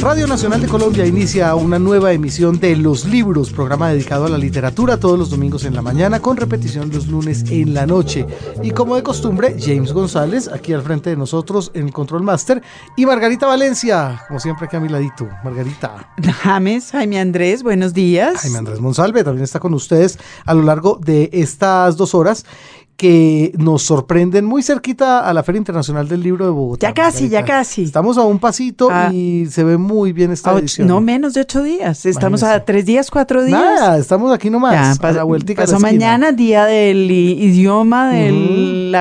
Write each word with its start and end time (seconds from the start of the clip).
Radio 0.00 0.28
Nacional 0.28 0.60
de 0.60 0.68
Colombia 0.68 1.04
inicia 1.04 1.52
una 1.56 1.76
nueva 1.76 2.12
emisión 2.12 2.60
de 2.60 2.76
Los 2.76 3.04
Libros, 3.04 3.50
programa 3.50 3.88
dedicado 3.88 4.26
a 4.26 4.28
la 4.28 4.38
literatura 4.38 5.00
todos 5.00 5.18
los 5.18 5.28
domingos 5.28 5.64
en 5.64 5.74
la 5.74 5.82
mañana, 5.82 6.20
con 6.20 6.36
repetición 6.36 6.88
los 6.92 7.08
lunes 7.08 7.44
en 7.50 7.74
la 7.74 7.84
noche. 7.84 8.24
Y 8.62 8.70
como 8.70 8.94
de 8.94 9.02
costumbre, 9.02 9.56
James 9.58 9.92
González, 9.92 10.46
aquí 10.48 10.72
al 10.72 10.82
frente 10.82 11.10
de 11.10 11.16
nosotros 11.16 11.72
en 11.74 11.86
el 11.86 11.92
Control 11.92 12.22
Master, 12.22 12.62
y 12.96 13.06
Margarita 13.06 13.48
Valencia, 13.48 14.22
como 14.28 14.38
siempre 14.38 14.66
aquí 14.66 14.76
a 14.76 14.80
mi 14.80 14.88
ladito. 14.88 15.28
Margarita. 15.42 16.14
James, 16.42 16.92
Jaime 16.92 17.18
Andrés, 17.18 17.64
buenos 17.64 17.92
días. 17.92 18.42
Jaime 18.42 18.58
Andrés 18.58 18.78
Monsalve 18.78 19.24
también 19.24 19.44
está 19.44 19.58
con 19.58 19.74
ustedes 19.74 20.16
a 20.46 20.54
lo 20.54 20.62
largo 20.62 21.00
de 21.02 21.28
estas 21.32 21.96
dos 21.96 22.14
horas 22.14 22.46
que 22.98 23.52
nos 23.56 23.84
sorprenden 23.84 24.44
muy 24.44 24.60
cerquita 24.60 25.20
a 25.20 25.32
la 25.32 25.44
Feria 25.44 25.58
Internacional 25.58 26.08
del 26.08 26.20
Libro 26.20 26.44
de 26.44 26.50
Bogotá. 26.50 26.88
Ya 26.88 26.92
casi, 26.92 27.28
ya 27.28 27.44
casi. 27.44 27.84
Estamos 27.84 28.18
a 28.18 28.22
un 28.22 28.40
pasito 28.40 28.88
ah. 28.90 29.08
y 29.12 29.46
se 29.46 29.62
ve 29.62 29.78
muy 29.78 30.12
bien 30.12 30.32
esta 30.32 30.58
edición. 30.58 30.88
No 30.88 31.00
menos 31.00 31.32
de 31.34 31.42
ocho 31.42 31.62
días. 31.62 32.04
Estamos 32.04 32.42
a 32.42 32.64
tres 32.64 32.84
días, 32.86 33.08
cuatro 33.08 33.44
días. 33.44 33.60
Nada, 33.60 33.98
estamos 33.98 34.34
aquí 34.34 34.50
nomás. 34.50 34.98
Ya, 34.98 35.54
pasó 35.54 35.78
mañana, 35.78 36.32
día 36.32 36.64
del 36.64 37.08
idioma, 37.08 38.10
del, 38.10 38.96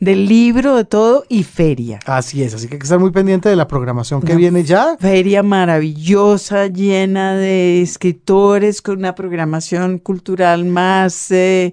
del 0.00 0.28
libro, 0.28 0.76
de 0.76 0.84
todo 0.84 1.24
y 1.30 1.44
feria. 1.44 2.00
Así 2.04 2.42
es, 2.42 2.52
así 2.52 2.68
que 2.68 2.74
hay 2.74 2.78
que 2.78 2.84
estar 2.84 2.98
muy 2.98 3.10
pendiente 3.10 3.48
de 3.48 3.56
la 3.56 3.66
programación 3.66 4.20
que 4.20 4.36
viene 4.36 4.64
ya. 4.64 4.98
Feria 5.00 5.42
maravillosa, 5.42 6.66
llena 6.66 7.34
de 7.36 7.80
escritores, 7.80 8.82
con 8.82 8.98
una 8.98 9.14
programación 9.14 9.98
cultural 9.98 10.66
más... 10.66 11.30
Eh, 11.30 11.72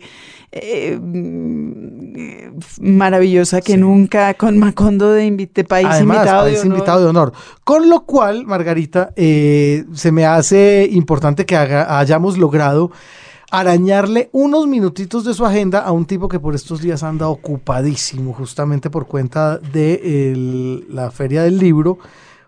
eh, 0.52 1.00
maravillosa 2.82 3.62
que 3.62 3.78
nunca, 3.78 4.34
con 4.34 4.58
Macondo 4.60 5.12
de, 5.12 5.50
país, 5.68 5.88
invitado, 6.02 6.46
de 6.46 6.60
invitado, 6.60 7.02
de 7.02 7.08
honor. 7.08 7.34
Con 7.64 7.90
lo 7.90 8.06
cual, 8.06 8.46
Margarita, 8.46 9.14
eh, 9.16 9.86
se 9.94 10.12
me 10.12 10.26
hace 10.26 10.90
importante 10.92 11.46
que 11.46 11.56
hayamos 11.56 12.38
logrado 12.38 12.92
arañarle 13.52 14.30
unos 14.32 14.68
minutitos 14.68 15.26
de 15.26 15.34
su 15.34 15.46
agenda 15.46 15.80
a 15.80 15.92
un 15.92 16.06
tipo 16.06 16.28
que 16.30 16.40
por 16.40 16.56
estos 16.56 16.82
días 16.82 17.04
anda 17.04 17.28
ocupadísimo, 17.28 18.34
justamente 18.34 18.90
por 18.90 19.08
cuenta 19.08 19.58
de 19.58 20.84
la 20.90 21.12
Feria 21.12 21.44
del 21.44 21.58
Libro 21.58 21.98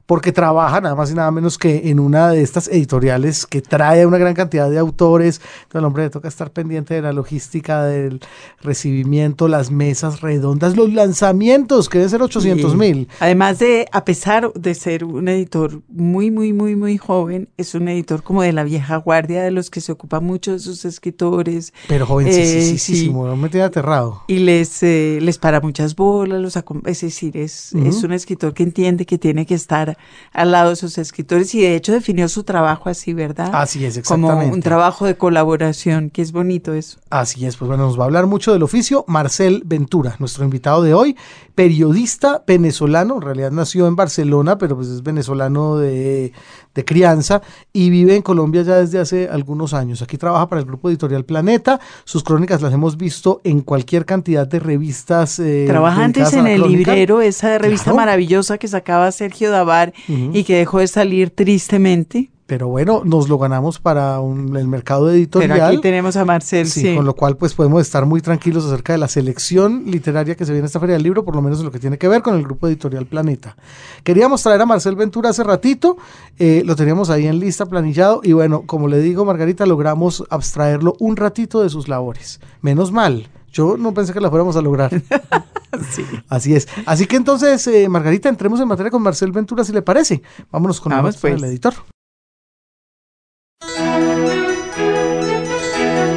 porque 0.06 0.32
trabaja 0.32 0.82
nada 0.82 0.96
más 0.96 1.12
y 1.12 1.14
nada 1.14 1.32
menos 1.32 1.58
que 1.58 1.90
en 1.90 2.00
una 2.00 2.30
de 2.30 2.42
estas 2.42 2.68
editoriales 2.68 3.46
que 3.46 3.62
trae 3.62 4.06
una 4.06 4.18
gran 4.18 4.34
cantidad 4.34 4.70
de 4.70 4.78
autores. 4.78 5.40
Entonces, 5.64 5.76
al 5.76 5.86
hombre 5.86 6.04
le 6.04 6.10
toca 6.10 6.28
estar 6.28 6.52
pendiente 6.52 6.94
de 6.94 7.02
la 7.02 7.14
logística, 7.14 7.84
del 7.84 8.20
recibimiento, 8.62 9.48
las 9.48 9.72
mesas 9.72 10.22
redondas, 10.22 10.76
los 10.76 10.92
lanzamientos, 10.92 11.88
que 11.88 12.00
deben 12.00 12.10
ser 12.10 12.22
800 12.22 12.76
mil. 12.76 13.08
Además 13.20 13.60
de, 13.60 13.88
a 13.92 14.04
pesar 14.04 14.52
de 14.54 14.76
ser 14.76 15.06
un 15.06 15.28
editor 15.28 15.82
muy, 15.88 16.32
muy, 16.32 16.52
muy, 16.52 16.76
muy 16.76 16.98
joven, 16.98 17.50
es 17.58 17.74
un 17.74 17.88
editor 17.88 18.24
como 18.24 18.42
de 18.42 18.52
la 18.52 18.64
vieja 18.64 18.98
guardia, 18.98 19.42
de 19.44 19.52
los 19.52 19.70
que 19.70 19.80
se 19.80 19.92
ocupa 19.92 20.20
mucho 20.20 20.52
de 20.52 20.60
sus 20.60 20.84
escritores. 20.84 21.74
Pero 21.88 22.06
jovencísimo, 22.06 23.32
eh, 23.32 23.36
me 23.38 23.50
tiene 23.50 23.66
aterrado. 23.66 24.24
Y 24.28 24.40
les, 24.40 24.84
eh, 24.84 25.20
les 25.22 25.38
para 25.38 25.62
muchas 25.62 25.96
bolas, 25.96 26.42
los 26.42 26.58
es 26.86 27.02
decir, 27.02 27.38
es, 27.38 27.74
es 27.74 28.04
un 28.04 28.12
escritor 28.12 28.54
que 28.54 28.64
entiende 28.64 29.06
que 29.06 29.18
tiene 29.18 29.46
que 29.46 29.56
estar 29.56 29.93
al 30.32 30.52
lado 30.52 30.72
de 30.72 30.76
sus 30.76 30.98
escritores 30.98 31.54
y 31.56 31.62
de 31.62 31.76
hecho 31.76 31.92
definió 31.92 32.28
su 32.30 32.44
trabajo 32.44 32.90
así, 32.90 33.14
¿verdad? 33.14 33.50
Así 33.54 33.86
es, 33.86 33.98
exactamente. 33.98 34.44
Como 34.46 34.54
un 34.54 34.62
trabajo 34.62 35.06
de 35.06 35.16
colaboración, 35.16 36.10
que 36.10 36.22
es 36.22 36.32
bonito 36.32 36.74
eso. 36.74 37.00
Así 37.10 37.46
es, 37.46 37.58
pues 37.58 37.68
bueno, 37.68 37.86
nos 37.86 37.98
va 37.98 38.04
a 38.04 38.06
hablar 38.06 38.28
mucho 38.28 38.54
del 38.54 38.64
oficio 38.64 39.06
Marcel 39.08 39.64
Ventura, 39.66 40.16
nuestro 40.20 40.44
invitado 40.44 40.82
de 40.84 40.94
hoy, 40.94 41.16
periodista 41.56 42.44
venezolano, 42.46 43.16
en 43.16 43.22
realidad 43.22 43.52
nació 43.52 43.88
en 43.88 43.96
Barcelona, 43.96 44.58
pero 44.58 44.76
pues 44.76 44.88
es 44.88 45.04
venezolano 45.04 45.78
de, 45.78 46.34
de 46.74 46.86
crianza 46.86 47.42
y 47.72 47.90
vive 47.90 48.16
en 48.16 48.22
Colombia 48.22 48.64
ya 48.64 48.76
desde 48.76 49.00
hace 49.00 49.30
algunos 49.30 49.74
años. 49.74 50.02
Aquí 50.02 50.18
trabaja 50.18 50.50
para 50.50 50.62
el 50.62 50.68
grupo 50.68 50.90
editorial 50.90 51.26
Planeta, 51.26 51.80
sus 52.06 52.24
crónicas 52.24 52.62
las 52.62 52.74
hemos 52.74 52.98
visto 52.98 53.42
en 53.44 53.62
cualquier 53.62 54.06
cantidad 54.06 54.48
de 54.48 54.60
revistas. 54.60 55.40
Eh, 55.40 55.66
trabaja 55.68 56.04
antes 56.04 56.34
en 56.34 56.48
el 56.48 56.62
librero, 56.62 57.22
esa 57.22 57.58
revista 57.58 57.94
maravillosa 57.94 58.58
que 58.58 58.68
sacaba 58.68 59.12
Sergio 59.12 59.52
Davar 59.52 59.94
y 60.08 60.44
que 60.44 60.58
dejó 60.58 60.80
de 60.80 60.88
salir 60.88 61.30
tristemente. 61.30 62.33
Pero 62.46 62.68
bueno, 62.68 63.04
nos 63.06 63.30
lo 63.30 63.38
ganamos 63.38 63.80
para 63.80 64.18
el 64.18 64.68
mercado 64.68 65.10
editorial. 65.10 65.52
Pero 65.52 65.66
aquí 65.66 65.78
tenemos 65.82 66.18
a 66.18 66.26
Marcel, 66.26 66.68
sí, 66.68 66.94
Con 66.94 67.06
lo 67.06 67.16
cual, 67.16 67.38
pues 67.38 67.54
podemos 67.54 67.82
estar 67.82 68.06
muy 68.06 68.22
tranquilos 68.22 68.66
acerca 68.66 68.92
de 68.92 69.00
la 69.00 69.08
selección 69.08 69.84
literaria 69.86 70.36
que 70.36 70.46
se 70.46 70.52
viene 70.52 70.66
a 70.66 70.68
esta 70.68 70.80
Feria 70.80 70.96
del 70.96 71.04
Libro, 71.04 71.24
por 71.24 71.36
lo 71.36 71.42
menos 71.42 71.60
en 71.60 71.66
lo 71.66 71.72
que 71.72 71.80
tiene 71.80 71.98
que 71.98 72.08
ver 72.10 72.22
con 72.22 72.36
el 72.36 72.44
grupo 72.44 72.68
editorial 72.68 73.06
Planeta. 73.06 73.56
Queríamos 74.04 74.44
traer 74.44 74.62
a 74.62 74.66
Marcel 74.66 74.98
Ventura 74.98 75.30
hace 75.30 75.44
ratito, 75.44 75.98
eh, 76.38 76.64
lo 76.66 76.76
teníamos 76.76 77.10
ahí 77.10 77.28
en 77.28 77.40
lista, 77.40 77.66
planillado, 77.66 78.20
y 78.24 78.34
bueno, 78.34 78.64
como 78.66 78.90
le 78.90 79.00
digo, 79.00 79.24
Margarita, 79.24 79.66
logramos 79.66 80.26
abstraerlo 80.30 80.96
un 81.00 81.16
ratito 81.16 81.62
de 81.62 81.70
sus 81.70 81.88
labores. 81.88 82.42
Menos 82.62 82.92
mal. 82.92 83.30
Yo 83.54 83.78
no 83.78 83.94
pensé 83.94 84.12
que 84.14 84.20
la 84.20 84.30
fuéramos 84.30 84.58
a 84.58 84.62
lograr. 84.62 84.92
sí. 85.92 86.04
Así 86.28 86.56
es. 86.56 86.68
Así 86.86 87.06
que 87.06 87.16
entonces, 87.16 87.66
eh, 87.68 87.88
Margarita, 87.88 88.28
entremos 88.28 88.60
en 88.60 88.68
materia 88.68 88.92
con 88.92 89.02
Marcel 89.02 89.32
Ventura, 89.32 89.64
si 89.64 89.72
le 89.72 89.82
parece. 89.82 90.24
Vámonos 90.52 90.82
con 90.82 90.92
el 90.92 91.02
pues. 91.02 91.24
editor. 91.24 91.74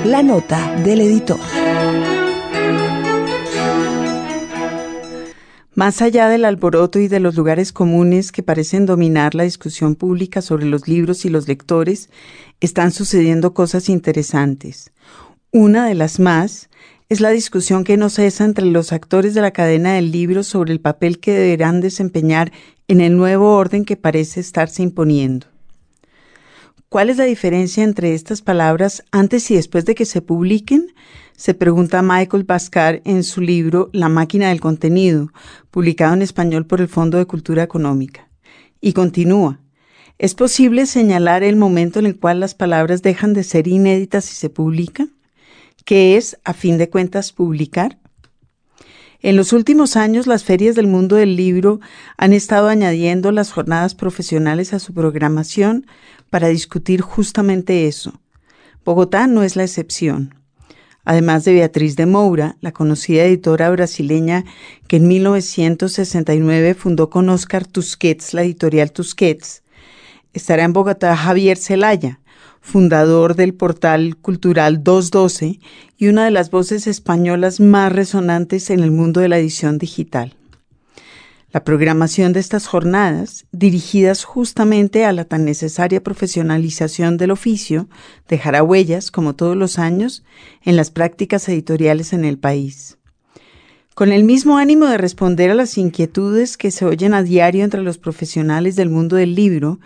La 0.05 0.23
nota 0.23 0.77
del 0.83 1.01
editor. 1.01 1.39
Más 5.75 6.01
allá 6.01 6.29
del 6.29 6.47
alboroto 6.47 6.99
y 6.99 7.09
de 7.09 7.21
los 7.21 7.37
lugares 7.37 7.71
comunes 7.71 8.33
que 8.33 8.43
parecen 8.43 8.87
dominar 8.87 9.35
la 9.35 9.43
discusión 9.43 9.95
pública 9.95 10.41
sobre 10.41 10.65
los 10.65 10.89
libros 10.89 11.27
y 11.27 11.29
los 11.29 11.49
lectores, 11.49 12.09
están 12.61 12.93
sucediendo 12.93 13.53
cosas 13.53 13.91
interesantes. 13.91 14.91
Una 15.53 15.87
de 15.87 15.95
las 15.95 16.19
más 16.19 16.71
es 17.11 17.21
la 17.21 17.31
discusión 17.31 17.85
que 17.85 17.99
no 17.99 18.09
cesa 18.09 18.45
entre 18.45 18.65
los 18.65 18.93
actores 18.93 19.35
de 19.35 19.43
la 19.43 19.51
cadena 19.51 19.93
del 19.93 20.13
libro 20.13 20.45
sobre 20.45 20.73
el 20.73 20.81
papel 20.81 21.19
que 21.21 21.33
deberán 21.33 21.83
desempeñar 21.83 22.53
en 22.89 23.03
el 23.03 23.17
nuevo 23.17 23.55
orden 23.55 23.85
que 23.85 23.97
parece 23.97 24.41
estarse 24.41 24.83
imponiendo. 24.83 25.47
¿Cuál 26.89 27.11
es 27.11 27.17
la 27.17 27.25
diferencia 27.25 27.83
entre 27.83 28.15
estas 28.15 28.43
palabras 28.43 29.03
antes 29.11 29.51
y 29.51 29.57
después 29.57 29.85
de 29.87 29.97
que 29.97 30.05
se 30.05 30.23
publiquen? 30.23 30.95
Se 31.37 31.53
pregunta 31.53 32.01
Michael 32.01 32.45
Bascar 32.45 33.03
en 33.05 33.25
su 33.25 33.41
libro 33.41 33.91
La 33.93 34.09
máquina 34.09 34.51
del 34.51 34.61
contenido, 34.61 35.33
publicado 35.73 36.15
en 36.15 36.23
español 36.23 36.65
por 36.65 36.81
el 36.81 36.87
Fondo 36.87 37.19
de 37.19 37.27
Cultura 37.27 37.65
Económica. 37.65 38.29
Y 38.81 38.93
continúa. 38.93 39.59
¿Es 40.19 40.37
posible 40.37 40.87
señalar 40.87 41.43
el 41.43 41.57
momento 41.57 41.99
en 41.99 42.07
el 42.07 42.21
cual 42.21 42.39
las 42.39 42.55
palabras 42.55 43.03
dejan 43.03 43.33
de 43.33 43.43
ser 43.43 43.67
inéditas 43.67 44.31
y 44.31 44.35
se 44.35 44.49
publican? 44.49 45.13
¿Qué 45.85 46.17
es, 46.17 46.39
a 46.45 46.53
fin 46.53 46.79
de 46.79 46.89
cuentas, 46.89 47.33
publicar? 47.33 47.99
En 49.21 49.35
los 49.35 49.53
últimos 49.53 49.97
años, 49.97 50.27
las 50.27 50.45
ferias 50.45 50.77
del 50.77 50.87
mundo 50.87 51.17
del 51.17 51.35
libro 51.35 51.81
han 52.17 52.33
estado 52.33 52.69
añadiendo 52.69 53.33
las 53.33 53.51
jornadas 53.51 53.95
profesionales 53.95 54.73
a 54.73 54.79
su 54.79 54.95
programación 54.95 55.87
para 56.31 56.49
discutir 56.49 57.01
justamente 57.01 57.87
eso. 57.87 58.21
Bogotá 58.85 59.27
no 59.27 59.43
es 59.43 59.57
la 59.57 59.65
excepción. 59.65 60.35
Además 61.05 61.45
de 61.45 61.53
Beatriz 61.53 61.95
de 61.95 62.07
Moura, 62.07 62.57
la 62.61 62.73
conocida 62.73 63.25
editora 63.25 63.71
brasileña 63.71 64.45
que 64.89 64.97
en 64.97 65.07
1969 65.07 66.75
fundó 66.75 67.11
con 67.11 67.29
Oscar 67.29 67.65
Tusquets 67.65 68.35
la 68.35 68.43
editorial 68.43 68.91
Tusquets, 68.91 69.63
estará 70.33 70.65
en 70.65 70.73
Bogotá 70.73 71.17
Javier 71.17 71.59
Celaya, 71.59 72.21
fundador 72.61 73.37
del 73.37 73.55
portal 73.55 74.17
cultural 74.17 74.83
212 74.83 75.61
y 75.97 76.09
una 76.09 76.25
de 76.25 76.33
las 76.33 76.51
voces 76.51 76.89
españolas 76.89 77.61
más 77.61 77.93
resonantes 77.93 78.71
en 78.71 78.81
el 78.81 78.91
mundo 78.91 79.21
de 79.21 79.29
la 79.29 79.39
edición 79.39 79.79
digital. 79.79 80.35
La 81.57 81.65
programación 81.65 82.35
de 82.35 82.41
estas 82.41 82.67
jornadas, 82.67 83.47
dirigidas 83.51 84.25
justamente 84.25 85.07
a 85.07 85.13
la 85.15 85.25
tan 85.25 85.47
necesaria 85.47 86.03
profesionalización 86.03 87.17
del 87.17 87.31
oficio, 87.31 87.89
dejará 88.29 88.63
huellas, 88.63 89.11
como 89.11 89.35
todos 89.35 89.57
los 89.57 89.79
años, 89.79 90.23
en 90.63 90.77
las 90.77 90.91
prácticas 90.91 91.49
editoriales 91.49 92.13
en 92.13 92.27
el 92.27 92.37
país. 92.37 92.99
Con 93.95 94.13
el 94.13 94.25
mismo 94.25 94.59
ánimo 94.59 94.85
de 94.85 94.99
responder 94.99 95.51
a 95.51 95.55
las 95.55 95.79
inquietudes 95.79 96.59
que 96.59 96.71
se 96.71 96.85
oyen 96.85 97.15
a 97.15 97.23
diario 97.23 97.65
entre 97.65 97.81
los 97.81 97.97
profesionales 97.97 98.77
del 98.77 98.91
mundo 98.91 99.17
del 99.17 99.35
libro, 99.35 99.81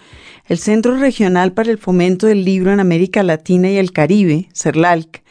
el 0.46 0.58
Centro 0.58 0.96
Regional 0.96 1.52
para 1.52 1.70
el 1.70 1.78
Fomento 1.78 2.26
del 2.26 2.44
Libro 2.44 2.72
en 2.72 2.80
América 2.80 3.22
Latina 3.22 3.70
y 3.70 3.76
el 3.76 3.92
Caribe, 3.92 4.48
CERLALC, 4.52 5.22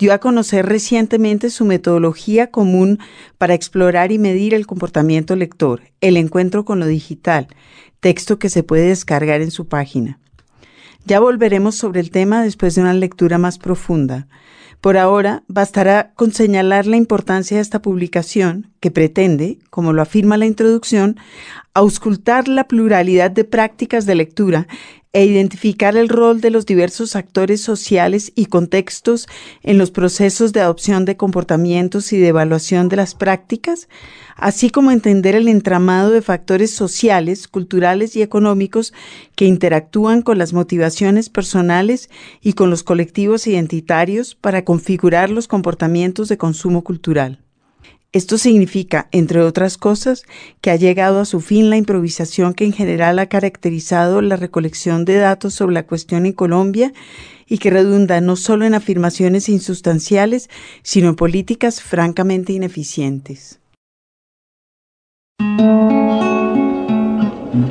dio 0.00 0.14
a 0.14 0.18
conocer 0.18 0.64
recientemente 0.64 1.50
su 1.50 1.66
metodología 1.66 2.50
común 2.50 2.98
para 3.36 3.52
explorar 3.52 4.12
y 4.12 4.18
medir 4.18 4.54
el 4.54 4.66
comportamiento 4.66 5.36
lector, 5.36 5.82
el 6.00 6.16
encuentro 6.16 6.64
con 6.64 6.80
lo 6.80 6.86
digital, 6.86 7.48
texto 8.00 8.38
que 8.38 8.48
se 8.48 8.62
puede 8.62 8.88
descargar 8.88 9.42
en 9.42 9.50
su 9.50 9.68
página. 9.68 10.18
Ya 11.04 11.20
volveremos 11.20 11.74
sobre 11.74 12.00
el 12.00 12.10
tema 12.10 12.42
después 12.42 12.74
de 12.74 12.80
una 12.80 12.94
lectura 12.94 13.36
más 13.36 13.58
profunda. 13.58 14.26
Por 14.80 14.96
ahora, 14.96 15.42
bastará 15.48 16.12
con 16.14 16.32
señalar 16.32 16.86
la 16.86 16.96
importancia 16.96 17.58
de 17.58 17.62
esta 17.62 17.82
publicación, 17.82 18.72
que 18.80 18.90
pretende, 18.90 19.58
como 19.68 19.92
lo 19.92 20.00
afirma 20.00 20.38
la 20.38 20.46
introducción, 20.46 21.18
auscultar 21.80 22.46
la 22.46 22.68
pluralidad 22.68 23.30
de 23.30 23.44
prácticas 23.44 24.04
de 24.04 24.14
lectura 24.14 24.68
e 25.14 25.24
identificar 25.24 25.96
el 25.96 26.10
rol 26.10 26.40
de 26.42 26.50
los 26.50 26.66
diversos 26.66 27.16
actores 27.16 27.62
sociales 27.62 28.32
y 28.36 28.46
contextos 28.46 29.26
en 29.62 29.78
los 29.78 29.90
procesos 29.90 30.52
de 30.52 30.60
adopción 30.60 31.06
de 31.06 31.16
comportamientos 31.16 32.12
y 32.12 32.18
de 32.18 32.28
evaluación 32.28 32.88
de 32.90 32.96
las 32.96 33.14
prácticas, 33.14 33.88
así 34.36 34.68
como 34.68 34.90
entender 34.90 35.34
el 35.34 35.48
entramado 35.48 36.10
de 36.10 36.22
factores 36.22 36.70
sociales, 36.70 37.48
culturales 37.48 38.14
y 38.14 38.20
económicos 38.22 38.92
que 39.34 39.46
interactúan 39.46 40.20
con 40.20 40.36
las 40.36 40.52
motivaciones 40.52 41.30
personales 41.30 42.10
y 42.42 42.52
con 42.52 42.68
los 42.68 42.82
colectivos 42.82 43.46
identitarios 43.46 44.34
para 44.34 44.64
configurar 44.66 45.30
los 45.30 45.48
comportamientos 45.48 46.28
de 46.28 46.36
consumo 46.36 46.84
cultural. 46.84 47.40
Esto 48.12 48.38
significa, 48.38 49.08
entre 49.12 49.40
otras 49.40 49.78
cosas, 49.78 50.24
que 50.60 50.72
ha 50.72 50.76
llegado 50.76 51.20
a 51.20 51.24
su 51.24 51.40
fin 51.40 51.70
la 51.70 51.76
improvisación 51.76 52.54
que 52.54 52.64
en 52.64 52.72
general 52.72 53.20
ha 53.20 53.28
caracterizado 53.28 54.20
la 54.20 54.34
recolección 54.34 55.04
de 55.04 55.16
datos 55.16 55.54
sobre 55.54 55.74
la 55.74 55.86
cuestión 55.86 56.26
en 56.26 56.32
Colombia 56.32 56.92
y 57.46 57.58
que 57.58 57.70
redunda 57.70 58.20
no 58.20 58.34
solo 58.34 58.64
en 58.64 58.74
afirmaciones 58.74 59.48
insustanciales, 59.48 60.50
sino 60.82 61.08
en 61.08 61.14
políticas 61.14 61.80
francamente 61.80 62.52
ineficientes. 62.52 63.60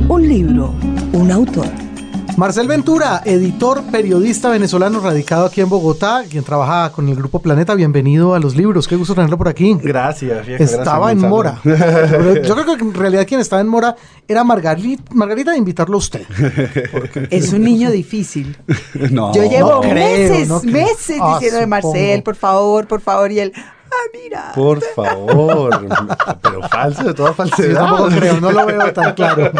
Un 0.08 0.28
libro, 0.28 0.74
un 1.12 1.32
autor. 1.32 1.89
Marcel 2.40 2.70
Ventura, 2.70 3.22
editor, 3.26 3.84
periodista 3.92 4.50
venezolano 4.50 5.02
radicado 5.02 5.48
aquí 5.48 5.60
en 5.60 5.68
Bogotá, 5.68 6.24
quien 6.30 6.42
trabaja 6.42 6.90
con 6.94 7.10
el 7.10 7.16
Grupo 7.16 7.40
Planeta. 7.42 7.76
Bienvenido 7.76 8.34
a 8.34 8.40
los 8.40 8.56
libros. 8.56 8.88
Qué 8.88 8.96
gusto 8.96 9.14
tenerlo 9.14 9.38
por 9.38 9.50
aquí. 9.50 9.78
Gracias. 9.84 10.48
Viejo, 10.48 10.64
estaba 10.64 11.08
gracias, 11.08 11.24
en 11.26 11.30
Mora. 11.30 11.60
Yo 11.66 12.56
creo 12.56 12.78
que 12.78 12.82
en 12.82 12.94
realidad 12.94 13.28
quien 13.28 13.42
estaba 13.42 13.62
en 13.62 13.68
Mora 13.68 13.94
era 14.26 14.46
Margarita, 14.46 15.04
Margarita 15.14 15.52
de 15.52 15.58
invitarlo 15.58 15.96
a 15.96 15.98
usted. 15.98 16.26
Es 17.30 17.52
un 17.52 17.62
niño 17.62 17.92
difícil. 17.92 18.56
no. 19.12 19.34
Yo 19.34 19.44
llevo 19.44 19.72
no 19.72 19.82
creo, 19.82 19.94
meses, 19.94 20.48
no 20.48 20.62
creo. 20.62 20.72
meses 20.72 21.20
Ah, 21.22 21.34
diciendo 21.34 21.60
de 21.60 21.68
Marcel, 21.68 22.24
por 22.24 22.38
favor, 22.38 22.88
por 22.88 23.02
favor, 23.02 23.34
y 23.34 23.40
él, 23.42 23.54
ah, 23.92 24.10
mira. 24.14 24.52
Por 24.56 24.82
favor. 24.96 25.88
Pero 26.42 26.62
falso 26.70 27.04
de 27.04 27.14
toda 27.14 27.30
Sí, 27.32 27.36
yo 27.38 27.46
falsedad. 27.46 27.76
tampoco 27.86 28.10
creo, 28.10 28.40
no 28.42 28.52
lo 28.52 28.66
veo 28.66 28.94
tan 28.94 29.14
claro. 29.14 29.52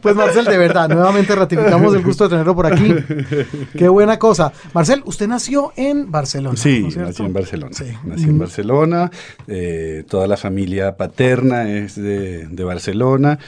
Pues 0.00 0.14
Marcel, 0.14 0.44
de 0.44 0.58
verdad, 0.58 0.88
nuevamente 0.88 1.34
ratificamos 1.34 1.94
el 1.94 2.02
gusto 2.02 2.24
de 2.24 2.30
tenerlo 2.30 2.54
por 2.54 2.66
aquí. 2.66 2.94
Qué 3.76 3.88
buena 3.88 4.18
cosa. 4.18 4.52
Marcel, 4.72 5.02
usted 5.06 5.28
nació 5.28 5.72
en 5.76 6.10
Barcelona. 6.10 6.56
Sí, 6.56 6.88
¿no 6.96 7.02
nací 7.02 7.22
en 7.22 7.32
Barcelona. 7.32 7.72
Sí. 7.74 7.84
Nací 8.04 8.24
en 8.24 8.38
Barcelona. 8.38 9.10
eh, 9.46 10.04
toda 10.08 10.26
la 10.26 10.36
familia 10.36 10.96
paterna 10.96 11.68
es 11.70 11.96
de, 11.96 12.46
de 12.46 12.64
Barcelona. 12.64 13.38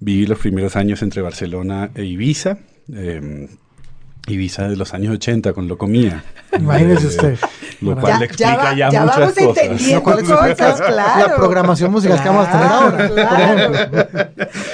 Viví 0.00 0.26
los 0.26 0.38
primeros 0.38 0.76
años 0.76 1.02
entre 1.02 1.22
Barcelona 1.22 1.90
e 1.94 2.04
Ibiza. 2.04 2.58
eh, 2.92 3.48
Ibiza 4.28 4.68
de 4.68 4.76
los 4.76 4.94
años 4.94 5.14
80 5.14 5.52
con 5.52 5.66
Locomía. 5.68 6.22
Imagínese 6.56 7.06
Eh, 7.06 7.08
usted. 7.08 7.38
Lo 7.80 7.94
Ya- 7.96 8.00
cual 8.00 8.12
ya 8.12 8.18
le 8.20 8.24
explica 8.26 8.56
va- 8.56 8.74
ya, 8.74 8.90
ya 8.90 9.00
muchas 9.00 9.18
vamos 9.18 9.32
cosas. 9.34 9.42
entendiendo. 9.64 9.94
Lo 9.96 10.02
cual 10.04 10.18
explica 10.20 10.48
cosas, 10.70 10.80
claro. 10.82 11.26
la 11.28 11.36
programación 11.36 11.90
musical 11.90 12.22
que 12.22 12.28
vamos 12.28 12.46
a 12.46 12.52
tener 12.52 12.66
ahora, 12.66 13.08
por 13.08 13.18
ejemplo. 13.18 13.68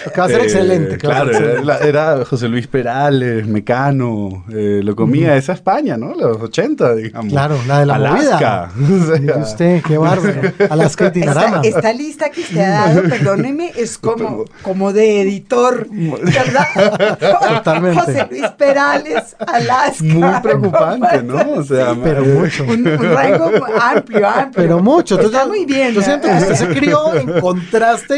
Lo 0.05 0.13
que 0.13 0.21
va 0.21 0.25
a 0.25 0.29
ser 0.29 0.41
Eh, 0.41 0.45
excelente. 0.45 0.99
Claro, 0.99 1.31
era, 1.39 1.79
era 1.79 2.25
José 2.27 2.49
Luis 2.49 2.67
Perales, 2.67 3.47
Mecano, 3.47 4.45
eh, 4.53 4.81
lo 4.85 4.95
comía 4.95 5.37
esa 5.37 5.53
España, 5.55 5.97
¿no? 5.97 6.15
Los 6.15 6.43
80, 6.43 6.95
digamos. 6.97 7.33
Claro, 7.33 7.59
la 7.67 7.81
de 7.81 7.87
la 7.87 7.95
Alaska. 7.95 8.71
movida. 8.77 9.05
O 9.05 9.07
sea, 9.07 9.21
Mire 9.21 9.37
usted, 9.39 9.83
qué 9.83 9.97
bárbaro. 9.97 10.41
Alaska 10.71 11.05
y 11.05 11.07
Esta, 11.07 11.19
Dinarama. 11.21 11.61
esta 11.65 11.93
lista 11.95 12.31
que 12.31 12.41
usted 12.43 12.61
ha 12.61 12.69
dado, 12.69 13.03
perdóneme, 13.05 13.73
es 13.77 13.97
como, 13.97 14.45
como 14.63 14.93
de 14.93 15.23
editor, 15.23 15.87
¿verdad? 15.91 17.19
Totalmente. 17.55 17.99
José 18.01 18.27
Luis 18.31 18.49
Perales, 18.59 19.37
Alaska. 19.47 20.05
muy 20.05 20.41
preocupante, 20.43 21.23
¿no? 21.23 21.53
O 21.53 21.63
sea, 21.63 21.95
Pero 22.03 22.25
eh, 22.25 22.35
mucho. 22.35 22.65
Un, 22.65 22.87
un 22.87 22.99
rango 22.99 23.51
amplio, 23.81 24.29
amplio. 24.29 24.53
Pero 24.55 24.81
mucho. 24.81 25.15
Está 25.15 25.27
Entonces, 25.27 25.49
muy 25.49 25.65
bien. 25.65 25.93
Yo 25.95 26.03
siento 26.03 26.29
que 26.29 26.35
usted 26.35 26.55
se 26.55 26.69
crió 26.69 27.15
en 27.15 27.41
contraste 27.41 28.17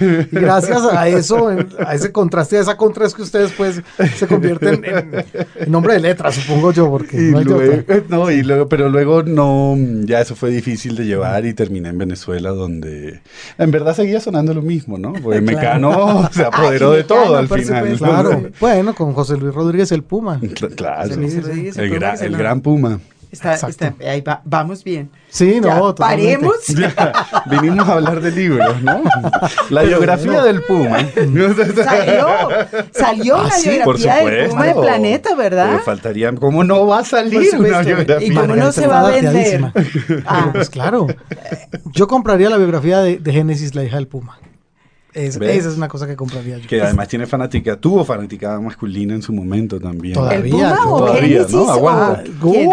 y, 0.00 0.26
y 0.30 0.40
gracias 0.40 0.82
a 0.84 1.08
eso, 1.08 1.48
a 1.84 1.94
ese 1.94 2.12
contraste, 2.12 2.58
a 2.58 2.60
esa 2.60 2.76
contra 2.76 3.06
es 3.06 3.14
que 3.14 3.22
usted 3.22 3.40
después 3.40 3.80
se 4.16 4.26
convierte 4.26 5.24
en, 5.56 5.74
hombre 5.74 5.94
de 5.94 6.00
letras, 6.00 6.34
supongo 6.34 6.72
yo, 6.72 6.90
porque 6.90 7.16
y 7.16 7.30
no 7.30 7.38
hay 7.38 7.44
luego, 7.44 7.80
otra. 7.80 8.02
no, 8.08 8.30
y 8.30 8.42
luego, 8.42 8.68
pero 8.68 8.88
luego 8.88 9.22
no, 9.22 9.76
ya 10.04 10.20
eso 10.20 10.34
fue 10.36 10.50
difícil 10.50 10.96
de 10.96 11.04
llevar 11.06 11.44
y 11.46 11.54
terminé 11.54 11.88
en 11.90 11.98
Venezuela 11.98 12.50
donde 12.50 13.20
en 13.58 13.70
verdad 13.70 13.94
seguía 13.94 14.20
sonando 14.20 14.54
lo 14.54 14.62
mismo, 14.62 14.98
¿no? 14.98 15.12
Porque 15.14 15.40
Mecano 15.40 16.28
se 16.32 16.44
apoderó 16.44 16.92
Ay, 16.92 16.98
de 16.98 17.04
todo 17.04 17.18
Mecano, 17.18 17.38
al 17.38 17.48
final. 17.48 17.82
supuesto. 17.98 18.04
Claro. 18.06 18.50
Bueno, 18.60 18.94
con 18.94 19.12
José 19.12 19.36
Luis 19.36 19.54
Rodríguez 19.54 19.92
el 19.92 20.02
Puma. 20.02 20.35
Cl- 20.54 20.74
Claro. 20.74 21.14
El 21.14 21.90
gran, 21.90 22.16
el 22.56 22.60
Puma. 22.62 23.00
Está, 23.28 23.54
Exacto. 23.54 23.84
está- 23.86 24.10
ahí 24.10 24.20
va- 24.22 24.40
vamos 24.44 24.82
bien. 24.84 25.10
Sí, 25.28 25.60
no, 25.60 25.90
Ya, 25.90 25.94
paremos. 25.96 26.54
Ya, 26.68 27.12
vinimos 27.50 27.86
a 27.86 27.94
hablar 27.94 28.20
de 28.20 28.30
libros, 28.30 28.80
¿no? 28.82 29.02
La 29.68 29.82
biografía 29.82 30.42
del 30.42 30.62
Puma. 30.62 30.98
Salió, 31.84 32.26
salió 32.92 33.36
Ah, 33.36 33.50
sí, 33.50 33.80
Por 33.84 33.98
biografía 33.98 34.24
del. 34.30 34.48
Puma 34.50 34.64
de 34.66 34.74
Planeta, 34.74 35.34
¿verdad? 35.34 35.68
Pero 35.72 35.82
faltaría, 35.82 36.32
¿cómo 36.34 36.64
no 36.64 36.86
va 36.86 37.00
a 37.00 37.04
salir 37.04 37.50
una 37.58 37.80
biografía? 37.82 38.26
¿Y 38.26 38.32
cómo 38.32 38.56
no 38.56 38.72
se 38.72 38.86
va 38.86 39.00
a 39.00 39.10
vender? 39.10 39.72
Ah. 40.24 40.50
Pues 40.54 40.70
claro. 40.70 41.06
Yo 41.92 42.06
compraría 42.08 42.48
la 42.48 42.56
biografía 42.56 43.00
de, 43.00 43.18
de 43.18 43.32
Génesis, 43.32 43.74
la 43.74 43.84
hija 43.84 43.96
del 43.96 44.06
Puma. 44.08 44.38
Esa 45.16 45.68
es 45.70 45.76
una 45.76 45.88
cosa 45.88 46.06
que 46.06 46.14
compraría 46.14 46.58
yo. 46.58 46.68
Que 46.68 46.82
además 46.82 47.08
tiene 47.08 47.26
fanática, 47.26 47.76
tuvo 47.76 48.04
fanaticada 48.04 48.60
masculina 48.60 49.14
en 49.14 49.22
su 49.22 49.32
momento 49.32 49.80
también. 49.80 50.14
Todavía. 50.14 50.36
¿El 50.44 50.50
Puma 50.50 50.86
o 50.92 50.98
Todavía? 51.06 51.46
¿no? 51.50 51.62
o- 51.62 51.70
Aguanta. 51.76 52.22
¿Quién? 52.42 52.68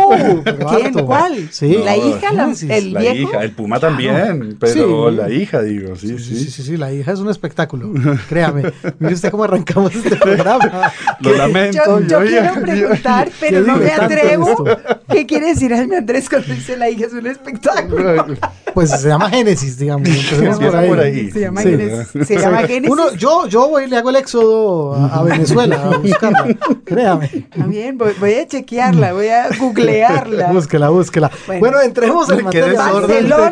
Uh. 1.00 1.06
¿Cuál? 1.06 1.48
Sí. 1.51 1.78
¿La 1.84 1.95
hija? 1.98 2.34
la-. 2.34 2.54
¿El 2.69 2.94
La 2.94 3.00
viejo? 3.00 3.16
hija, 3.30 3.44
el 3.44 3.51
Puma 3.51 3.80
también, 3.80 4.57
pero 4.60 5.10
Sí. 5.10 5.16
la 5.16 5.30
hija, 5.31 5.62
digo, 5.62 5.95
sí, 5.95 6.10
Sí, 6.10 6.19
sí. 6.19 6.36
sí, 6.45 6.51
sí, 6.51 6.63
sí, 6.63 6.78
la 6.78 6.92
hija 6.94 7.12
es 7.13 7.19
un 7.19 7.30
espectáculo. 7.30 7.92
Créame. 8.30 8.63
Mire 9.00 9.13
usted 9.13 9.31
cómo 9.31 9.46
arrancamos 9.46 9.96
este 9.96 10.16
programa. 10.18 10.92
Lo 11.22 11.36
lamento. 11.38 12.00
Yo, 12.00 12.00
yo 12.01 12.07
yo- 12.24 12.28
quiero 12.30 12.56
yo- 12.56 12.62
preguntar, 12.62 13.30
pero 13.39 13.62
no 13.62 13.78
me 13.78 13.92
atrevo. 13.92 14.66
¿Qué 15.10 15.25
quiere 15.25 15.48
decir 15.48 15.72
Jaime 15.74 15.98
Andrés 15.98 16.27
cuando 16.29 16.53
dice 16.53 16.75
la 16.77 16.89
hija 16.89 17.06
es 17.06 17.13
un 17.13 17.25
espectáculo? 17.27 18.25
Pues 18.74 18.89
se 18.89 19.08
llama 19.08 19.29
Génesis, 19.29 19.77
digamos. 19.77 20.08
Empecemos 20.10 20.58
por 20.58 20.65
Empieza 20.65 20.79
ahí. 20.79 20.89
por 20.89 21.00
ahí. 21.00 21.32
Se 21.32 21.39
llama 21.41 21.62
Sí. 21.62 21.70
Génesis. 21.70 22.08
Se 22.36 22.42
llama 22.42 22.63
Génesis. 22.63 22.92
Uno, 22.92 23.13
yo, 23.16 23.48
yo 23.48 23.68
voy 23.70 23.84
y 23.86 23.88
le 23.88 23.98
hago 23.98 24.10
el 24.10 24.16
éxodo 24.18 24.96
a, 24.96 25.20
a 25.20 25.24
Venezuela 25.24 25.82
a 25.94 25.98
buscarla. 25.98 26.48
Créame. 26.86 27.25
Está 27.25 27.66
bien, 27.66 27.98
voy, 27.98 28.13
voy 28.20 28.34
a 28.36 28.48
chequearla, 28.48 29.13
voy 29.13 29.28
a 29.28 29.48
googlearla. 29.60 30.48
Búsquela, 30.52 30.90
búsquela. 30.90 31.32
Bueno. 31.48 31.60
Bueno, 31.62 31.82
entremos 31.82 32.30
en 32.30 32.50
Qué 32.50 32.62
desorden, 32.62 33.30
Barcelona. 33.30 33.52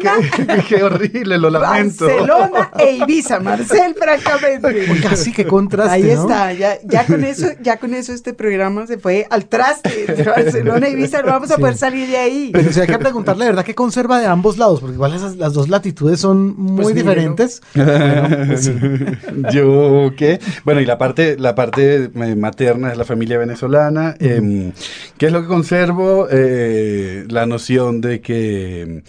qué, 0.67 0.83
horrible, 0.83 1.37
lo 1.37 1.49
lamento. 1.49 2.05
Barcelona 2.05 2.71
e 2.79 2.91
Ibiza, 2.97 3.39
Marcel, 3.39 3.95
francamente. 3.95 5.15
Sí, 5.15 5.31
qué 5.33 5.45
contraste, 5.45 5.91
Ahí 5.93 6.03
¿no? 6.03 6.21
está, 6.21 6.53
ya, 6.53 6.77
ya 6.83 7.05
con 7.05 7.23
eso, 7.23 7.47
ya 7.61 7.77
con 7.77 7.93
eso 7.93 8.13
este 8.13 8.33
programa 8.33 8.87
se 8.87 8.97
fue 8.97 9.27
al 9.29 9.45
traste. 9.45 10.05
De 10.07 10.23
Barcelona 10.23 10.87
e 10.87 10.91
Ibiza, 10.91 11.21
no 11.21 11.27
vamos 11.27 11.51
a 11.51 11.55
Sí. 11.55 11.61
poder 11.61 11.77
salir 11.77 12.07
de 12.09 12.17
ahí. 12.17 12.49
Pero 12.53 12.71
si 12.71 12.79
hay 12.79 12.87
que 12.87 12.97
preguntarle, 12.99 13.45
¿verdad? 13.45 13.65
¿Qué 13.65 13.75
conserva 13.75 14.19
de 14.19 14.25
ambos 14.25 14.57
lados? 14.57 14.79
Porque 14.79 14.95
igual 14.95 15.13
esas, 15.13 15.35
las 15.37 15.53
dos 15.53 15.69
latitudes 15.69 16.19
son 16.19 16.55
muy 16.57 16.83
Pues 16.83 16.95
diferentes. 16.95 17.61
Bueno, 17.75 18.47
pues 18.47 18.63
sí. 18.65 18.70
Yo, 19.51 20.11
¿qué? 20.15 20.39
Bueno, 20.63 20.81
y 20.81 20.85
la 20.85 20.97
parte, 20.97 21.37
la 21.37 21.55
parte 21.55 22.11
eh, 22.13 22.35
materna 22.35 22.91
es 22.91 22.97
la 22.97 23.05
familia 23.05 23.37
venezolana. 23.37 24.15
eh, 24.19 24.71
¿Qué 25.17 25.27
es 25.27 25.31
lo 25.31 25.41
que 25.41 25.47
conservo? 25.47 26.27
Eh, 26.31 27.25
la 27.29 27.45
noción 27.45 28.01
de 28.01 28.21
que 28.21 29.03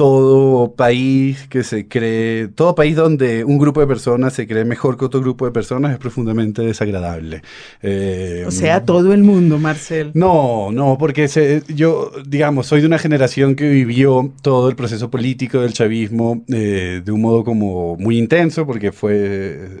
todo 0.00 0.72
país 0.76 1.46
que 1.50 1.62
se 1.62 1.86
cree, 1.86 2.48
todo 2.48 2.74
país 2.74 2.96
donde 2.96 3.44
un 3.44 3.58
grupo 3.58 3.80
de 3.80 3.86
personas 3.86 4.32
se 4.32 4.46
cree 4.46 4.64
mejor 4.64 4.96
que 4.96 5.04
otro 5.04 5.20
grupo 5.20 5.44
de 5.44 5.52
personas 5.52 5.92
es 5.92 5.98
profundamente 5.98 6.62
desagradable. 6.62 7.42
Eh, 7.82 8.44
O 8.46 8.50
sea, 8.50 8.82
todo 8.86 9.12
el 9.12 9.22
mundo, 9.22 9.58
Marcel. 9.58 10.10
no, 10.14 10.72
no, 10.72 10.96
porque 10.98 11.28
se- 11.28 11.62
yo, 11.68 12.12
digamos, 12.26 12.66
soy 12.66 12.80
de 12.80 12.86
una 12.86 12.98
generación 12.98 13.54
que 13.56 13.68
vivió 13.68 14.32
todo 14.40 14.70
el 14.70 14.74
proceso 14.74 15.10
político 15.10 15.60
del 15.60 15.74
chavismo 15.74 16.42
eh, 16.48 17.02
de 17.04 17.12
un 17.12 17.20
modo 17.20 17.44
como 17.44 17.96
muy 17.96 18.16
intenso, 18.16 18.64
porque 18.64 18.92
fue, 18.92 19.80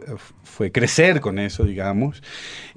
fue 0.60 0.70
crecer 0.70 1.22
con 1.22 1.38
eso, 1.38 1.64
digamos. 1.64 2.22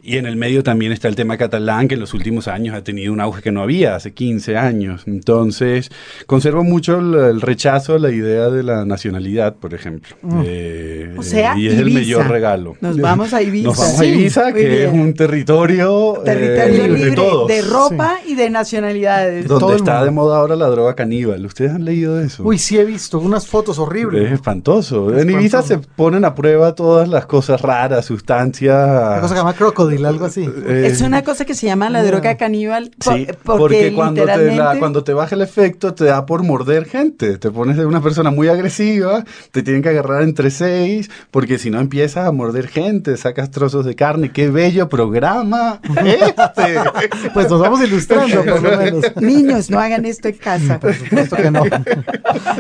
Y 0.02 0.16
en 0.18 0.26
el 0.26 0.38
medio 0.38 0.64
también 0.64 0.94
está 0.94 1.10
el 1.10 1.16
tema 1.18 1.36
catalán, 1.36 1.90
que 1.90 1.96
en 1.96 2.00
los 2.00 2.14
últimos 2.14 2.48
años 2.48 2.76
ha 2.76 2.82
tenido 2.84 3.12
un 3.12 3.20
auge 3.20 3.42
que 3.42 3.52
no 3.52 3.62
había, 3.62 3.96
hace 3.96 4.14
15 4.14 4.56
años. 4.58 5.04
Entonces, 5.06 5.92
conservo 6.26 6.64
mucho 6.64 7.00
el, 7.00 7.14
el 7.16 7.42
rechazo 7.42 7.96
a 7.96 8.00
la 8.00 8.10
idea 8.12 8.50
de 8.50 8.64
la 8.64 8.86
nacionalidad, 8.86 9.56
por 9.56 9.74
ejemplo. 9.74 10.16
Eh, 10.46 11.14
O 11.18 11.24
sea, 11.24 11.58
y 11.58 11.68
es 11.68 11.74
el 11.74 11.90
Ibiza. 11.90 12.00
mayor 12.00 12.28
regalo. 12.32 12.78
Nos 12.80 12.98
vamos 13.00 13.34
a 13.34 13.42
Ibiza. 13.50 13.68
Nos 13.68 13.78
vamos 13.78 14.00
a 14.00 14.04
Sí, 14.04 14.10
Ibiza, 14.10 14.44
muy 14.46 14.54
que 14.54 14.84
es 14.86 14.92
bien. 14.92 15.02
un 15.02 15.14
territorio, 15.14 16.22
eh, 16.22 16.26
Territorio 16.26 16.88
libre 16.88 17.06
de 17.10 17.12
todos. 17.18 17.48
de 17.50 17.62
ropa 17.64 18.18
y 18.26 18.36
de 18.36 18.50
nacionalidades. 18.50 19.46
todo 19.48 19.60
Donde 19.60 19.76
el 19.76 19.82
está 19.82 20.04
de 20.06 20.12
moda 20.12 20.38
ahora 20.38 20.56
la 20.56 20.68
droga 20.68 20.96
caníbal. 20.96 21.46
¿Ustedes 21.46 21.72
han 21.72 21.84
leído 21.84 22.20
eso? 22.22 22.44
Uy, 22.44 22.58
sí 22.60 22.78
he 22.78 22.86
visto 22.86 23.20
unas 23.20 23.46
fotos 23.48 23.78
horribles. 23.80 24.26
Es 24.28 24.32
espantoso. 24.34 25.14
Es 25.14 25.22
en 25.24 25.30
Ibiza 25.32 25.62
se 25.62 25.74
espantoso. 25.76 25.94
ponen 25.96 26.26
a 26.26 26.34
prueba 26.36 26.76
todas 26.76 27.08
las 27.10 27.26
cosas 27.26 27.62
raras, 27.62 27.73
sustancias. 28.02 28.78
Una 28.78 29.22
cosa 29.22 29.24
que 29.24 29.30
se 29.30 29.36
llama 29.36 29.54
crocodile, 29.54 30.08
algo 30.08 30.26
así. 30.26 30.50
eh, 30.68 30.88
Es 30.92 31.02
una 31.02 31.24
cosa 31.24 31.46
que 31.46 31.54
se 31.54 31.66
llama 31.68 31.90
la 31.90 32.04
droga 32.04 32.36
caníbal. 32.38 32.92
Sí, 33.00 33.28
porque, 33.44 33.58
porque, 33.60 33.94
cuando, 33.94 34.22
te 34.22 34.28
la- 34.28 34.38
literalmente- 34.38 34.80
cuando 34.80 35.04
te 35.04 35.14
baja 35.14 35.36
el 35.36 35.42
efecto 35.42 35.94
te 35.94 36.06
da 36.06 36.26
por 36.26 36.44
morder 36.44 36.86
gente. 36.86 37.38
Te 37.38 37.52
pones 37.52 37.78
de 37.78 37.86
una 37.86 38.02
persona 38.02 38.32
muy 38.32 38.48
agresiva, 38.48 39.24
te 39.52 39.64
tienen 39.64 39.82
que 39.82 39.90
agarrar 39.90 40.24
entre 40.24 40.50
seis, 40.52 41.10
porque 41.32 41.58
si 41.58 41.70
no 41.70 41.80
empiezas 41.80 42.28
a 42.28 42.32
morder 42.32 42.68
gente, 42.68 43.18
sacas 43.18 43.52
trozos 43.52 43.86
de 43.86 43.96
carne. 43.96 44.32
¡Qué 44.32 44.50
bello 44.50 44.90
programa 44.90 45.80
este! 46.06 46.80
Pues 47.34 47.50
nos 47.50 47.60
vamos 47.62 47.82
ilustrando, 47.84 48.44
por 48.44 48.62
lo 48.62 48.78
menos. 48.78 49.06
Niños, 49.22 49.70
no 49.70 49.80
hagan 49.80 50.06
esto 50.06 50.28
en 50.28 50.36
casa. 50.36 50.80
Por 50.80 50.94
supuesto 50.94 51.36
que 51.36 51.50
no. 51.52 51.64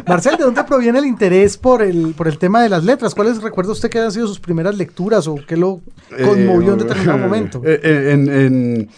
Marcel, 0.07 0.37
¿de 0.37 0.43
dónde 0.43 0.63
proviene 0.63 0.99
el 0.99 1.05
interés 1.05 1.57
por 1.57 1.81
el, 1.81 2.13
por 2.15 2.27
el 2.27 2.37
tema 2.37 2.61
de 2.61 2.69
las 2.69 2.83
letras? 2.83 3.13
¿Cuáles 3.15 3.41
recuerda 3.41 3.71
usted 3.71 3.89
que 3.89 3.99
han 3.99 4.11
sido 4.11 4.27
sus 4.27 4.39
primeras 4.39 4.75
lecturas 4.77 5.02
o 5.27 5.35
qué 5.45 5.57
lo 5.57 5.81
conmovió 6.23 6.73
en 6.73 6.79
Eh, 6.79 6.83
determinado 6.83 7.17
momento? 7.27 7.61
eh, 7.65 7.79
eh, 7.83 8.11
En, 8.13 8.29
en 8.29 8.89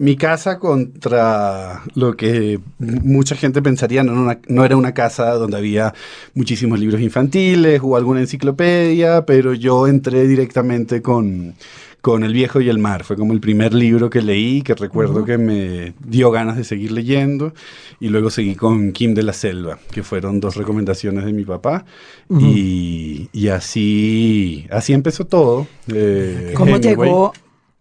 mi 0.00 0.16
casa 0.16 0.58
contra 0.60 1.82
lo 1.94 2.14
que 2.16 2.60
mucha 2.78 3.34
gente 3.34 3.60
pensaría, 3.62 4.04
no, 4.04 4.12
una- 4.12 4.38
no 4.48 4.64
era 4.64 4.76
una 4.76 4.94
casa 4.94 5.32
donde 5.34 5.56
había 5.56 5.92
muchísimos 6.34 6.78
libros 6.78 7.00
infantiles 7.00 7.80
o 7.82 7.96
alguna 7.96 8.20
enciclopedia, 8.20 9.24
pero 9.26 9.54
yo 9.54 9.86
entré 9.88 10.26
directamente 10.28 11.02
con, 11.02 11.54
con 12.00 12.22
El 12.24 12.32
viejo 12.32 12.60
y 12.60 12.68
el 12.68 12.78
mar. 12.78 13.04
Fue 13.04 13.16
como 13.16 13.32
el 13.32 13.40
primer 13.40 13.74
libro 13.74 14.08
que 14.10 14.22
leí, 14.22 14.62
que 14.62 14.74
recuerdo 14.74 15.24
que 15.24 15.36
me 15.38 15.94
dio 16.04 16.30
ganas 16.30 16.56
de 16.56 16.64
seguir 16.64 16.92
leyendo. 16.92 17.52
Y 18.00 18.08
luego 18.08 18.30
seguí 18.30 18.54
con 18.54 18.92
Kim 18.92 19.14
de 19.14 19.22
la 19.22 19.32
Selva, 19.32 19.78
que 19.90 20.02
fueron 20.02 20.40
dos 20.40 20.56
recomendaciones 20.56 21.24
de 21.24 21.32
mi 21.32 21.44
papá. 21.44 21.84
y, 22.30 23.28
y 23.32 23.48
así, 23.48 24.66
así 24.70 24.92
empezó 24.92 25.26
todo. 25.26 25.66
Eh, 25.88 26.52
¿Cómo 26.56 26.76
Hemingway. 26.76 27.08
llegó 27.08 27.32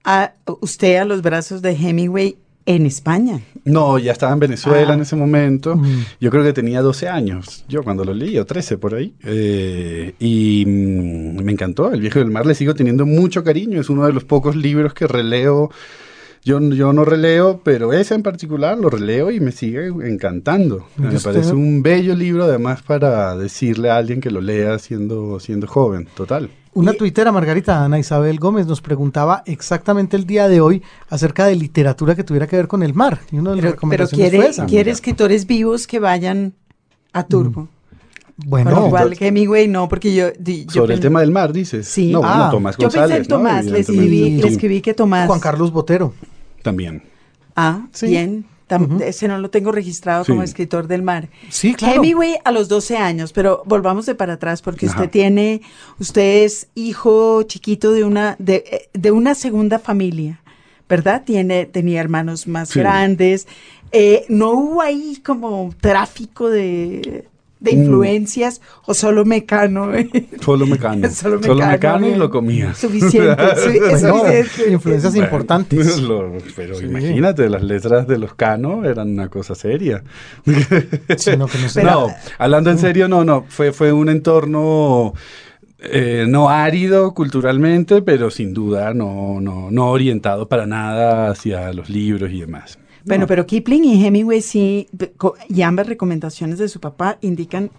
a 0.04 0.34
usted 0.62 0.98
a 0.98 1.06
los 1.06 1.22
brazos 1.22 1.62
de 1.62 1.72
Hemingway 1.72 2.38
en 2.68 2.86
España? 2.86 3.40
No, 3.64 3.98
ya 3.98 4.12
estaba 4.12 4.34
en 4.34 4.40
Venezuela 4.40 4.92
Ah. 4.92 4.94
en 4.94 5.02
ese 5.02 5.16
momento. 5.16 5.76
Mm. 5.76 6.04
Yo 6.22 6.30
creo 6.30 6.44
que 6.44 6.54
tenía 6.54 6.82
12 6.82 7.08
años, 7.08 7.66
yo 7.68 7.82
cuando 7.84 8.06
lo 8.06 8.14
leí, 8.14 8.38
o 8.38 8.46
13 8.46 8.78
por 8.78 8.94
ahí. 8.94 9.14
Eh, 9.24 10.14
y 10.20 10.64
mm, 10.68 11.44
me 11.44 11.52
encantó. 11.54 11.92
El 11.92 12.02
viejo 12.02 12.20
del 12.20 12.30
mar 12.30 12.46
le 12.46 12.54
sigo 12.54 12.76
teniendo 12.76 13.06
mucho 13.06 13.44
cariño. 13.44 13.82
Es 13.82 13.90
uno 13.90 14.06
de 14.06 14.14
los 14.14 14.24
pocos 14.26 14.56
libros 14.56 14.94
que 14.94 15.08
releo. 15.08 15.72
Yo, 16.48 16.62
yo 16.62 16.94
no 16.94 17.04
releo, 17.04 17.60
pero 17.62 17.92
ese 17.92 18.16
en 18.16 18.24
particular 18.24 18.78
lo 18.78 18.90
releo 18.90 19.32
y 19.32 19.40
me 19.42 19.52
sigue 19.52 19.88
encantando. 19.88 20.86
Me 20.96 21.10
usted. 21.16 21.32
parece 21.34 21.52
un 21.54 21.84
bello 21.84 22.16
libro, 22.16 22.46
además, 22.46 22.82
para 22.84 23.36
decirle 23.36 23.90
a 23.90 23.98
alguien 23.98 24.22
que 24.22 24.32
lo 24.32 24.40
lea 24.40 24.80
siendo, 24.80 25.40
siendo 25.42 25.68
joven. 25.68 26.08
Total. 26.16 26.50
Una 26.74 26.94
tuitera, 26.94 27.32
Margarita 27.34 27.84
Ana 27.84 28.00
Isabel 28.00 28.40
Gómez, 28.40 28.66
nos 28.68 28.82
preguntaba 28.82 29.44
exactamente 29.46 30.16
el 30.16 30.26
día 30.26 30.48
de 30.48 30.62
hoy 30.62 30.82
acerca 31.10 31.46
de 31.48 31.56
literatura 31.56 32.16
que 32.16 32.24
tuviera 32.24 32.48
que 32.48 32.56
ver 32.56 32.68
con 32.70 32.82
el 32.82 32.94
mar. 32.94 33.20
Y 33.32 33.40
una 33.40 33.50
de 33.50 33.56
las 33.58 33.64
Pero, 33.66 33.72
pero 33.90 34.06
recomendaciones 34.06 34.30
quiere, 34.30 34.38
fue 34.38 34.50
esa. 34.52 34.66
quiere 34.68 34.92
escritores 34.92 35.48
vivos 35.48 35.86
que 35.88 36.00
vayan 36.00 36.54
a 37.14 37.26
Turbo. 37.26 37.68
Bueno, 38.46 38.72
Con 38.72 38.84
lo 38.84 38.90
cual 38.92 39.18
Hemingway 39.20 39.68
no, 39.68 39.90
porque 39.90 40.14
yo... 40.16 40.28
di- 40.40 40.66
yo 40.68 40.72
Sobre 40.82 40.94
el 40.94 41.00
tema 41.00 41.22
del 41.22 41.32
mar, 41.32 41.52
dices. 41.52 41.88
Sí. 41.88 42.12
No, 42.12 42.20
bueno, 42.20 42.34
Ah, 42.36 42.50
Tomás 42.52 42.78
Yo 42.78 42.84
González. 42.84 43.18
pensé 43.18 43.34
en 43.34 43.42
¿no? 43.44 43.50
Tomás, 43.50 43.66
le 43.66 43.80
escribí, 43.80 44.30
le 44.38 44.48
escribí 44.48 44.82
que 44.82 44.94
Tomás... 44.94 45.26
Juan 45.28 45.40
Carlos 45.40 45.72
Botero. 45.72 46.14
También. 46.64 47.04
Ah, 47.56 47.88
Sí. 47.92 48.08
bien. 48.08 48.46
Tam- 48.68 48.96
Ujú. 48.96 49.04
Ese 49.04 49.30
no 49.30 49.38
lo 49.38 49.50
tengo 49.50 49.72
registrado 49.72 50.26
Sí. 50.26 50.32
como 50.34 50.44
escritor 50.44 50.88
del 50.88 51.02
mar. 51.02 51.30
Sí, 51.50 51.74
claro. 51.74 51.96
Hemingway 52.04 52.36
a 52.44 52.52
los 52.52 52.68
12 52.68 52.98
años, 52.98 53.32
pero 53.32 53.64
volvamos 53.66 54.06
de 54.06 54.14
para 54.14 54.34
atrás 54.34 54.62
porque 54.62 54.88
Ajá. 54.88 54.96
usted 55.00 55.10
tiene, 55.10 55.62
usted 56.00 56.44
es 56.44 56.68
hijo 56.76 57.44
chiquito 57.44 57.94
de 57.94 58.04
una, 58.04 58.36
de, 58.40 58.56
eh, 58.70 58.90
de 58.94 59.12
una 59.12 59.36
segunda 59.36 59.80
familia, 59.80 60.42
¿verdad? 60.90 61.24
Tiene, 61.26 61.66
tenía 61.66 62.02
hermanos 62.02 62.46
más 62.46 62.68
Sí. 62.70 62.80
grandes. 62.80 63.48
Eh, 63.94 64.26
¿No 64.28 64.52
hubo 64.52 64.82
ahí 64.82 65.22
como 65.26 65.74
tráfico 65.80 66.50
de, 66.50 67.26
de 67.60 67.74
Mm. 67.74 67.80
influencias 67.84 68.62
o 68.86 68.94
solo 68.94 69.26
mecano? 69.26 69.90
Solo 70.42 70.66
mecano. 70.68 71.10
Solo 71.10 71.42
Solo 71.42 71.66
Mecano, 71.68 72.06
y 72.06 72.10
bien. 72.10 72.20
lo 72.20 72.30
comía. 72.30 72.74
Suficiente, 72.74 73.44
su- 73.56 73.72
suficiente. 73.74 74.72
influencias 74.72 75.14
Bueno, 75.14 75.26
importantes. 75.26 76.00
lo- 76.02 76.34
pero 76.56 76.76
Sí. 76.76 76.86
imagínate, 76.86 77.50
las 77.50 77.64
letras 77.64 78.08
de 78.08 78.18
los 78.20 78.34
Cano 78.36 78.86
eran 78.86 79.10
una 79.12 79.30
cosa 79.30 79.56
seria. 79.56 80.04
Que 80.46 81.38
no 81.38 81.48
sé. 81.48 81.84
no, 81.84 82.08
hablando 82.38 82.70
en 82.72 82.78
serio, 82.78 83.08
no, 83.08 83.24
no, 83.24 83.46
fue, 83.50 83.72
fue 83.74 83.92
un 83.92 84.10
entorno 84.10 85.14
eh, 85.80 86.26
no 86.28 86.50
árido 86.50 87.14
culturalmente, 87.14 88.02
pero 88.02 88.32
sin 88.32 88.54
duda 88.54 88.94
no, 88.94 89.40
no, 89.42 89.70
no 89.70 89.88
orientado 89.92 90.48
para 90.50 90.66
nada 90.66 91.30
hacia 91.30 91.72
los 91.74 91.90
libros 91.90 92.32
y 92.32 92.42
demás. 92.42 92.80
Bueno, 93.08 93.22
No. 93.24 93.28
pero 93.28 93.46
Kipling 93.46 93.86
y 93.86 94.06
Hemingway 94.06 94.42
sí, 94.42 94.88
y 95.50 95.62
ambas 95.62 95.88
recomendaciones 95.88 96.60
de 96.60 96.68
su 96.68 96.80
papá 96.80 97.18
indican 97.22 97.72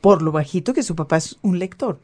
por 0.00 0.22
lo 0.22 0.32
bajito 0.32 0.72
que 0.74 0.82
su 0.82 0.94
papá 0.94 1.16
es 1.16 1.36
un 1.42 1.58
lector, 1.58 1.98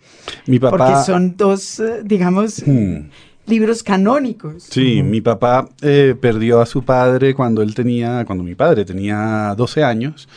mi 0.47 0.59
papá... 0.59 0.77
porque 0.77 1.05
son 1.05 1.37
dos, 1.37 1.79
eh, 1.81 2.03
digamos, 2.05 2.63
Hmm. 2.67 3.09
libros 3.47 3.83
canónicos. 3.83 4.65
Sí, 4.65 5.03
mi 5.03 5.21
papá 5.21 5.69
eh, 5.83 6.15
perdió 6.21 6.61
a 6.61 6.67
su 6.67 6.83
padre 6.85 7.35
cuando 7.35 7.63
él 7.63 7.75
tenía, 7.75 8.25
cuando 8.25 8.43
mi 8.45 8.55
padre 8.55 8.85
tenía 8.85 9.55
12 9.57 9.85
años 9.85 10.29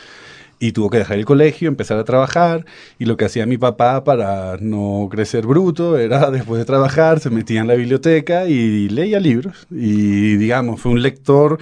y 0.58 0.72
tuvo 0.72 0.88
que 0.90 0.98
dejar 0.98 1.18
el 1.18 1.24
colegio, 1.24 1.68
empezar 1.68 1.98
a 1.98 2.04
trabajar 2.04 2.64
y 2.98 3.04
lo 3.04 3.16
que 3.16 3.26
hacía 3.26 3.46
mi 3.46 3.58
papá 3.58 4.04
para 4.04 4.56
no 4.60 5.08
crecer 5.10 5.46
bruto 5.46 5.98
era 5.98 6.30
después 6.32 6.58
de 6.58 6.64
trabajar 6.64 7.20
se 7.20 7.30
metía 7.30 7.60
en 7.60 7.66
la 7.68 7.74
biblioteca 7.74 8.46
y 8.48 8.88
leía 8.88 9.20
libros 9.20 9.66
y 9.70 10.36
digamos 10.36 10.80
fue 10.80 10.92
un 10.92 11.02
lector 11.02 11.58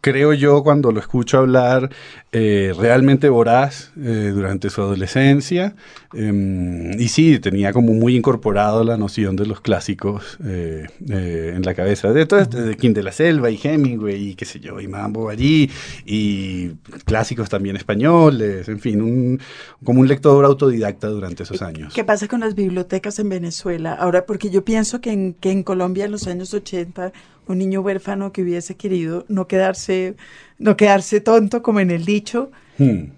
creo 0.00 0.32
yo, 0.32 0.62
cuando 0.62 0.92
lo 0.92 1.00
escucho 1.00 1.38
hablar, 1.38 1.90
eh, 2.32 2.72
realmente 2.78 3.28
voraz 3.28 3.92
eh, 3.98 4.30
durante 4.34 4.70
su 4.70 4.80
adolescencia. 4.80 5.74
em, 6.14 6.92
y 7.00 7.08
sí, 7.08 7.38
tenía 7.38 7.72
como 7.72 7.92
muy 7.94 8.16
incorporado 8.16 8.82
la 8.84 8.96
noción 8.96 9.36
de 9.36 9.46
los 9.46 9.60
clásicos 9.60 10.38
eh, 10.44 10.86
eh, 11.08 11.52
en 11.54 11.62
la 11.62 11.74
cabeza. 11.74 12.12
De 12.12 12.26
todo 12.26 12.40
esto, 12.40 12.60
de 12.62 12.76
King 12.76 12.94
de 12.94 13.02
la 13.02 13.12
Selva 13.12 13.50
y 13.50 13.60
Hemingway 13.62 14.30
y 14.30 14.34
qué 14.34 14.44
sé 14.44 14.60
yo, 14.60 14.80
y 14.80 14.88
Madame 14.88 15.12
Bovary 15.12 15.70
y 16.06 16.70
clásicos 17.04 17.48
también 17.48 17.76
españoles, 17.76 18.68
en 18.68 18.80
fin, 18.80 19.02
un, 19.02 19.40
como 19.84 20.00
un 20.00 20.08
lector 20.08 20.44
autodidacta 20.44 21.08
durante 21.08 21.42
esos 21.42 21.62
años. 21.62 21.94
¿Qué 21.94 22.04
pasa 22.04 22.26
con 22.28 22.40
las 22.40 22.54
bibliotecas 22.54 23.18
en 23.18 23.28
Venezuela? 23.28 23.94
Ahora, 23.94 24.26
porque 24.26 24.50
yo 24.50 24.64
pienso 24.64 25.00
que 25.00 25.12
en, 25.12 25.34
que 25.34 25.50
en 25.50 25.62
Colombia 25.62 26.06
en 26.06 26.12
los 26.12 26.26
años 26.26 26.54
80 26.54 27.12
un 27.46 27.58
niño 27.58 27.80
huérfano 27.80 28.32
que 28.32 28.42
hubiese 28.42 28.76
querido 28.76 29.24
no 29.28 29.46
quedarse, 29.48 30.14
no 30.58 30.76
quedarse 30.76 31.20
tonto 31.20 31.62
como 31.62 31.80
en 31.80 31.90
el 31.90 32.04
dicho, 32.04 32.50
Hmm, 32.78 33.10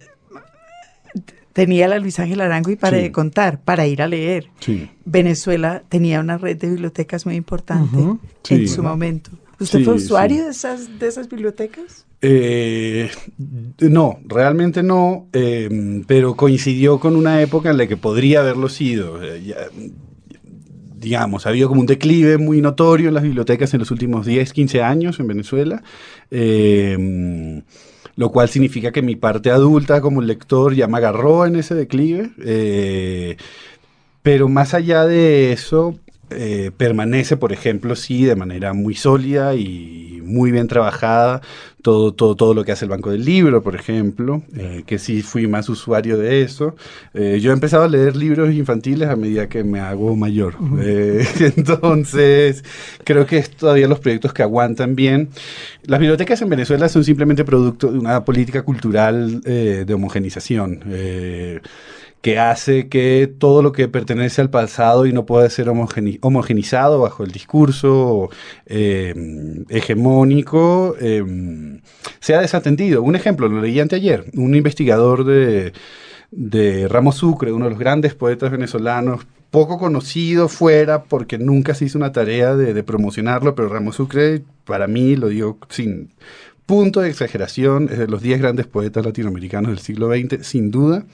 tenía 1.52 1.86
la 1.88 1.98
Luis 1.98 2.18
Ángel 2.18 2.40
Arango 2.40 2.70
y 2.70 2.76
para 2.76 2.96
Sí. 2.96 3.02
de 3.04 3.12
contar, 3.12 3.60
para 3.60 3.86
ir 3.86 4.02
a 4.02 4.08
leer. 4.08 4.46
sí. 4.60 4.88
Venezuela 5.04 5.82
tenía 5.88 6.20
una 6.20 6.38
red 6.38 6.56
de 6.56 6.70
bibliotecas 6.70 7.26
muy 7.26 7.34
importante 7.36 7.96
Ujú. 7.98 8.18
en 8.48 8.58
Sí. 8.60 8.68
su 8.68 8.82
momento. 8.82 9.30
¿Usted 9.60 9.80
Sí, 9.80 9.84
fue 9.84 9.94
usuario 9.94 10.38
sí. 10.38 10.44
de 10.44 10.50
esas 10.50 10.98
de 10.98 11.06
esas 11.08 11.28
bibliotecas? 11.28 12.06
Eh, 12.22 13.10
no, 13.80 14.18
realmente 14.24 14.82
no, 14.82 15.26
eh, 15.32 16.02
pero 16.06 16.36
coincidió 16.36 16.98
con 17.00 17.16
una 17.16 17.42
época 17.42 17.70
en 17.70 17.76
la 17.76 17.86
que 17.86 17.96
podría 17.96 18.40
haberlo 18.40 18.68
sido. 18.68 19.22
Eh, 19.22 19.42
ya, 19.44 19.56
digamos, 21.02 21.44
ha 21.44 21.50
habido 21.50 21.68
como 21.68 21.80
un 21.80 21.86
declive 21.86 22.38
muy 22.38 22.62
notorio 22.62 23.08
en 23.08 23.14
las 23.14 23.22
bibliotecas 23.22 23.74
en 23.74 23.80
los 23.80 23.90
últimos 23.90 24.24
10, 24.24 24.52
15 24.52 24.82
años 24.82 25.20
en 25.20 25.26
Venezuela, 25.26 25.82
eh, 26.30 27.62
lo 28.16 28.30
cual 28.30 28.48
significa 28.48 28.92
que 28.92 29.02
mi 29.02 29.16
parte 29.16 29.50
adulta 29.50 30.00
como 30.00 30.22
lector 30.22 30.74
ya 30.74 30.86
me 30.86 30.98
agarró 30.98 31.44
en 31.44 31.56
ese 31.56 31.74
declive. 31.74 32.30
eh, 32.38 33.36
pero 34.22 34.48
más 34.48 34.72
allá 34.72 35.04
de 35.04 35.52
eso, 35.52 35.98
eh, 36.36 36.70
permanece, 36.76 37.36
por 37.36 37.52
ejemplo, 37.52 37.96
sí, 37.96 38.24
de 38.24 38.36
manera 38.36 38.72
muy 38.72 38.94
sólida 38.94 39.54
y 39.54 40.20
muy 40.24 40.50
bien 40.50 40.68
trabajada. 40.68 41.40
Todo, 41.82 42.14
todo, 42.14 42.36
todo 42.36 42.54
lo 42.54 42.64
que 42.64 42.70
hace 42.70 42.84
el 42.84 42.90
Banco 42.90 43.10
del 43.10 43.24
Libro, 43.24 43.60
por 43.60 43.74
ejemplo, 43.74 44.42
eh, 44.56 44.84
que 44.86 44.98
sí 44.98 45.20
fui 45.22 45.48
más 45.48 45.68
usuario 45.68 46.16
de 46.16 46.42
eso. 46.42 46.76
Eh, 47.12 47.40
yo 47.42 47.50
he 47.50 47.54
empezado 47.54 47.82
a 47.82 47.88
leer 47.88 48.14
libros 48.14 48.54
infantiles 48.54 49.08
a 49.08 49.16
medida 49.16 49.48
que 49.48 49.64
me 49.64 49.80
hago 49.80 50.14
mayor. 50.14 50.54
Entonces, 51.56 52.64
creo 53.04 53.26
que 53.26 53.38
es 53.38 53.50
todavía 53.50 53.88
los 53.88 53.98
proyectos 53.98 54.32
que 54.32 54.42
aguantan 54.44 54.94
bien. 54.94 55.30
Las 55.82 55.98
bibliotecas 55.98 56.40
en 56.42 56.50
Venezuela 56.50 56.88
son 56.88 57.02
simplemente 57.02 57.44
producto 57.44 57.90
de 57.90 57.98
una 57.98 58.24
política 58.24 58.62
cultural 58.62 59.40
de 59.40 59.94
homogenización. 59.94 60.84
Que 62.22 62.38
hace 62.38 62.88
que 62.88 63.30
todo 63.38 63.62
lo 63.62 63.72
que 63.72 63.88
pertenece 63.88 64.40
al 64.40 64.48
pasado 64.48 65.06
y 65.06 65.12
no 65.12 65.26
puede 65.26 65.50
ser 65.50 65.66
homogeni- 65.66 66.18
homogenizado 66.22 67.00
bajo 67.00 67.24
el 67.24 67.32
discurso 67.32 68.30
eh, 68.64 69.12
hegemónico 69.68 70.94
eh, 71.00 71.24
sea 72.20 72.40
desatendido. 72.40 73.02
Un 73.02 73.16
ejemplo, 73.16 73.48
lo 73.48 73.60
leí 73.60 73.80
anteayer, 73.80 74.24
un 74.34 74.54
investigador 74.54 75.24
de, 75.24 75.72
de 76.30 76.88
Ramos 76.88 77.16
Sucre, 77.16 77.52
uno 77.52 77.64
de 77.64 77.70
los 77.72 77.78
grandes 77.80 78.14
poetas 78.14 78.50
venezolanos, 78.50 79.26
poco 79.50 79.78
conocido 79.78 80.48
fuera 80.48 81.02
porque 81.04 81.38
nunca 81.38 81.74
se 81.74 81.84
hizo 81.84 81.98
una 81.98 82.12
tarea 82.12 82.54
de, 82.56 82.82
promocionarlo, 82.84 83.54
pero 83.54 83.68
Ramos 83.68 83.96
Sucre, 83.96 84.42
para 84.64 84.86
mí, 84.86 85.14
lo 85.16 85.28
digo 85.28 85.58
sin 85.68 86.10
punto 86.66 87.00
de 87.00 87.10
exageración, 87.10 87.88
es 87.90 87.98
de 87.98 88.06
los 88.06 88.22
10 88.22 88.40
grandes 88.40 88.66
poetas 88.66 89.04
latinoamericanos 89.04 89.70
del 89.70 89.80
siglo 89.80 90.08
XX, 90.08 90.46
sin 90.46 90.70
duda 90.70 91.04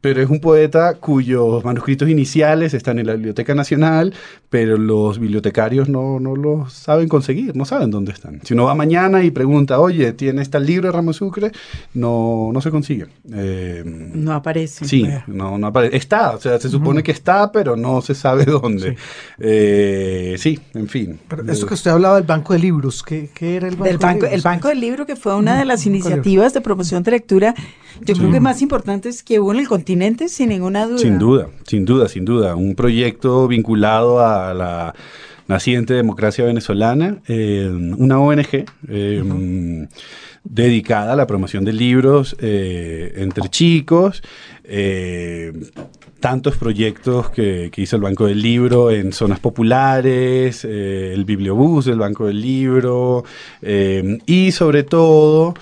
pero 0.00 0.22
es 0.22 0.30
un 0.30 0.40
poeta 0.40 0.94
cuyos 0.94 1.64
manuscritos 1.64 2.08
iniciales 2.08 2.72
están 2.72 2.98
en 3.00 3.06
la 3.06 3.14
Biblioteca 3.14 3.54
Nacional, 3.54 4.14
pero 4.48 4.76
los 4.78 5.18
bibliotecarios 5.18 5.88
no, 5.88 6.20
no 6.20 6.36
los 6.36 6.72
saben 6.72 7.08
conseguir, 7.08 7.56
no 7.56 7.64
saben 7.64 7.90
dónde 7.90 8.12
están. 8.12 8.40
Si 8.44 8.54
uno 8.54 8.64
va 8.64 8.74
mañana 8.74 9.24
y 9.24 9.30
pregunta, 9.30 9.80
oye, 9.80 10.12
¿tienes 10.12 10.50
tal 10.50 10.66
libro 10.66 10.86
de 10.88 10.92
Ramos 10.92 11.16
Sucre? 11.16 11.50
No, 11.94 12.50
no 12.52 12.60
se 12.60 12.70
consigue. 12.70 13.06
Eh, 13.32 13.82
No 13.84 14.32
aparece. 14.34 14.84
Sí, 14.84 15.04
no, 15.26 15.58
no 15.58 15.66
aparece. 15.66 15.96
Está, 15.96 16.30
o 16.30 16.40
sea, 16.40 16.60
se 16.60 16.68
supone 16.68 17.02
que 17.02 17.12
está, 17.12 17.50
pero 17.50 17.76
no 17.76 18.00
se 18.00 18.14
sabe 18.14 18.44
dónde. 18.44 18.96
Eh, 19.38 20.36
sí, 20.38 20.58
en 20.74 20.88
fin. 20.88 21.18
Pero 21.28 21.50
esto 21.50 21.66
que 21.66 21.74
usted 21.74 21.90
hablaba 21.90 22.16
del 22.16 22.24
banco 22.24 22.52
de 22.52 22.60
libros, 22.60 23.02
¿qué, 23.02 23.30
qué 23.34 23.56
era 23.56 23.68
el 23.68 23.76
banco 23.76 23.84
Del 23.84 23.98
de 23.98 24.06
libros? 24.14 24.32
el 24.32 24.40
Banco 24.42 24.68
del 24.68 24.80
Libro, 24.80 25.06
que 25.06 25.16
fue 25.16 25.34
una 25.34 25.58
de 25.58 25.64
las 25.64 25.86
iniciativas 25.86 26.54
de 26.54 26.60
promoción 26.60 27.02
de 27.02 27.10
lectura, 27.10 27.54
yo 28.04 28.14
creo 28.14 28.30
que 28.30 28.40
más 28.40 28.62
importantes 28.62 29.22
que 29.22 29.40
hubo 29.40 29.52
en 29.52 29.60
el 29.60 29.68
sin 30.28 30.48
ninguna 30.50 30.86
duda. 30.86 30.98
Sin 30.98 31.18
duda, 31.18 31.48
sin 31.66 31.84
duda, 31.84 32.08
sin 32.08 32.24
duda. 32.24 32.54
Un 32.56 32.74
proyecto 32.74 33.48
vinculado 33.48 34.20
a 34.20 34.52
la 34.54 34.94
naciente 35.46 35.94
democracia 35.94 36.44
venezolana, 36.44 37.18
eh, 37.26 37.70
una 37.96 38.20
ONG 38.20 38.66
eh, 38.88 39.86
dedicada 40.44 41.14
a 41.14 41.16
la 41.16 41.26
promoción 41.26 41.64
de 41.64 41.72
libros 41.72 42.36
eh, 42.40 43.14
entre 43.16 43.48
chicos. 43.48 44.22
eh, 44.64 45.52
tantos 46.20 46.56
proyectos 46.56 47.30
que, 47.30 47.70
que 47.72 47.82
hizo 47.82 47.94
el 47.96 48.02
Banco 48.02 48.26
del 48.26 48.42
Libro 48.42 48.90
en 48.90 49.12
zonas 49.12 49.38
populares, 49.38 50.64
eh, 50.64 51.12
el 51.14 51.24
Bibliobús 51.24 51.84
del 51.84 51.98
Banco 51.98 52.26
del 52.26 52.40
Libro 52.40 53.24
eh, 53.62 54.18
y 54.26 54.50
sobre 54.50 54.82
todo 54.82 55.54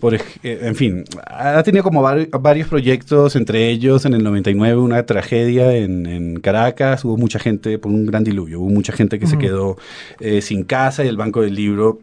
por, 0.00 0.14
eh, 0.14 0.20
en 0.42 0.74
fin, 0.74 1.04
ha 1.26 1.62
tenido 1.62 1.82
como 1.82 2.02
vari- 2.02 2.28
varios 2.40 2.68
proyectos, 2.68 3.34
entre 3.36 3.68
ellos 3.68 4.04
en 4.04 4.14
el 4.14 4.22
99 4.22 4.80
una 4.80 5.04
tragedia 5.06 5.74
en, 5.74 6.06
en 6.06 6.40
Caracas, 6.40 7.04
hubo 7.04 7.16
mucha 7.16 7.38
gente, 7.38 7.78
por 7.78 7.90
un 7.92 8.06
gran 8.06 8.24
diluvio, 8.24 8.60
hubo 8.60 8.70
mucha 8.70 8.92
gente 8.92 9.18
que 9.18 9.26
se 9.26 9.38
quedó 9.38 9.76
eh, 10.20 10.40
sin 10.42 10.64
casa 10.64 11.04
y 11.04 11.08
el 11.08 11.16
Banco 11.16 11.42
del 11.42 11.54
Libro 11.54 12.00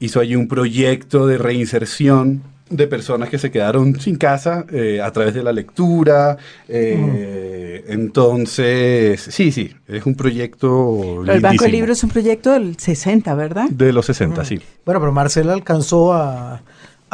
hizo 0.00 0.20
allí 0.20 0.36
un 0.36 0.48
proyecto 0.48 1.26
de 1.26 1.38
reinserción 1.38 2.42
de 2.70 2.86
personas 2.86 3.28
que 3.28 3.36
se 3.38 3.50
quedaron 3.50 4.00
sin 4.00 4.16
casa 4.16 4.64
eh, 4.72 5.00
a 5.02 5.10
través 5.12 5.34
de 5.34 5.42
la 5.42 5.52
lectura. 5.52 6.38
eh, 6.68 7.84
Entonces, 7.88 9.20
sí, 9.20 9.52
sí, 9.52 9.72
es 9.88 10.06
un 10.06 10.14
proyecto... 10.14 11.20
Pero 11.20 11.32
el 11.34 11.40
Banco 11.40 11.64
del 11.64 11.72
Libro 11.72 11.92
es 11.92 12.02
un 12.02 12.10
proyecto 12.10 12.52
del 12.52 12.76
60, 12.78 13.34
¿verdad? 13.34 13.68
De 13.70 13.92
los 13.92 14.06
60, 14.06 14.44
sí. 14.44 14.58
Bueno, 14.86 15.00
pero 15.00 15.12
Marcela 15.12 15.52
alcanzó 15.52 16.12
a, 16.14 16.62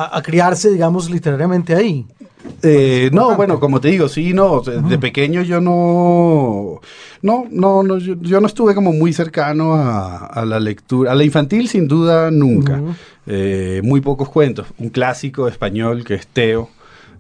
a- 0.02 0.17
a 0.19 0.23
criarse, 0.23 0.71
digamos, 0.71 1.11
literariamente 1.11 1.75
ahí. 1.75 2.07
Eh, 2.62 3.11
no, 3.12 3.35
bueno, 3.37 3.59
como 3.61 3.81
te 3.81 3.88
digo, 3.88 4.09
sí, 4.09 4.33
no, 4.33 4.61
de 4.62 4.99
pequeño 4.99 5.43
yo 5.43 5.61
no, 5.61 6.81
no, 7.23 7.47
no, 7.50 7.83
no 7.83 7.99
yo, 7.99 8.14
yo 8.21 8.40
no 8.40 8.47
estuve 8.47 8.75
como 8.75 8.93
muy 8.93 9.12
cercano 9.12 9.75
a, 9.75 10.26
a 10.26 10.45
la 10.45 10.59
lectura, 10.61 11.12
a 11.12 11.14
la 11.14 11.25
infantil 11.25 11.69
sin 11.69 11.88
duda 11.88 12.31
nunca. 12.31 12.81
Eh, 13.26 13.81
muy 13.85 14.00
pocos 14.00 14.28
cuentos, 14.31 14.67
un 14.78 14.88
clásico 14.88 15.49
español 15.49 16.05
que 16.05 16.14
es 16.14 16.26
Teo, 16.26 16.71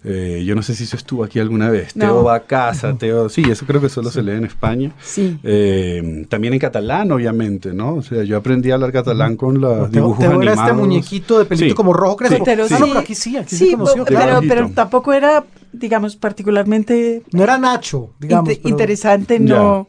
eh, 0.08 0.42
yo 0.44 0.54
no 0.54 0.62
sé 0.62 0.74
si 0.74 0.84
eso 0.84 0.96
estuvo 0.96 1.22
aquí 1.22 1.38
alguna 1.38 1.68
vez, 1.70 1.94
No. 1.94 2.04
Teo 2.06 2.24
va 2.24 2.36
a 2.36 2.40
casa, 2.40 2.96
Teo, 2.96 3.28
sí, 3.28 3.42
eso 3.48 3.66
creo 3.66 3.80
que 3.80 3.88
solo 3.88 4.10
se 4.10 4.22
lee 4.22 4.32
en 4.32 4.44
España. 4.46 4.92
Sí. 5.02 5.38
Eh, 5.42 6.24
también 6.30 6.54
en 6.54 6.58
catalán, 6.60 7.12
obviamente, 7.12 7.74
¿no? 7.74 7.96
O 7.96 8.02
sea, 8.02 8.24
yo 8.24 8.36
aprendí 8.38 8.70
a 8.70 8.74
hablar 8.74 8.90
catalán 8.92 9.36
con 9.36 9.60
los 9.60 9.90
Teo, 9.90 10.02
dibujos 10.02 10.18
Teo 10.20 10.30
era 10.30 10.52
animados. 10.52 10.70
este 10.70 10.74
muñequito 10.80 11.38
de 11.38 11.44
pelito 11.44 11.68
Sí. 11.68 11.74
como 11.74 11.92
rojo 11.92 12.16
crespo. 12.16 12.44
Pero 12.44 12.64
ah, 12.64 12.68
sí. 12.68 12.74
no, 12.78 12.86
pero 12.86 12.98
aquí 13.00 13.14
sí, 13.14 13.36
aquí 13.36 13.54
sí, 13.56 13.66
Sí, 13.66 13.72
conoció. 13.72 14.04
pero, 14.04 14.20
claro. 14.20 14.40
pero 14.48 14.70
tampoco 14.70 15.12
era, 15.12 15.44
digamos, 15.72 16.16
particularmente 16.16 17.22
No 17.32 17.42
era 17.42 17.58
Nacho, 17.58 18.10
digamos. 18.18 18.48
inte- 18.48 18.60
pero- 18.62 18.68
interesante, 18.70 19.38
Ya. 19.40 19.54
no. 19.56 19.88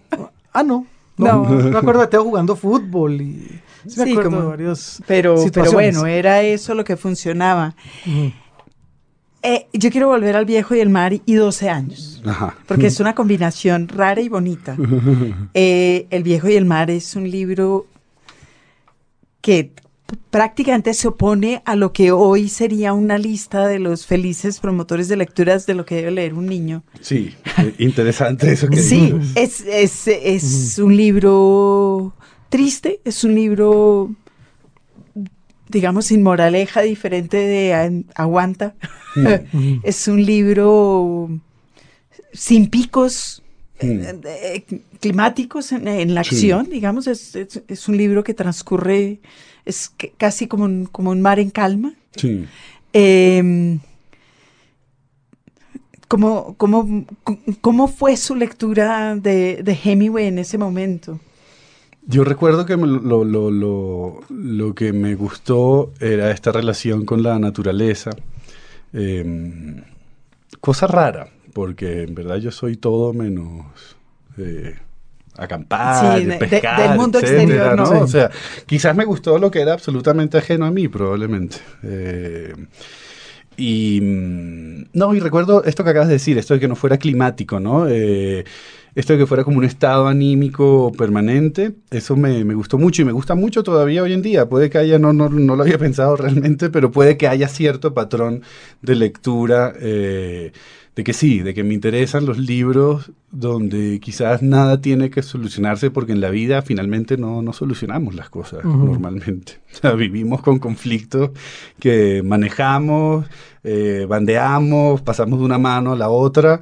Ah, 0.53 0.63
no. 0.63 0.86
No, 1.17 1.43
No. 1.43 1.49
me 1.49 1.77
acuerdo 1.77 2.01
de 2.01 2.08
Teo 2.08 2.23
jugando 2.23 2.55
fútbol 2.55 3.21
y... 3.21 3.60
Sí, 3.88 3.99
me 3.99 4.05
Sí, 4.05 4.12
acuerdo 4.12 4.29
como- 4.29 4.41
de 4.41 4.47
varios 4.47 5.01
Pero, 5.08 5.36
pero 5.53 5.71
bueno, 5.71 6.05
era 6.05 6.41
eso 6.41 6.73
lo 6.75 6.84
que 6.84 6.97
funcionaba. 6.97 7.75
Ujú. 8.05 8.32
Eh, 9.41 9.67
yo 9.73 9.89
quiero 9.89 10.08
volver 10.08 10.36
al 10.36 10.45
viejo 10.45 10.75
y 10.75 10.80
el 10.80 10.89
mar 10.89 11.13
y 11.13 11.34
12 11.34 11.69
años. 11.69 12.21
Ajá. 12.25 12.58
Porque 12.67 12.88
es 12.88 12.99
una 12.99 13.15
combinación 13.15 13.88
rara 13.88 14.21
y 14.21 14.30
bonita. 14.30 14.75
Eh, 15.54 16.08
el 16.10 16.23
viejo 16.23 16.49
y 16.49 16.56
el 16.56 16.65
mar 16.65 16.91
es 16.91 17.15
un 17.15 17.30
libro 17.30 17.88
que 19.41 19.71
prácticamente 20.30 20.93
se 20.93 21.08
opone 21.08 21.62
a 21.65 21.75
lo 21.75 21.93
que 21.93 22.12
hoy 22.12 22.49
sería 22.49 22.93
una 22.93 23.17
lista 23.17 23.67
de 23.67 23.80
los 23.80 24.06
felices 24.06 24.60
promotores 24.60 25.08
de 25.08 25.17
lecturas 25.17 25.65
de 25.65 25.73
lo 25.73 25.86
que 25.86 25.95
debe 25.95 26.12
leer 26.12 26.34
un 26.34 26.45
niño. 26.45 26.84
Sí, 27.02 27.34
eh, 27.58 27.73
interesante 27.80 28.52
eso 28.52 28.67
que 28.67 28.78
Sí, 28.78 29.13
es, 29.36 29.62
es, 29.62 30.08
es 30.08 30.80
un 30.80 30.95
libro 30.95 32.13
triste, 32.49 32.99
es 33.06 33.23
un 33.23 33.36
libro, 33.36 34.12
digamos, 35.69 36.08
sin 36.08 36.21
moraleja, 36.23 36.82
diferente 36.82 37.38
de 37.38 37.73
An- 37.73 38.05
Aguanta. 38.15 38.75
es 39.84 40.08
un 40.08 40.25
libro 40.25 41.29
sin 42.34 42.69
picos 42.69 43.41
Mm. 43.82 44.01
eh, 44.01 44.19
eh, 44.69 44.82
climáticos 44.99 45.71
en, 45.71 45.88
en 45.88 46.13
la 46.13 46.25
Sí. 46.25 46.36
acción, 46.36 46.69
digamos, 46.69 47.08
es, 47.08 47.34
es- 47.38 47.63
es 47.65 47.88
un 47.88 47.95
libro 47.95 48.25
que 48.25 48.34
transcurre, 48.34 49.19
es 49.63 49.89
casi 50.17 50.47
como 50.47 50.65
un, 50.65 50.86
como 50.86 51.12
un 51.12 51.21
mar 51.21 51.39
en 51.39 51.49
calma. 51.49 51.93
Sí. 52.17 52.43
Eh, 52.91 53.77
¿cómo, 56.10 56.55
cómo, 56.58 57.05
cómo 57.62 57.88
fue 57.88 58.17
su 58.17 58.36
lectura 58.36 59.15
de, 59.15 59.62
de 59.63 59.79
Hemingway 59.82 60.25
en 60.27 60.39
ese 60.39 60.58
momento? 60.58 61.19
Yo 62.05 62.23
recuerdo 62.23 62.65
que 62.65 62.75
lo, 62.77 63.23
lo, 63.23 63.51
lo, 63.51 64.19
lo 64.29 64.75
que 64.75 64.93
me 64.93 65.15
gustó 65.15 65.91
era 65.99 66.31
esta 66.31 66.51
relación 66.51 67.05
con 67.05 67.21
la 67.21 67.38
naturaleza. 67.38 68.09
Eh, 68.93 69.81
cosa 70.59 70.88
rara, 70.88 71.27
porque 71.53 72.03
en 72.03 72.15
verdad 72.15 72.38
yo 72.38 72.51
soy 72.51 72.77
todo 72.77 73.13
menos 73.13 73.65
eh, 74.38 74.75
acampar, 75.38 76.17
Sí, 76.19 76.25
de- 76.25 76.31
de- 76.33 76.39
pescar, 76.39 76.89
del 76.89 76.97
mundo 76.97 77.19
etcétera, 77.19 77.43
exterior, 77.43 77.75
¿no? 77.77 78.01
O 78.01 78.07
sea, 78.07 78.31
quizás 78.65 78.95
me 78.95 79.05
gustó 79.05 79.38
lo 79.38 79.51
que 79.51 79.62
era 79.62 79.73
absolutamente 79.73 80.38
ajeno 80.39 80.65
a 80.65 80.71
mí, 80.71 80.88
probablemente. 80.88 81.57
Eh, 81.83 82.53
y 83.57 83.99
mm, 84.01 84.83
no, 84.93 85.13
y 85.13 85.19
recuerdo 85.19 85.63
esto 85.65 85.83
que 85.83 85.89
acabas 85.91 86.07
de 86.07 86.13
decir, 86.15 86.38
esto 86.38 86.53
de 86.53 86.59
que 86.59 86.67
no 86.67 86.75
fuera 86.75 86.97
climático, 86.97 87.59
¿no? 87.59 87.88
Eh, 87.88 88.45
esto 88.95 89.13
de 89.13 89.19
que 89.19 89.25
fuera 89.25 89.43
como 89.43 89.58
un 89.58 89.65
estado 89.65 90.08
anímico 90.08 90.91
permanente, 90.97 91.73
eso 91.91 92.15
me, 92.15 92.43
me 92.43 92.54
gustó 92.54 92.78
mucho 92.78 93.02
y 93.02 93.06
me 93.06 93.12
gusta 93.12 93.36
mucho 93.36 93.63
todavía 93.63 94.04
hoy 94.04 94.13
en 94.13 94.21
día. 94.21 94.49
Puede 94.49 94.69
que 94.69 94.78
haya, 94.78 94.99
no, 94.99 95.13
no, 95.13 95.30
no 95.30 95.56
lo 95.56 95.63
había 95.63 95.78
pensado 95.78 96.15
realmente, 96.15 96.69
pero 96.69 96.91
puede 96.91 97.17
que 97.17 97.28
haya 97.28 97.47
cierto 97.47 97.93
patrón 97.93 98.43
de 98.82 98.95
lectura 98.95 99.73
eh, 99.80 100.52
de 100.99 101.04
que 101.06 101.13
sí, 101.13 101.39
de 101.39 101.54
que 101.54 101.63
me 101.63 101.73
interesan 101.73 102.25
los 102.25 102.38
libros 102.38 103.12
donde 103.32 104.02
quizás 104.02 104.41
nada 104.41 104.82
tiene 104.82 105.10
que 105.10 105.21
solucionarse 105.21 105.91
porque 105.91 106.12
en 106.12 106.19
la 106.19 106.30
vida 106.30 106.62
finalmente 106.62 107.15
no, 107.15 107.41
no 107.41 107.54
solucionamos 107.54 108.15
las 108.15 108.30
cosas 108.30 108.65
normalmente. 108.65 109.60
O 109.71 109.82
sea, 109.82 109.91
vivimos 109.91 110.41
con 110.41 110.58
conflictos 110.58 111.30
que 111.80 112.23
manejamos, 112.25 113.28
eh, 113.63 114.08
bandeamos, 114.10 115.02
pasamos 115.02 115.38
de 115.39 115.45
una 115.45 115.60
mano 115.60 115.93
a 115.93 115.95
la 115.95 116.10
otra, 116.10 116.60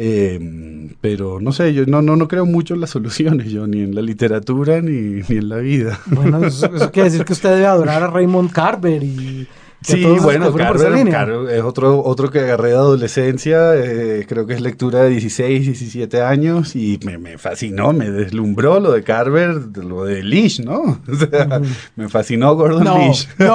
eh, 0.00 0.94
pero 1.00 1.40
no 1.40 1.50
sé, 1.50 1.74
yo 1.74 1.84
no, 1.86 2.02
no, 2.02 2.14
no 2.14 2.28
creo 2.28 2.46
mucho 2.46 2.74
en 2.74 2.80
las 2.80 2.90
soluciones, 2.96 3.50
yo 3.50 3.66
ni 3.66 3.80
en 3.80 3.94
la 3.94 4.02
literatura 4.02 4.80
ni, 4.80 5.22
ni 5.28 5.36
en 5.36 5.48
la 5.48 5.56
vida. 5.56 5.98
Bueno, 6.06 6.44
eso, 6.44 6.72
eso 6.74 6.92
quiere 6.92 7.10
decir 7.10 7.24
que 7.24 7.32
usted 7.32 7.50
debe 7.50 7.66
adorar 7.66 8.04
a 8.04 8.06
Raymond 8.06 8.52
Carver 8.52 9.02
y 9.02 9.48
Sí, 9.80 10.04
bueno, 10.04 10.52
Carver, 10.52 10.96
es 11.50 11.62
otro, 11.62 12.02
otro 12.04 12.30
que 12.30 12.40
agarré 12.40 12.70
de 12.70 12.74
adolescencia, 12.74 13.76
eh, 13.76 14.26
creo 14.28 14.44
que 14.44 14.54
es 14.54 14.60
lectura 14.60 15.02
de 15.02 15.10
16, 15.10 15.66
17 15.66 16.20
años 16.20 16.74
y 16.74 16.98
me, 17.04 17.38
fascinó, 17.38 17.92
me 17.92 18.10
deslumbró 18.10 18.80
lo 18.80 18.90
de 18.90 19.04
Carver, 19.04 19.54
lo 19.76 20.04
de 20.04 20.24
Leash, 20.24 20.60
¿no? 20.60 21.00
O 21.08 21.14
sea, 21.14 21.60
me 21.94 22.08
fascinó 22.08 22.56
Gordon 22.56 22.84
no, 22.84 22.98
Leash. 22.98 23.26
No, 23.38 23.54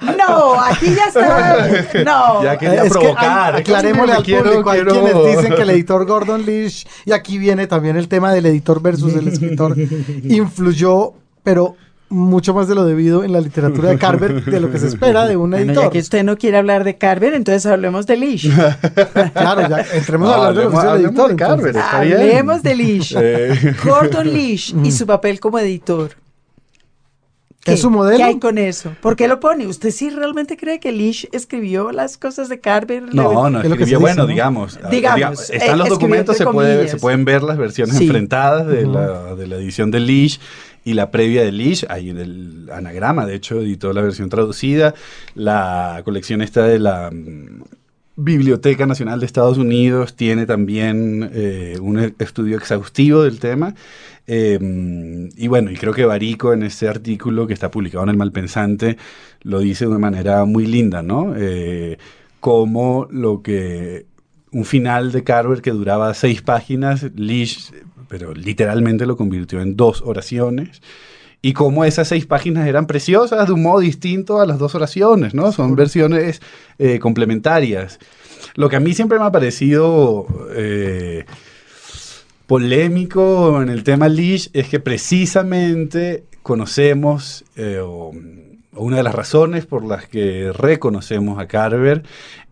no, 0.00 0.16
no, 0.18 0.60
aquí 0.60 0.94
ya 0.94 1.06
está, 1.06 1.84
no. 2.04 2.42
Ya 2.42 2.58
quería 2.58 2.84
provocar. 2.84 3.56
aclarémosle 3.56 4.12
al 4.12 4.24
público, 4.24 4.70
hay 4.70 4.82
quienes 4.82 5.14
dicen 5.36 5.54
que 5.54 5.62
el 5.62 5.70
editor 5.70 6.04
Gordon 6.06 6.44
Leash, 6.44 6.84
y 7.06 7.12
aquí 7.12 7.38
viene 7.38 7.66
también 7.66 7.96
el 7.96 8.08
tema 8.08 8.32
del 8.32 8.44
editor 8.44 8.82
versus 8.82 9.14
el 9.14 9.28
escritor, 9.28 9.74
influyó, 10.24 11.14
pero 11.42 11.76
mucho 12.12 12.54
más 12.54 12.68
de 12.68 12.74
lo 12.74 12.84
debido 12.84 13.24
en 13.24 13.32
la 13.32 13.40
literatura 13.40 13.88
de 13.88 13.98
Carver 13.98 14.44
de 14.44 14.60
lo 14.60 14.70
que 14.70 14.78
se 14.78 14.86
espera 14.86 15.26
de 15.26 15.36
un 15.36 15.54
editor. 15.54 15.84
ya 15.84 15.90
que 15.90 15.98
usted 15.98 16.22
no 16.22 16.36
quiere 16.36 16.58
hablar 16.58 16.84
de 16.84 16.98
Carver, 16.98 17.34
entonces 17.34 17.66
hablemos 17.66 18.06
de 18.06 18.16
Leash. 18.16 18.50
clares 19.34 19.68
ya 19.68 19.86
entremos 19.94 20.28
a 20.28 20.34
hablar 20.34 20.54
de 20.54 20.64
lo 20.64 20.70
que 20.70 20.76
es 20.76 20.84
el 20.84 21.04
editor. 21.06 21.30
De 21.30 21.36
Carver, 21.36 21.76
está 21.76 21.98
hablemos 21.98 22.62
de 22.62 22.74
Leash. 22.74 23.14
Gordon 23.84 24.32
Leash 24.32 24.74
y 24.84 24.92
su 24.92 25.06
papel 25.06 25.40
como 25.40 25.58
editor. 25.58 26.10
¿Qué, 27.64 27.74
¿Es 27.74 27.80
su 27.80 27.90
modelo? 27.90 28.16
¿Qué 28.16 28.24
hay 28.24 28.40
con 28.40 28.58
eso? 28.58 28.92
¿Por 29.00 29.14
qué 29.14 29.28
lo 29.28 29.38
pone? 29.38 29.68
¿Usted 29.68 29.92
sí 29.92 30.10
realmente 30.10 30.56
cree 30.56 30.80
que 30.80 30.90
Leash 30.90 31.26
escribió 31.30 31.92
las 31.92 32.18
cosas 32.18 32.48
de 32.48 32.58
Carver? 32.58 33.14
No, 33.14 33.48
no, 33.50 33.60
escribió, 33.60 34.00
bueno, 34.00 34.26
digamos, 34.26 34.80
digamos, 34.90 35.48
Están 35.48 35.78
los 35.78 35.88
documentos, 35.88 36.36
se, 36.36 36.44
puede, 36.44 36.88
se 36.88 36.96
pueden 36.96 37.24
ver 37.24 37.44
las 37.44 37.56
versiones 37.56 38.00
enfrentadas 38.00 38.66
de, 38.66 38.84
la, 38.84 39.36
de 39.36 39.46
la 39.46 39.56
edición 39.56 39.92
de 39.92 40.00
Leash 40.00 40.38
y 40.84 40.94
la 40.94 41.10
previa 41.10 41.42
de 41.42 41.52
Leash, 41.52 41.84
hay 41.88 42.10
el 42.10 42.68
anagrama, 42.72 43.26
de 43.26 43.34
hecho, 43.34 43.60
editó 43.60 43.92
la 43.92 44.02
versión 44.02 44.28
traducida, 44.28 44.94
la 45.34 46.02
colección 46.04 46.42
está 46.42 46.66
de 46.66 46.78
la 46.78 47.10
mm, 47.10 47.62
Biblioteca 48.16 48.86
Nacional 48.86 49.20
de 49.20 49.26
Estados 49.26 49.56
Unidos 49.58 50.14
tiene 50.14 50.44
también 50.44 51.30
eh, 51.32 51.78
un 51.80 51.98
estudio 52.18 52.56
exhaustivo 52.58 53.22
del 53.22 53.38
tema. 53.38 53.74
Em, 54.26 55.30
y 55.36 55.48
bueno, 55.48 55.70
y 55.70 55.76
creo 55.76 55.94
que 55.94 56.04
Barico 56.04 56.52
en 56.52 56.62
este 56.62 56.88
artículo 56.88 57.46
que 57.46 57.54
está 57.54 57.70
publicado 57.70 58.04
en 58.04 58.10
El 58.10 58.16
Malpensante 58.16 58.98
lo 59.42 59.60
dice 59.60 59.86
de 59.86 59.90
una 59.90 59.98
manera 59.98 60.44
muy 60.44 60.66
linda, 60.66 61.02
¿no? 61.02 61.34
Eh, 61.36 61.98
como 62.40 63.08
lo 63.10 63.42
que 63.42 64.06
un 64.52 64.64
final 64.66 65.10
de 65.12 65.24
Carver 65.24 65.62
que 65.62 65.70
duraba 65.70 66.12
seis 66.14 66.42
páginas, 66.42 67.06
Leash 67.16 67.70
pero 68.12 68.34
literalmente 68.34 69.06
lo 69.06 69.16
convirtió 69.16 69.62
en 69.62 69.74
dos 69.74 70.02
oraciones. 70.04 70.82
Y 71.40 71.54
como 71.54 71.82
esas 71.86 72.08
seis 72.08 72.26
páginas 72.26 72.68
eran 72.68 72.86
preciosas 72.86 73.46
de 73.46 73.54
un 73.54 73.62
modo 73.62 73.80
distinto 73.80 74.38
a 74.38 74.44
las 74.44 74.58
dos 74.58 74.74
oraciones, 74.74 75.32
¿no? 75.32 75.50
Son 75.50 75.74
versiones 75.76 76.42
eh, 76.78 76.98
complementarias. 76.98 77.98
Lo 78.54 78.68
que 78.68 78.76
a 78.76 78.80
mí 78.80 78.92
siempre 78.92 79.18
me 79.18 79.24
ha 79.24 79.32
parecido 79.32 80.26
eh, 80.54 81.24
polémico 82.46 83.62
en 83.62 83.70
el 83.70 83.82
tema 83.82 84.10
Leash 84.10 84.48
es 84.52 84.68
que 84.68 84.78
precisamente 84.78 86.24
conocemos, 86.42 87.46
eh, 87.56 87.80
una 88.74 88.96
de 88.96 89.02
las 89.02 89.14
razones 89.14 89.66
por 89.66 89.84
las 89.84 90.06
que 90.06 90.50
reconocemos 90.52 91.38
a 91.38 91.46
Carver 91.46 92.02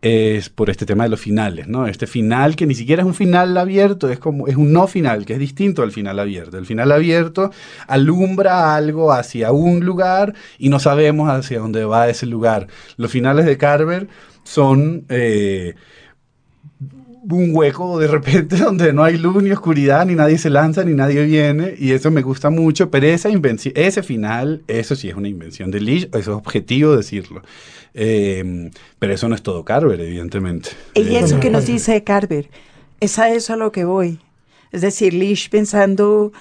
es 0.03 0.51
por 0.51 0.69
este 0.69 0.85
tema 0.85 1.05
de 1.05 1.11
los 1.11 1.21
finales, 1.21 1.67
¿no? 1.67 1.87
Este 1.87 2.07
final 2.07 2.57
que 2.57 2.67
ni 2.67 2.75
siquiera 2.75 3.03
es 3.03 3.07
un 3.07 3.15
final 3.15 3.57
abierto, 3.57 4.09
es 4.11 4.19
como 4.19 4.47
es 4.47 4.57
un 4.57 4.73
no 4.73 4.87
final, 4.87 5.25
que 5.25 5.35
es 5.35 5.39
distinto 5.39 5.83
al 5.83 5.93
final 5.93 6.19
abierto. 6.19 6.59
El 6.59 6.67
final 6.67 6.93
abierto 6.93 7.51
alumbra 7.87 8.75
algo 8.75 9.13
hacia 9.13 9.53
un 9.53 9.81
lugar 9.85 10.35
y 10.59 10.69
no 10.69 10.79
sabemos 10.79 11.31
hacia 11.31 11.59
dónde 11.59 11.85
va 11.85 12.09
ese 12.09 12.27
lugar. 12.27 12.67
Los 12.97 13.11
finales 13.11 13.47
de 13.47 13.57
Carver 13.57 14.09
son 14.45 15.05
eh, 15.09 15.75
un 17.29 17.55
hueco 17.55 17.99
de 17.99 18.07
repente 18.07 18.57
donde 18.59 18.93
no 18.93 19.03
hay 19.03 19.19
luz 19.19 19.43
ni 19.43 19.51
oscuridad, 19.51 20.07
ni 20.07 20.15
nadie 20.15 20.39
se 20.39 20.51
lanza, 20.51 20.85
ni 20.85 20.95
nadie 20.95 21.25
viene, 21.25 21.75
y 21.79 21.93
eso 21.93 22.11
me 22.11 22.23
gusta 22.23 22.51
mucho, 22.51 22.91
pero 22.91 23.07
esa 23.07 23.29
invención, 23.29 23.75
ese 23.77 24.03
final, 24.03 24.63
eso 24.69 24.97
sí 24.97 25.09
es 25.09 25.15
una 25.15 25.29
invención 25.29 25.71
de 25.71 25.81
Leach, 25.81 26.05
eso 26.07 26.19
es 26.19 26.29
objetivo 26.29 26.97
decirlo. 26.97 27.43
Eh, 27.93 28.71
pero 28.99 29.13
eso 29.13 29.29
no 29.29 29.35
es 29.35 29.43
todo 29.43 29.65
Carver, 29.65 30.01
evidentemente. 30.01 30.71
Y 30.95 31.17
eso 31.17 31.41
que 31.41 31.51
nos 31.51 31.67
dice 31.67 32.05
Carver, 32.05 32.49
es 33.01 33.19
a 33.19 33.31
eso 33.31 33.55
a 33.55 33.57
lo 33.57 33.73
que 33.73 33.85
voy. 33.85 34.21
Es 34.73 34.83
decir, 34.83 35.15
Leach 35.15 35.51
pensando, 35.51 36.33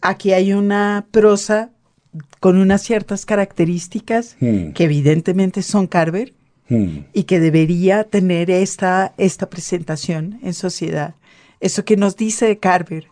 aquí 0.00 0.32
hay 0.32 0.52
una 0.52 1.06
prosa 1.10 1.70
con 2.40 2.56
unas 2.56 2.82
ciertas 2.82 3.26
características 3.26 4.36
hmm. 4.40 4.70
que 4.72 4.84
evidentemente 4.84 5.62
son 5.62 5.86
Carver, 5.86 6.32
Hmm. 6.70 7.00
y 7.12 7.24
que 7.24 7.40
debería 7.40 8.04
tener 8.04 8.48
esta, 8.48 9.12
esta 9.18 9.50
presentación 9.50 10.38
en 10.44 10.54
sociedad. 10.54 11.16
Eso 11.58 11.84
que 11.84 11.96
nos 11.96 12.16
dice 12.16 12.58
Carver. 12.58 13.08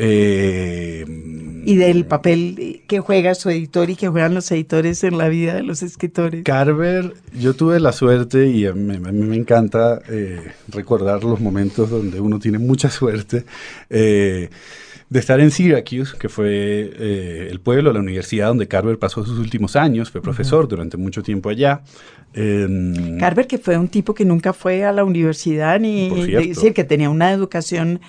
Eh, 0.00 1.04
y 1.68 1.76
del 1.76 2.06
papel 2.06 2.82
que 2.86 3.00
juega 3.00 3.34
su 3.34 3.50
editor 3.50 3.90
y 3.90 3.96
que 3.96 4.08
juegan 4.08 4.34
los 4.34 4.50
editores 4.50 5.04
en 5.04 5.18
la 5.18 5.28
vida 5.28 5.52
de 5.52 5.62
los 5.62 5.82
escritores. 5.82 6.44
Carver, 6.44 7.12
yo 7.38 7.52
tuve 7.52 7.78
la 7.78 7.92
suerte 7.92 8.46
y 8.46 8.64
a 8.64 8.72
mí, 8.72 8.98
me 8.98 9.36
encanta 9.36 10.00
eh, 10.08 10.52
recordar 10.68 11.24
los 11.24 11.40
momentos 11.40 11.90
donde 11.90 12.20
uno 12.20 12.38
tiene 12.38 12.58
mucha 12.58 12.88
suerte. 12.88 13.44
Eh, 13.90 14.48
de 15.10 15.18
estar 15.18 15.40
en 15.40 15.50
Syracuse, 15.50 16.16
que 16.18 16.30
fue 16.30 16.48
eh, 16.50 17.48
el 17.50 17.60
pueblo, 17.60 17.92
la 17.92 18.00
universidad 18.00 18.48
donde 18.48 18.66
Carver 18.66 18.98
pasó 18.98 19.22
sus 19.26 19.38
últimos 19.38 19.76
años, 19.76 20.10
fue 20.10 20.22
profesor 20.22 20.68
durante 20.68 20.96
mucho 20.96 21.22
tiempo 21.22 21.50
allá. 21.50 21.82
Carver, 22.32 23.46
que 23.46 23.58
fue 23.58 23.76
un 23.76 23.88
tipo 23.88 24.14
que 24.14 24.24
nunca 24.24 24.54
fue 24.54 24.84
a 24.84 24.92
la 24.92 25.04
universidad, 25.04 25.80
ni 25.80 26.08
decir 26.30 26.72
que 26.72 26.84
tenía 26.84 27.10
una 27.10 27.32
educación 27.32 28.00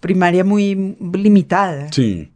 primaria 0.00 0.44
muy 0.44 0.96
limitada. 1.12 1.92
Sí. 1.92 2.30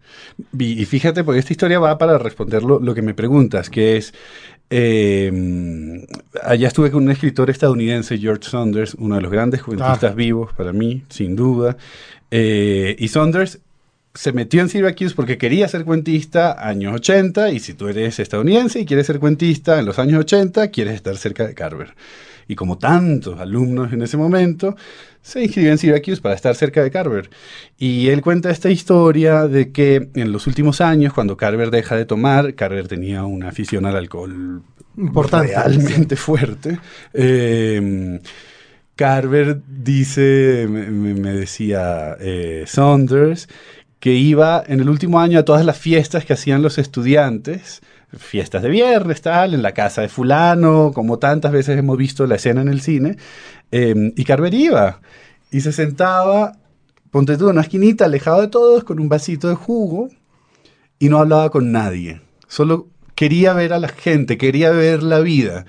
Y, 0.59 0.85
fíjate, 0.85 1.25
porque 1.25 1.40
esta 1.40 1.53
historia 1.53 1.79
va 1.79 1.96
para 1.98 2.18
responder 2.18 2.62
lo, 2.62 2.94
que 2.94 3.03
me 3.03 3.14
preguntas, 3.14 3.70
que 3.70 3.96
es, 3.96 4.12
em, 4.70 6.05
allá 6.42 6.68
estuve 6.68 6.90
con 6.90 7.05
un 7.05 7.11
escritor 7.11 7.51
estadounidense, 7.51 8.18
George 8.18 8.48
Saunders, 8.48 8.94
uno 8.94 9.16
de 9.16 9.22
los 9.22 9.31
grandes 9.31 9.62
cuentistas 9.62 10.14
vivos 10.14 10.53
para 10.55 10.72
mí, 10.72 11.05
sin 11.09 11.37
duda. 11.37 11.77
Eh, 12.31 12.96
y 12.98 13.09
Saunders 13.09 13.61
se 14.14 14.33
metió 14.33 14.61
en 14.61 14.68
Syracuse 14.68 15.14
porque 15.14 15.38
quería 15.38 15.68
ser 15.68 15.85
cuentista 15.85 16.66
años 16.66 16.94
80 16.94 17.51
y 17.51 17.61
si 17.61 17.75
tú 17.75 17.88
eres 17.88 18.18
estadounidense 18.18 18.81
y 18.81 18.87
quieres 18.87 19.07
ser 19.07 19.18
cuentista 19.18 19.79
en 19.79 19.87
los 19.87 19.98
años 19.98 20.20
80, 20.20 20.68
quieres 20.68 20.94
estar 20.94 21.16
cerca 21.16 21.46
de 21.46 21.55
Carver. 21.55 21.94
Y 22.48 22.55
como 22.55 22.77
tantos 22.77 23.40
alumnos 23.40 23.92
en 23.92 24.03
ese 24.03 24.16
momento, 24.16 24.77
se 25.22 25.42
inscribió 25.42 25.70
en 25.70 25.78
Syracuse 25.78 26.20
para 26.20 26.35
estar 26.35 26.54
cerca 26.54 26.82
de 26.82 26.90
Carver. 26.90 27.30
Y 27.78 28.08
él 28.08 28.20
cuenta 28.20 28.50
esta 28.50 28.70
historia 28.70 29.46
de 29.46 29.70
que 29.72 30.08
en 30.14 30.32
los 30.32 30.46
últimos 30.46 30.80
años, 30.80 31.12
cuando 31.12 31.37
Carver 31.37 31.70
deja 31.70 31.96
de 31.96 32.04
tomar, 32.04 32.54
Carver 32.54 32.88
tenía 32.88 33.24
una 33.24 33.48
afición 33.48 33.87
al 33.87 33.96
alcohol 33.96 34.62
Importante, 34.96 35.54
realmente 35.54 36.16
fuerte. 36.16 36.78
Eh, 37.14 38.20
Carver 38.94 39.61
dice, 39.66 40.66
me, 40.68 41.32
decía 41.32 42.16
eh, 42.20 42.64
Saunders, 42.66 43.48
que 44.00 44.12
iba 44.12 44.62
en 44.66 44.80
el 44.80 44.88
último 44.88 45.20
año 45.20 45.38
a 45.38 45.44
todas 45.44 45.64
las 45.64 45.78
fiestas 45.78 46.24
que 46.24 46.35
hacían 46.35 46.61
los 46.61 46.78
estudiantes, 46.78 47.80
fiestas 48.16 48.62
de 48.62 48.68
viernes, 48.68 49.22
tal, 49.22 49.55
en 49.55 49.62
la 49.62 49.72
casa 49.72 50.03
de 50.03 50.09
fulano, 50.09 50.92
como 50.94 51.18
tantas 51.18 51.53
veces 51.53 51.79
hemos 51.79 51.96
visto 51.96 52.27
la 52.27 52.37
escena 52.37 52.61
en 52.61 52.68
el 52.68 52.81
cine, 52.81 53.16
em, 53.70 54.12
y 54.16 54.25
Carver 54.25 54.53
iba 54.55 55.01
y 55.51 55.61
se 55.61 55.72
sentaba, 55.72 56.53
ponte 57.11 57.37
tú, 57.37 57.46
en 57.46 57.53
una 57.53 57.62
esquinita, 57.62 58.07
alejado 58.07 58.40
de 58.40 58.48
todos, 58.48 58.85
con 58.85 59.01
un 59.01 59.09
vasito 59.09 59.48
de 59.48 59.55
jugo, 59.55 60.09
y 60.98 61.09
no 61.09 61.18
hablaba 61.18 61.51
con 61.51 61.72
nadie, 61.72 62.20
solo 62.48 62.88
quería 63.14 63.53
ver 63.53 63.72
a 63.72 63.79
la 63.79 63.88
gente, 63.88 64.38
quería 64.38 64.70
ver 64.70 65.03
la 65.03 65.20
vida. 65.20 65.66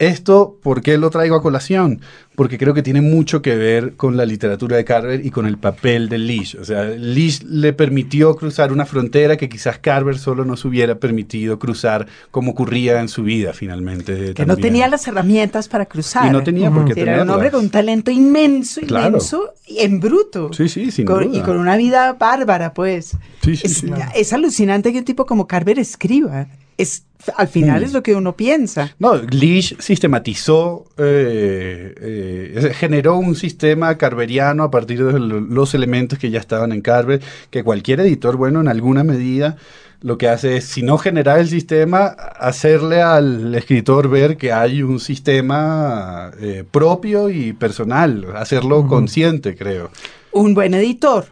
Esto, 0.00 0.56
¿por 0.62 0.80
qué 0.80 0.96
lo 0.96 1.10
traigo 1.10 1.36
a 1.36 1.42
colación? 1.42 2.00
Porque 2.34 2.56
creo 2.56 2.72
que 2.72 2.82
tiene 2.82 3.02
mucho 3.02 3.42
que 3.42 3.54
ver 3.54 3.96
con 3.96 4.16
la 4.16 4.24
literatura 4.24 4.78
de 4.78 4.84
Carver 4.86 5.26
y 5.26 5.30
con 5.30 5.44
el 5.44 5.58
papel 5.58 6.08
de 6.08 6.16
Leash. 6.16 6.56
O 6.56 6.64
sea, 6.64 6.84
Leash 6.84 7.42
le 7.42 7.74
permitió 7.74 8.34
cruzar 8.34 8.72
una 8.72 8.86
frontera 8.86 9.36
que 9.36 9.50
quizás 9.50 9.78
Carver 9.78 10.18
solo 10.18 10.46
nos 10.46 10.64
hubiera 10.64 10.94
permitido 10.94 11.58
cruzar 11.58 12.06
como 12.30 12.52
ocurría 12.52 12.98
en 12.98 13.08
su 13.10 13.24
vida 13.24 13.52
finalmente. 13.52 14.32
Que 14.32 14.46
no 14.46 14.56
tenía 14.56 14.88
las 14.88 15.06
herramientas 15.06 15.68
para 15.68 15.84
cruzar. 15.84 16.28
Y 16.28 16.30
no 16.30 16.42
tenía 16.42 16.70
por 16.70 16.86
qué 16.86 16.98
Era 16.98 17.22
un 17.22 17.28
hombre 17.28 17.50
con 17.50 17.60
un 17.60 17.70
talento 17.70 18.10
inmenso, 18.10 18.80
inmenso, 18.80 19.52
en 19.68 20.00
bruto. 20.00 20.50
Sí, 20.54 20.70
sí, 20.70 20.90
sin 20.90 21.04
con, 21.04 21.24
duda. 21.24 21.38
Y 21.38 21.42
con 21.42 21.58
una 21.58 21.76
vida 21.76 22.14
bárbara, 22.14 22.72
pues. 22.72 23.18
Sí, 23.42 23.54
sí, 23.54 23.66
es, 23.66 23.72
sí. 23.74 23.90
es 24.14 24.32
alucinante 24.32 24.92
que 24.92 24.98
un 25.00 25.04
tipo 25.04 25.26
como 25.26 25.46
Carver 25.46 25.78
escriba. 25.78 26.46
Es, 26.80 27.04
al 27.36 27.48
final 27.48 27.80
Mm. 27.80 27.84
es 27.84 27.92
lo 27.92 28.02
que 28.02 28.14
uno 28.14 28.34
piensa. 28.36 28.94
No, 28.98 29.14
Leash 29.16 29.74
sistematizó, 29.78 30.86
eh, 30.96 31.94
eh, 32.00 32.72
generó 32.74 33.16
un 33.16 33.34
sistema 33.34 33.96
carveriano 33.98 34.62
a 34.64 34.70
partir 34.70 35.04
de 35.04 35.18
lo- 35.18 35.40
los 35.40 35.74
elementos 35.74 36.18
que 36.18 36.30
ya 36.30 36.38
estaban 36.40 36.72
en 36.72 36.80
Carver, 36.80 37.20
que 37.50 37.62
cualquier 37.62 38.00
editor, 38.00 38.36
bueno, 38.36 38.60
en 38.60 38.68
alguna 38.68 39.04
medida 39.04 39.56
lo 40.02 40.16
que 40.16 40.28
hace 40.28 40.56
es, 40.56 40.64
si 40.64 40.82
no 40.82 40.96
generar 40.96 41.38
el 41.40 41.48
sistema, 41.48 42.06
hacerle 42.06 43.02
al 43.02 43.54
escritor 43.54 44.08
ver 44.08 44.38
que 44.38 44.50
hay 44.50 44.82
un 44.82 44.98
sistema 44.98 46.30
eh, 46.40 46.64
propio 46.70 47.28
y 47.28 47.52
personal, 47.52 48.26
hacerlo 48.34 48.86
consciente, 48.86 49.54
creo. 49.56 49.90
Un 50.32 50.54
buen 50.54 50.72
editor. 50.74 51.26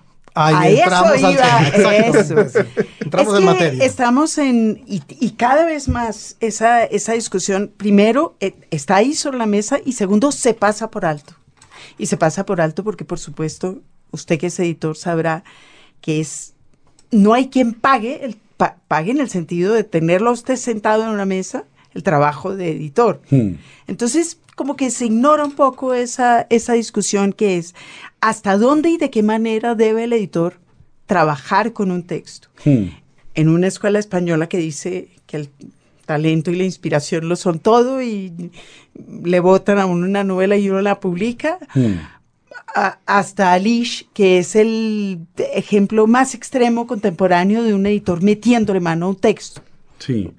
Ahí 0.46 0.78
a 0.78 0.84
entramos 0.84 1.12
eso 1.16 1.26
al 1.26 1.32
iba, 1.32 1.42
tema, 1.42 1.96
exacto. 1.96 2.40
eso. 2.40 2.58
Entramos 3.00 3.32
es 3.34 3.40
en 3.40 3.46
que 3.46 3.52
materia. 3.52 3.84
Estamos 3.84 4.38
en, 4.38 4.84
y, 4.86 5.02
y 5.08 5.30
cada 5.32 5.64
vez 5.64 5.88
más 5.88 6.36
esa, 6.40 6.84
esa 6.84 7.12
discusión, 7.14 7.72
primero, 7.76 8.36
eh, 8.40 8.54
está 8.70 8.96
ahí 8.96 9.14
sobre 9.14 9.38
la 9.38 9.46
mesa 9.46 9.78
y 9.84 9.92
segundo, 9.92 10.30
se 10.32 10.54
pasa 10.54 10.90
por 10.90 11.04
alto. 11.04 11.34
Y 11.98 12.06
se 12.06 12.16
pasa 12.16 12.44
por 12.46 12.60
alto 12.60 12.84
porque, 12.84 13.04
por 13.04 13.18
supuesto, 13.18 13.80
usted 14.12 14.38
que 14.38 14.46
es 14.48 14.58
editor 14.60 14.96
sabrá 14.96 15.42
que 16.00 16.20
es, 16.20 16.54
no 17.10 17.34
hay 17.34 17.48
quien 17.48 17.74
pague, 17.74 18.24
el, 18.24 18.36
pa- 18.56 18.76
pague 18.86 19.10
en 19.10 19.20
el 19.20 19.28
sentido 19.28 19.74
de 19.74 19.82
tenerlo 19.84 20.30
a 20.30 20.34
usted 20.34 20.56
sentado 20.56 21.02
en 21.02 21.08
una 21.10 21.24
mesa, 21.24 21.64
el 21.98 22.02
trabajo 22.04 22.54
de 22.56 22.70
editor. 22.70 23.20
Hmm. 23.30 23.54
Entonces, 23.88 24.38
como 24.54 24.76
que 24.76 24.90
se 24.90 25.06
ignora 25.06 25.44
un 25.44 25.52
poco 25.52 25.92
esa, 25.94 26.46
esa 26.48 26.72
discusión 26.74 27.32
que 27.32 27.58
es 27.58 27.74
hasta 28.20 28.56
dónde 28.56 28.90
y 28.90 28.96
de 28.96 29.10
qué 29.10 29.22
manera 29.22 29.74
debe 29.74 30.04
el 30.04 30.12
editor 30.12 30.54
trabajar 31.06 31.72
con 31.72 31.90
un 31.90 32.02
texto. 32.04 32.48
Hmm. 32.64 32.86
En 33.34 33.48
una 33.48 33.66
escuela 33.66 33.98
española 33.98 34.48
que 34.48 34.58
dice 34.58 35.08
que 35.26 35.36
el 35.38 35.50
talento 36.06 36.50
y 36.50 36.56
la 36.56 36.64
inspiración 36.64 37.28
lo 37.28 37.36
son 37.36 37.58
todo 37.58 38.00
y 38.02 38.32
le 39.24 39.40
votan 39.40 39.78
a 39.78 39.86
uno 39.86 40.06
una 40.06 40.24
novela 40.24 40.56
y 40.56 40.70
uno 40.70 40.80
la 40.80 41.00
publica, 41.00 41.58
Hmm. 41.74 41.94
a- 42.74 42.98
hasta 43.06 43.52
Alish, 43.52 44.06
que 44.14 44.38
es 44.38 44.54
el 44.56 45.20
ejemplo 45.54 46.06
más 46.06 46.34
extremo 46.34 46.86
contemporáneo 46.86 47.62
de 47.62 47.74
un 47.74 47.86
editor 47.86 48.22
metiéndole 48.22 48.80
mano 48.80 49.06
a 49.06 49.08
un 49.10 49.16
texto. 49.16 49.62
Sí. 49.98 50.30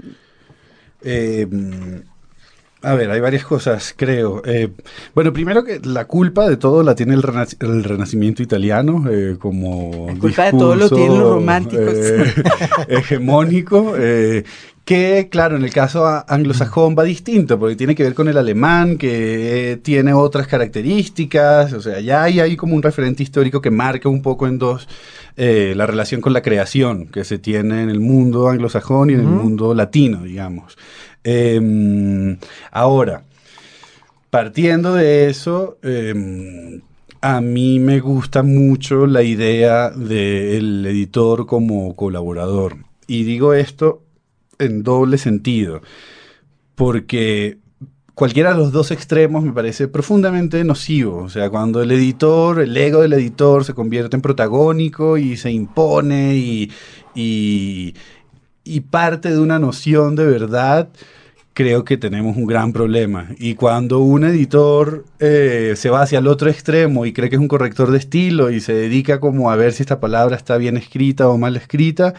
Eh, 1.02 1.48
a 2.82 2.94
ver, 2.94 3.12
hay 3.12 3.20
varias 3.20 3.44
cosas, 3.44 3.94
creo. 3.96 4.42
Eh, 4.46 4.70
bueno, 5.14 5.34
primero 5.34 5.64
que 5.66 5.82
la 5.84 6.06
culpa 6.06 6.48
de 6.48 6.56
todo 6.56 6.82
la 6.82 6.96
tiene 6.96 7.14
el, 7.14 7.22
renac- 7.24 7.58
el 7.60 7.84
Renacimiento 7.84 8.42
italiano, 8.42 9.04
eh, 9.12 9.36
como 9.38 10.06
La 10.08 10.16
culpa 10.16 10.46
de 10.46 10.52
todo 10.52 10.76
lo 10.76 10.90
tienen 10.90 11.08
los 11.08 11.18
discurso, 11.18 11.34
románticos. 11.36 11.94
eh, 11.94 12.34
hegemónico, 12.88 13.96
que 14.90 15.30
claro, 15.30 15.56
en 15.56 15.64
el 15.64 15.72
caso 15.72 16.08
anglosajón 16.28 16.96
va 16.98 17.04
distinto, 17.04 17.60
porque 17.60 17.76
tiene 17.76 17.94
que 17.94 18.02
ver 18.02 18.16
con 18.16 18.28
el 18.28 18.40
alemán, 18.40 18.98
que 18.98 19.74
eh, 19.74 19.78
tiene 19.78 20.14
otras 20.14 20.48
características, 20.48 21.74
o 21.74 21.80
sea, 21.80 22.00
ya 22.00 22.24
hay 22.24 22.40
ahí 22.40 22.58
como 22.58 22.74
un 22.74 22.82
referente 22.82 23.22
histórico 23.22 23.62
que 23.62 23.70
marca 23.70 24.10
un 24.10 24.24
poco 24.24 24.48
en 24.48 24.58
dos 24.58 24.88
eh, 25.38 25.74
la 25.76 25.86
relación 25.86 26.22
con 26.22 26.34
la 26.34 26.42
creación 26.42 27.06
que 27.06 27.24
se 27.24 27.38
tiene 27.38 27.84
en 27.84 27.92
el 27.92 28.00
mundo 28.00 28.50
anglosajón 28.50 29.12
y 29.12 29.14
en 29.14 29.20
el 29.20 29.28
mundo 29.28 29.76
latino, 29.76 30.24
digamos. 30.24 30.76
Em, 31.24 32.40
ahora, 32.72 33.26
partiendo 34.32 34.96
de 34.96 35.30
eso, 35.30 35.78
em, 35.84 36.82
a 37.22 37.42
mí 37.42 37.78
me 37.78 38.00
gusta 38.00 38.42
mucho 38.42 39.06
la 39.06 39.22
idea 39.22 39.92
del 39.92 40.84
editor 40.88 41.46
como 41.46 41.96
colaborador. 41.96 42.78
Y 43.06 43.24
digo 43.24 43.54
esto 43.54 44.09
en 44.60 44.84
doble 44.84 45.18
sentido, 45.18 45.82
porque 46.76 47.58
cualquiera 48.14 48.52
de 48.52 48.58
los 48.58 48.74
dos 48.74 48.92
extremos 48.92 49.44
me 49.44 49.54
parece 49.54 49.88
profundamente 49.88 50.62
nocivo. 50.66 51.24
O 51.24 51.30
sea, 51.30 51.50
cuando 51.50 51.82
el 51.82 51.90
editor, 51.92 52.60
el 52.60 52.76
ego 52.76 53.02
del 53.02 53.14
editor 53.14 53.64
se 53.64 53.74
convierte 53.74 54.18
en 54.18 54.22
protagónico 54.22 55.18
y 55.18 55.38
se 55.38 55.52
impone 55.52 56.36
y, 56.36 56.72
y, 57.16 57.96
y 58.66 58.82
parte 58.82 59.32
de 59.32 59.40
una 59.40 59.58
noción 59.58 60.18
de 60.18 60.26
verdad, 60.26 60.90
creo 61.60 61.84
que 61.84 61.98
tenemos 61.98 62.38
un 62.38 62.46
gran 62.46 62.72
problema. 62.72 63.28
Y 63.38 63.56
cuando 63.56 64.00
un 64.00 64.24
editor 64.24 65.04
eh, 65.20 65.74
se 65.76 65.90
va 65.90 66.04
hacia 66.04 66.20
el 66.20 66.28
otro 66.28 66.50
extremo 66.50 67.06
y 67.06 67.12
cree 67.12 67.30
que 67.30 67.36
es 67.36 67.42
un 67.42 67.50
corrector 67.50 67.92
de 67.92 67.98
estilo 67.98 68.50
y 68.50 68.62
se 68.62 68.72
dedica 68.72 69.20
como 69.20 69.52
a 69.52 69.58
ver 69.58 69.74
si 69.74 69.84
esta 69.84 70.00
palabra 70.00 70.38
está 70.38 70.56
bien 70.56 70.78
escrita 70.78 71.28
o 71.28 71.38
mal 71.38 71.58
escrita, 71.58 72.14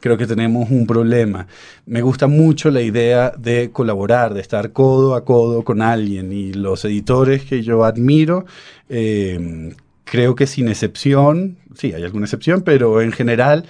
creo 0.00 0.16
que 0.16 0.26
tenemos 0.26 0.70
un 0.70 0.86
problema. 0.86 1.46
Me 1.84 2.00
gusta 2.00 2.26
mucho 2.26 2.70
la 2.70 2.80
idea 2.80 3.34
de 3.36 3.68
colaborar, 3.70 4.32
de 4.32 4.40
estar 4.40 4.72
codo 4.72 5.14
a 5.14 5.26
codo 5.26 5.62
con 5.62 5.82
alguien 5.82 6.32
y 6.32 6.54
los 6.54 6.82
editores 6.86 7.44
que 7.44 7.62
yo 7.62 7.84
admiro, 7.84 8.46
eh, 8.88 9.74
creo 10.04 10.34
que 10.34 10.46
sin 10.46 10.68
excepción, 10.68 11.58
sí, 11.74 11.92
hay 11.92 12.02
alguna 12.02 12.24
excepción, 12.24 12.62
pero 12.62 13.02
en 13.02 13.12
general 13.12 13.66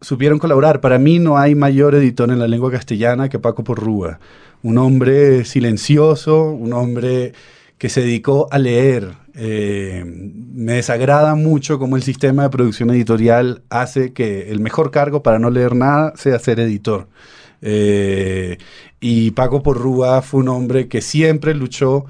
supieron 0.00 0.38
colaborar. 0.38 0.80
Para 0.80 0.98
mí 0.98 1.18
no 1.18 1.38
hay 1.38 1.54
mayor 1.54 1.94
editor 1.94 2.30
en 2.30 2.38
la 2.38 2.48
lengua 2.48 2.70
castellana 2.70 3.28
que 3.28 3.38
Paco 3.38 3.64
Porrúa. 3.64 4.18
Un 4.62 4.78
hombre 4.78 5.44
silencioso, 5.44 6.50
un 6.50 6.72
hombre 6.72 7.32
que 7.78 7.88
se 7.88 8.02
dedicó 8.02 8.48
a 8.50 8.58
leer. 8.58 9.14
Eh, 9.34 10.04
me 10.04 10.74
desagrada 10.74 11.34
mucho 11.34 11.78
cómo 11.78 11.96
el 11.96 12.02
sistema 12.02 12.42
de 12.42 12.50
producción 12.50 12.90
editorial 12.90 13.62
hace 13.70 14.12
que 14.12 14.50
el 14.50 14.60
mejor 14.60 14.90
cargo 14.90 15.22
para 15.22 15.38
no 15.38 15.50
leer 15.50 15.74
nada 15.74 16.12
sea 16.16 16.38
ser 16.38 16.60
editor. 16.60 17.08
Eh, 17.62 18.58
y 19.00 19.30
Paco 19.32 19.62
Porrúa 19.62 20.22
fue 20.22 20.40
un 20.40 20.48
hombre 20.48 20.88
que 20.88 21.00
siempre 21.00 21.54
luchó 21.54 22.06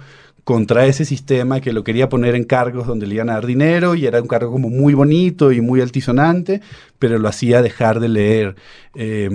contra 0.50 0.84
ese 0.84 1.04
sistema 1.04 1.60
que 1.60 1.72
lo 1.72 1.84
quería 1.84 2.08
poner 2.08 2.34
en 2.34 2.42
cargos 2.42 2.88
donde 2.88 3.06
le 3.06 3.14
iban 3.14 3.30
a 3.30 3.34
dar 3.34 3.46
dinero 3.46 3.94
y 3.94 4.06
era 4.06 4.20
un 4.20 4.26
cargo 4.26 4.50
como 4.50 4.68
muy 4.68 4.94
bonito 4.94 5.52
y 5.52 5.60
muy 5.60 5.80
altisonante, 5.80 6.60
pero 6.98 7.20
lo 7.20 7.28
hacía 7.28 7.62
dejar 7.62 8.00
de 8.00 8.08
leer. 8.08 8.56
Eh, 8.96 9.30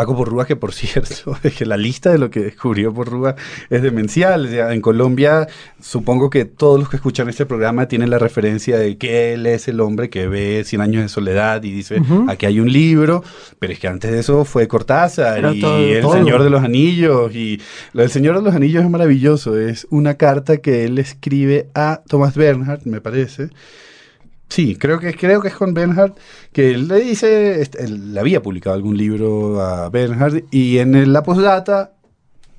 Paco 0.00 0.16
Porrúa, 0.16 0.46
que 0.46 0.56
por 0.56 0.72
cierto, 0.80 1.36
es 1.42 1.54
que 1.54 1.66
la 1.66 1.76
lista 1.76 2.10
de 2.10 2.16
lo 2.16 2.30
que 2.30 2.40
descubrió 2.40 2.92
Porrúa 2.94 3.34
es 3.68 3.82
demencial. 3.82 4.46
O 4.46 4.48
sea, 4.48 4.72
en 4.72 4.80
Colombia, 4.80 5.46
supongo 5.78 6.30
que 6.30 6.46
todos 6.46 6.80
los 6.80 6.88
que 6.88 6.96
escuchan 6.96 7.28
este 7.28 7.44
programa 7.44 7.86
tienen 7.86 8.08
la 8.08 8.18
referencia 8.18 8.78
de 8.78 8.96
que 8.96 9.34
él 9.34 9.44
es 9.44 9.68
el 9.68 9.78
hombre 9.80 10.08
que 10.08 10.26
ve 10.26 10.62
Cien 10.64 10.80
años 10.80 11.02
de 11.02 11.08
soledad 11.10 11.62
y 11.64 11.70
dice, 11.70 12.00
aquí 12.28 12.46
hay 12.46 12.60
un 12.60 12.72
libro, 12.72 13.22
pero 13.58 13.74
es 13.74 13.78
que 13.78 13.88
antes 13.88 14.10
de 14.10 14.20
eso 14.20 14.46
fue 14.46 14.66
Cortázar 14.68 15.54
y 15.54 15.60
todo- 15.60 15.78
El 15.78 16.00
todo. 16.00 16.12
Señor 16.14 16.42
de 16.44 16.48
los 16.50 16.62
Anillos. 16.64 17.34
Y 17.34 17.60
lo 17.92 18.00
del 18.00 18.10
Señor 18.10 18.36
de 18.36 18.42
los 18.42 18.54
Anillos 18.54 18.82
es 18.82 18.88
maravilloso. 18.88 19.58
Es 19.58 19.86
una 19.90 20.14
carta 20.14 20.56
que 20.58 20.84
él 20.84 20.98
escribe 20.98 21.68
a 21.74 22.00
Thomas 22.08 22.34
Bernhard, 22.36 22.86
me 22.86 23.02
parece. 23.02 23.50
Sí, 24.50 24.74
creo 24.76 24.98
que, 24.98 25.14
creo 25.14 25.40
que 25.40 25.48
es 25.48 25.54
con 25.54 25.72
Bernhard, 25.74 26.12
que 26.52 26.72
él 26.72 26.88
le 26.88 26.96
dice, 27.00 27.62
este, 27.62 27.84
él 27.84 28.12
le 28.12 28.20
había 28.20 28.42
publicado 28.42 28.74
algún 28.74 28.96
libro 28.98 29.60
a 29.62 29.88
Bernhard 29.90 30.42
y 30.50 30.78
en 30.78 31.12
la 31.12 31.22
postdata, 31.22 31.92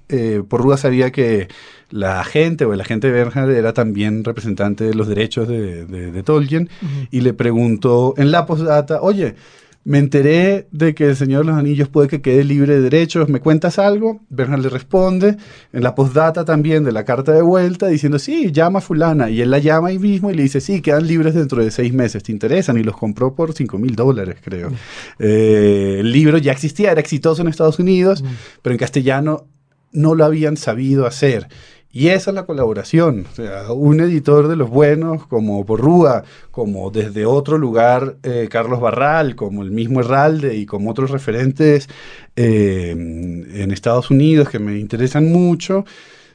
eh, 0.09 0.41
Porrúa 0.47 0.77
sabía 0.77 1.11
que 1.11 1.49
la 1.89 2.21
agente 2.21 2.63
o 2.63 2.73
el 2.73 2.79
agente 2.81 3.07
de 3.07 3.13
Bernhard 3.13 3.51
era 3.51 3.73
también 3.73 4.23
representante 4.23 4.85
de 4.85 4.93
los 4.93 5.07
derechos 5.09 5.47
de, 5.49 5.85
de- 5.85 6.11
de 6.13 6.23
Tolkien 6.23 6.69
y 7.11 7.19
le 7.21 7.33
preguntó 7.33 8.13
en 8.17 8.31
la 8.31 8.45
postdata, 8.45 9.01
oye, 9.01 9.35
me 9.83 9.97
enteré 9.97 10.67
de 10.71 10.93
que 10.93 11.09
el 11.09 11.15
Señor 11.15 11.43
de 11.43 11.51
los 11.51 11.59
Anillos 11.59 11.89
puede 11.89 12.07
que 12.07 12.21
quede 12.21 12.43
libre 12.43 12.75
de 12.75 12.81
derechos, 12.81 13.29
¿me 13.29 13.39
cuentas 13.39 13.79
algo? 13.79 14.21
Bernhard 14.29 14.61
le 14.61 14.69
responde 14.69 15.37
en 15.73 15.83
la 15.83 15.95
postdata 15.95 16.45
también 16.45 16.83
de 16.83 16.91
la 16.91 17.03
carta 17.03 17.31
de 17.31 17.41
vuelta 17.41 17.87
diciendo, 17.87 18.19
sí, 18.19 18.51
llama 18.51 18.79
a 18.79 18.81
fulana. 18.81 19.29
Y 19.29 19.41
él 19.41 19.49
la 19.49 19.57
llama 19.57 19.89
ahí 19.89 19.97
mismo 19.97 20.29
y 20.29 20.35
le 20.35 20.43
dice, 20.43 20.61
sí, 20.61 20.81
quedan 20.81 21.07
libres 21.07 21.33
dentro 21.33 21.63
de 21.63 21.71
seis 21.71 21.93
meses, 21.93 22.21
¿te 22.21 22.31
interesan? 22.31 22.77
Y 22.77 22.83
los 22.83 22.95
compró 22.95 23.33
por 23.33 23.53
5 23.53 23.77
mil 23.79 23.95
dólares, 23.95 24.35
creo. 24.43 24.71
Eh, 25.17 25.97
el 25.99 26.11
libro 26.11 26.37
ya 26.37 26.51
existía, 26.51 26.91
era 26.91 27.01
exitoso 27.01 27.41
en 27.41 27.47
Estados 27.47 27.79
Unidos, 27.79 28.23
pero 28.61 28.73
en 28.73 28.79
castellano 28.79 29.47
no 29.91 30.13
lo 30.13 30.25
habían 30.25 30.57
sabido 30.57 31.07
hacer. 31.07 31.47
Y 31.93 32.07
esa 32.07 32.31
es 32.31 32.35
la 32.35 32.45
colaboración. 32.45 33.25
O 33.31 33.35
sea, 33.35 33.71
un 33.71 33.99
editor 33.99 34.47
de 34.47 34.55
los 34.55 34.69
buenos, 34.69 35.27
como 35.27 35.65
Porrúa, 35.65 36.23
como 36.49 36.89
desde 36.89 37.25
otro 37.25 37.57
lugar 37.57 38.15
eh, 38.23 38.47
Carlos 38.49 38.79
Barral, 38.79 39.35
como 39.35 39.61
el 39.61 39.71
mismo 39.71 39.99
Herralde 39.99 40.55
y 40.55 40.65
como 40.65 40.91
otros 40.91 41.11
referentes 41.11 41.89
eh, 42.35 42.91
en 42.91 43.71
Estados 43.71 44.09
Unidos 44.09 44.49
que 44.49 44.59
me 44.59 44.79
interesan 44.79 45.31
mucho, 45.31 45.83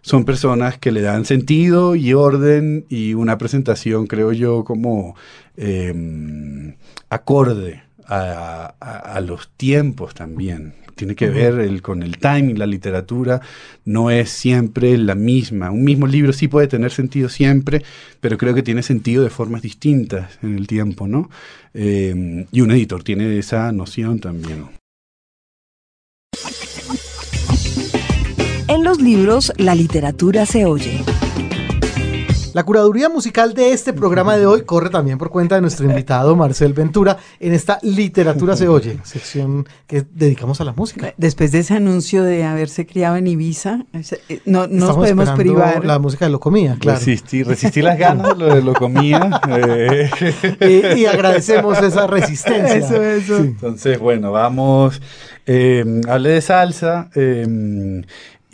son 0.03 0.25
personas 0.25 0.79
que 0.79 0.93
le 0.93 1.01
dan 1.01 1.25
sentido 1.25 1.97
y 1.97 2.13
orden 2.13 2.85
y 2.89 3.15
una 3.15 3.39
presentación, 3.39 4.07
creo 4.07 4.33
yo, 4.33 4.63
como 4.63 5.17
eh, 5.57 6.75
acorde 7.09 7.83
a, 8.07 8.75
a, 8.79 9.21
los 9.21 9.51
tiempos 9.57 10.15
también. 10.15 10.75
Tiene 10.97 11.15
que 11.15 11.29
ver 11.29 11.61
el, 11.61 11.83
con 11.83 12.03
el 12.03 12.17
timing, 12.17 12.59
la 12.59 12.67
literatura 12.67 13.43
no 13.85 14.11
es 14.11 14.31
siempre 14.31 14.97
la 14.97 15.15
misma. 15.15 15.71
Un 15.71 15.85
mismo 15.85 16.07
libro 16.07 16.33
sí 16.33 16.49
puede 16.49 16.69
tener 16.69 16.91
sentido 16.91 17.29
siempre, 17.29 17.83
pero 18.21 18.39
creo 18.39 18.55
que 18.55 18.63
tiene 18.63 18.83
sentido 18.83 19.23
de 19.23 19.29
formas 19.29 19.61
distintas 19.61 20.39
en 20.43 20.57
el 20.57 20.67
tiempo, 20.67 21.07
¿no? 21.07 21.31
Eh, 21.75 22.47
y 22.51 22.61
un 22.63 22.71
editor 22.71 23.05
tiene 23.05 23.39
esa 23.39 23.71
noción 23.73 24.21
también. 24.21 24.65
En 28.69 28.83
los 28.83 29.01
libros, 29.01 29.53
la 29.59 29.75
literatura 29.75 30.47
se 30.47 30.65
oye. 30.65 31.05
La 32.57 32.65
curaduría 32.65 33.11
musical 33.11 33.53
de 33.53 33.73
este 33.73 33.93
programa 33.93 34.39
de 34.39 34.47
hoy 34.47 34.63
corre 34.65 34.89
también 34.89 35.19
por 35.19 35.29
cuenta 35.29 35.57
de 35.57 35.61
nuestro 35.61 35.85
invitado 35.85 36.35
Marcel 36.37 36.73
Ventura 36.73 37.19
en 37.39 37.53
esta 37.53 37.79
Literatura 37.83 38.57
se 38.57 38.67
oye, 38.67 38.99
sección 39.05 39.69
que 39.87 40.07
dedicamos 40.11 40.59
a 40.63 40.65
la 40.65 40.73
música. 40.73 41.13
Después 41.19 41.53
de 41.53 41.59
ese 41.59 41.75
anuncio 41.75 42.23
de 42.23 42.45
haberse 42.45 42.87
criado 42.87 43.17
en 43.17 43.27
Ibiza, 43.27 43.85
eh, 43.93 44.41
no, 44.47 44.67
nos 44.69 44.97
podemos 44.97 45.29
privar. 45.33 45.85
La 45.85 45.99
música 45.99 46.25
de 46.25 46.31
Locomía, 46.31 46.79
claro. 46.81 46.99
Resistí, 46.99 47.43
resistí 47.43 47.83
las 47.83 47.99
ganas 47.99 48.39
lo 48.39 48.47
de 48.47 48.63
Locomía. 48.63 49.39
Eh. 49.51 50.97
Y, 50.97 51.05
agradecemos 51.05 51.79
esa 51.83 52.07
resistencia. 52.07 52.75
Eso, 52.75 53.03
eso. 53.03 53.37
Entonces, 53.37 53.99
bueno, 53.99 54.33
vamos. 54.33 55.03
Eh, 55.45 55.85
hablé 56.09 56.31
de 56.31 56.41
salsa. 56.41 57.11
Eh, 57.15 58.03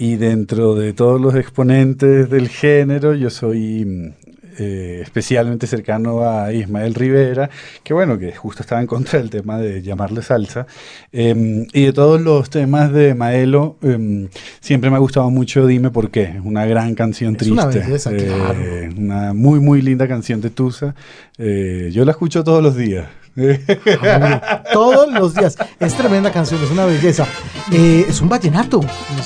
y 0.03 0.17
dentro 0.17 0.75
de 0.75 0.95
todos 0.95 1.21
los 1.21 1.37
exponentes 1.37 2.29
del 2.29 2.49
género, 2.49 3.15
yo 3.15 3.31
soy 3.31 4.13
eh, 4.59 4.99
especialmente 5.01 5.69
cercano 5.69 6.29
a 6.29 6.53
Ismael 6.53 6.93
Rivera, 6.93 7.49
que 7.85 7.95
bueno, 7.95 8.19
que 8.19 8.33
justo 8.33 8.63
estaba 8.63 8.81
en 8.81 8.89
contra 8.89 9.21
del 9.21 9.31
tema 9.31 9.59
de 9.59 9.81
llamarle 9.81 10.23
salsa. 10.23 10.67
Eh, 11.13 11.69
y 11.73 11.85
de 11.85 11.93
todos 11.93 12.21
los 12.21 12.51
temas 12.51 12.93
de 12.93 13.15
Maelo, 13.15 13.77
eh, 13.83 14.29
siempre 14.59 14.91
me 14.91 14.97
ha 14.97 14.99
gustado 14.99 15.31
mucho 15.31 15.69
Dime 15.69 15.91
por 15.91 16.11
qué, 16.11 16.41
una 16.43 16.67
gran 16.67 16.97
canción 16.97 17.35
Es 17.35 17.39
triste. 17.39 17.53
una 17.53 17.67
belleza, 17.67 18.11
claro. 18.11 18.59
Una 18.97 19.33
muy, 19.33 19.61
muy 19.61 19.83
linda 19.83 20.09
canción 20.09 20.41
de 20.41 20.51
Tusa. 20.51 20.97
yo 21.39 22.05
la 22.05 22.11
escucho 22.11 22.43
todos 22.43 22.61
los 22.61 22.77
días. 22.77 23.07
Todos 24.73 25.11
los 25.13 25.35
días. 25.35 25.57
Es 25.81 25.95
tremenda 25.95 26.31
canción, 26.31 26.63
es 26.63 26.71
una 26.71 26.85
belleza. 26.85 27.27
Eh, 27.71 28.05
es 28.09 28.21
un 28.21 28.29
vallenato. 28.29 28.81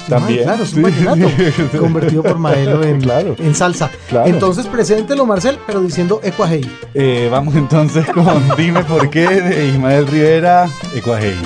También, 0.08 0.44
claro, 0.44 0.62
es 0.62 0.72
un 0.74 0.84
sí. 0.84 1.04
vallenato. 1.04 1.78
Convertido 1.78 2.22
por 2.22 2.38
Maelo 2.38 2.82
en, 2.84 3.00
Claro. 3.00 3.34
en 3.38 3.54
salsa. 3.54 3.90
Claro. 4.08 4.28
Entonces, 4.28 4.66
preséntelo, 4.66 5.26
Marcel, 5.26 5.58
pero 5.66 5.80
diciendo 5.80 6.20
Ecuajei. 6.22 6.68
Eh, 6.94 7.28
vamos 7.30 7.54
entonces 7.56 8.06
con 8.06 8.26
Dime 8.56 8.84
por 8.84 9.10
qué 9.10 9.26
de 9.28 9.66
Ismael 9.68 10.06
Rivera, 10.06 10.68
Ecuajei. 10.94 11.36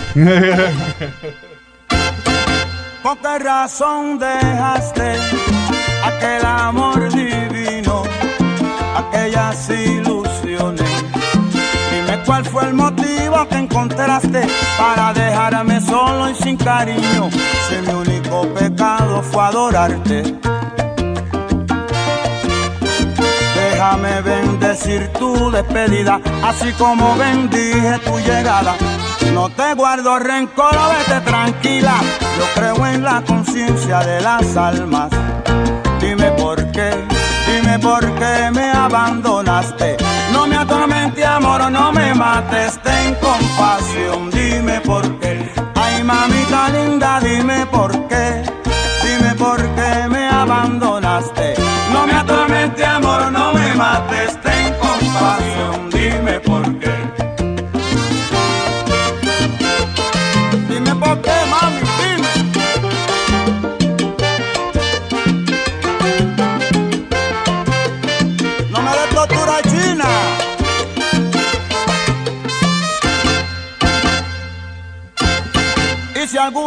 ¿Por 3.02 3.18
qué 3.18 3.38
razón 3.38 4.18
dejaste 4.18 5.12
aquel 6.04 6.44
amor 6.44 7.10
divino, 7.12 8.02
aquellas 8.94 9.70
ilusiones? 9.70 10.09
Cuál 12.30 12.44
fue 12.44 12.64
el 12.66 12.74
motivo 12.74 13.48
que 13.48 13.56
encontraste 13.56 14.46
para 14.78 15.12
dejarme 15.12 15.80
solo 15.80 16.30
y 16.30 16.34
sin 16.36 16.56
cariño, 16.56 17.28
si 17.68 17.74
mi 17.84 17.92
único 17.92 18.42
pecado 18.54 19.20
fue 19.20 19.42
adorarte. 19.42 20.38
Déjame 23.56 24.20
bendecir 24.22 25.08
tu 25.14 25.50
despedida, 25.50 26.20
así 26.44 26.70
como 26.74 27.16
bendije 27.16 27.98
tu 28.04 28.16
llegada. 28.20 28.76
No 29.34 29.48
te 29.48 29.74
guardo 29.74 30.20
rencor, 30.20 30.76
vete 30.98 31.20
tranquila. 31.22 31.96
Yo 32.38 32.44
creo 32.54 32.86
en 32.86 33.02
la 33.02 33.22
conciencia 33.22 33.98
de 34.04 34.20
las 34.20 34.56
almas. 34.56 35.10
Dime 36.00 36.30
por 36.38 36.70
qué, 36.70 36.92
dime 37.52 37.80
por 37.80 38.08
qué 38.14 38.52
me 38.52 38.70
abandonaste. 38.70 39.96
No 40.40 40.46
me 40.46 40.56
atormente, 40.56 41.22
amor, 41.22 41.70
no 41.70 41.92
me 41.92 42.14
mates, 42.14 42.80
ten 42.82 43.14
compasión. 43.16 44.30
Dime 44.30 44.80
por 44.80 45.04
qué, 45.18 45.52
ay 45.74 46.02
mamita 46.02 46.70
linda, 46.70 47.20
dime 47.20 47.66
por 47.66 48.08
qué. 48.08 48.42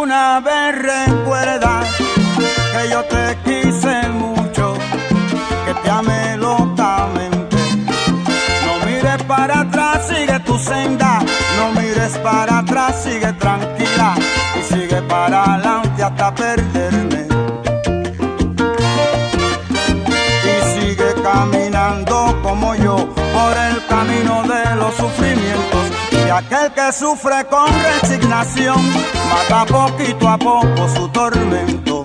Alguna 0.04 0.42
vez 0.42 0.82
recuerdas 0.82 1.88
que 2.74 2.90
yo 2.90 3.04
te 3.06 3.38
quise 3.46 4.10
mucho, 4.10 4.74
que 5.66 5.74
te 5.82 5.90
amé 5.90 6.36
locamente, 6.36 7.56
no 8.66 8.86
mires 8.86 9.24
para 9.24 9.62
atrás, 9.62 10.06
sigue 10.06 10.38
tu 10.42 10.60
senda, 10.60 11.20
no 11.58 11.72
mires 11.80 12.18
para 12.18 12.60
atrás, 12.60 13.02
sigue 13.02 13.32
tranquila 13.34 14.16
y 14.60 14.74
sigue 14.74 15.02
para 15.04 15.44
adelante 15.46 16.04
hasta 16.04 16.36
perderme. 16.36 17.13
Aquel 26.34 26.72
que 26.72 26.92
sufre 26.92 27.46
con 27.46 27.68
resignación 27.84 28.82
mata 29.30 29.66
poquito 29.66 30.28
a 30.28 30.38
poco 30.38 30.90
su 30.96 31.08
tormento. 31.10 32.04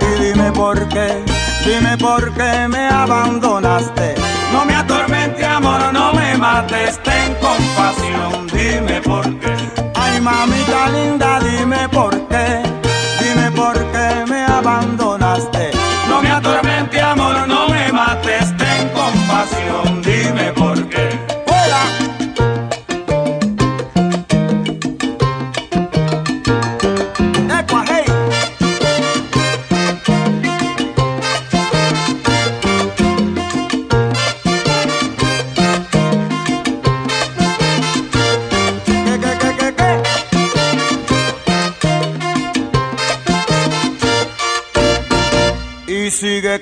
Y 0.00 0.22
dime 0.22 0.50
por 0.52 0.88
qué, 0.88 1.24
dime 1.64 1.96
por 1.98 2.32
qué 2.34 2.66
me 2.68 2.88
abandonaste. 2.88 4.14
No 4.52 4.64
me 4.64 4.74
atormente, 4.74 5.44
amor, 5.44 5.92
no 5.92 6.12
me 6.12 6.36
mates, 6.36 6.98
ten 7.02 7.34
compasión. 7.34 8.46
Dime 8.48 9.00
por 9.02 9.24
qué. 9.38 9.54
Ay, 9.94 10.20
mamita 10.20 10.88
linda, 10.88 11.40
dime 11.40 11.88
por 11.90 12.10
qué. 12.12 12.23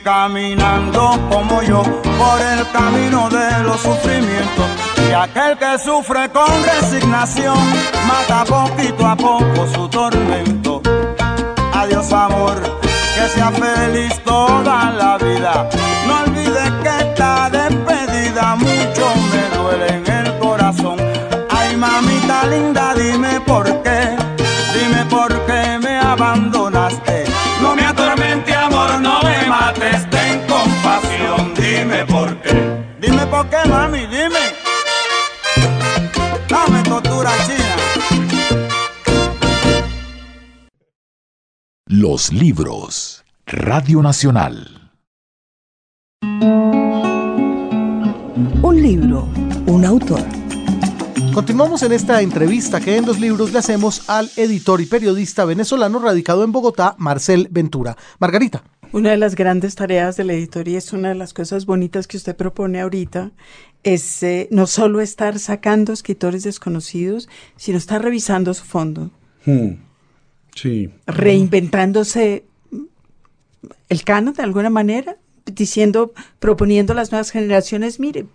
Caminando 0.03 1.19
como 1.31 1.63
yo 1.63 1.83
por 1.83 2.41
el 2.41 2.69
camino 2.71 3.29
de 3.29 3.65
los 3.65 3.81
sufrimientos. 3.81 4.67
Y 5.09 5.13
aquel 5.13 5.57
que 5.59 5.79
sufre 5.79 6.29
con 6.31 6.51
resignación 6.65 7.59
mata 8.07 8.45
poquito 8.45 9.07
a 9.07 9.17
poco 9.17 9.67
su 9.75 9.89
tormento. 9.89 10.83
Adiós 11.75 12.13
amor, 12.13 12.61
que 12.81 13.29
sea 13.29 13.51
feliz 13.51 14.19
toda 14.25 14.91
la 14.91 15.19
vida. 15.19 15.69
No 16.07 16.21
olvides 16.25 16.71
que 16.83 17.09
esta 17.09 17.51
despedida 17.51 18.57
mucho 18.57 19.05
me 19.33 19.57
duele 19.57 19.89
en 19.97 20.27
el 20.27 20.39
corazón. 20.39 20.97
Ay 21.51 21.77
mamita 21.77 22.47
linda, 22.47 22.95
dime 22.95 23.41
por 23.41 23.65
qué, 23.82 23.82
qué, 33.41 33.69
mami? 33.69 34.07
Dime. 34.07 34.45
Dame 36.49 36.83
tortura 36.83 37.31
china. 37.47 37.77
Los 41.87 42.33
libros. 42.33 43.25
Radio 43.47 44.03
Nacional. 44.03 44.91
Un 48.63 48.83
libro, 48.83 49.29
un 49.67 49.85
autor. 49.85 50.23
Continuamos 51.35 51.83
en 51.83 51.93
esta 51.93 52.21
entrevista 52.21 52.81
que 52.81 52.97
en 52.97 53.07
los 53.07 53.19
libros 53.19 53.53
le 53.53 53.59
hacemos 53.59 54.09
al 54.09 54.31
editor 54.37 54.81
y 54.81 54.87
periodista 54.87 55.45
venezolano 55.45 55.99
radicado 55.99 56.45
en 56.45 56.53
Bogotá, 56.53 56.95
Marcel 56.99 57.49
Ventura. 57.51 57.97
Margarita. 58.19 58.63
Una 58.93 59.11
de 59.11 59.17
las 59.17 59.35
grandes 59.35 59.75
tareas 59.75 60.17
de 60.17 60.25
la 60.25 60.35
editoría 60.35 60.79
es 60.79 60.93
una 60.93 61.09
de 61.09 61.15
las 61.15 61.33
cosas 61.33 61.65
bonitas 61.67 62.07
que 62.07 62.17
usted 62.19 62.37
propone 62.37 62.81
ahorita, 62.81 63.31
es 63.85 64.23
eh, 64.23 64.49
no 64.51 64.67
solo 64.67 65.01
estar 65.01 65.39
sacando 65.39 65.93
escritores 65.93 66.43
desconocidos, 66.45 67.29
sino 67.57 67.79
estar 67.79 68.03
revisando 68.03 68.55
su 68.55 68.65
fondo, 68.65 69.11
Hmm. 69.45 69.71
Sí. 70.55 70.91
reinventándose 71.07 72.45
el 73.89 74.05
canon 74.05 74.35
de 74.35 74.43
alguna 74.43 74.71
manera, 74.71 75.17
diciendo, 75.47 76.13
proponiendo 76.39 76.93
a 76.93 76.97
las 76.97 77.11
nuevas 77.11 77.31
generaciones, 77.31 77.99
mire, 77.99 78.27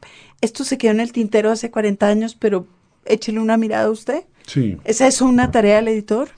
esto 0.42 0.64
se 0.64 0.78
quedó 0.78 0.92
en 0.92 1.00
el 1.00 1.12
tintero 1.14 1.52
hace 1.52 1.72
40 1.72 2.08
años, 2.08 2.36
pero 2.36 2.68
échele 3.06 3.40
una 3.40 3.56
mirada 3.58 3.86
a 3.86 3.92
usted. 3.92 4.24
Sí. 4.48 4.78
¿Es 4.84 5.00
eso 5.02 5.26
una 5.26 5.52
tarea 5.52 5.78
del 5.78 5.90
editor? 5.90 6.30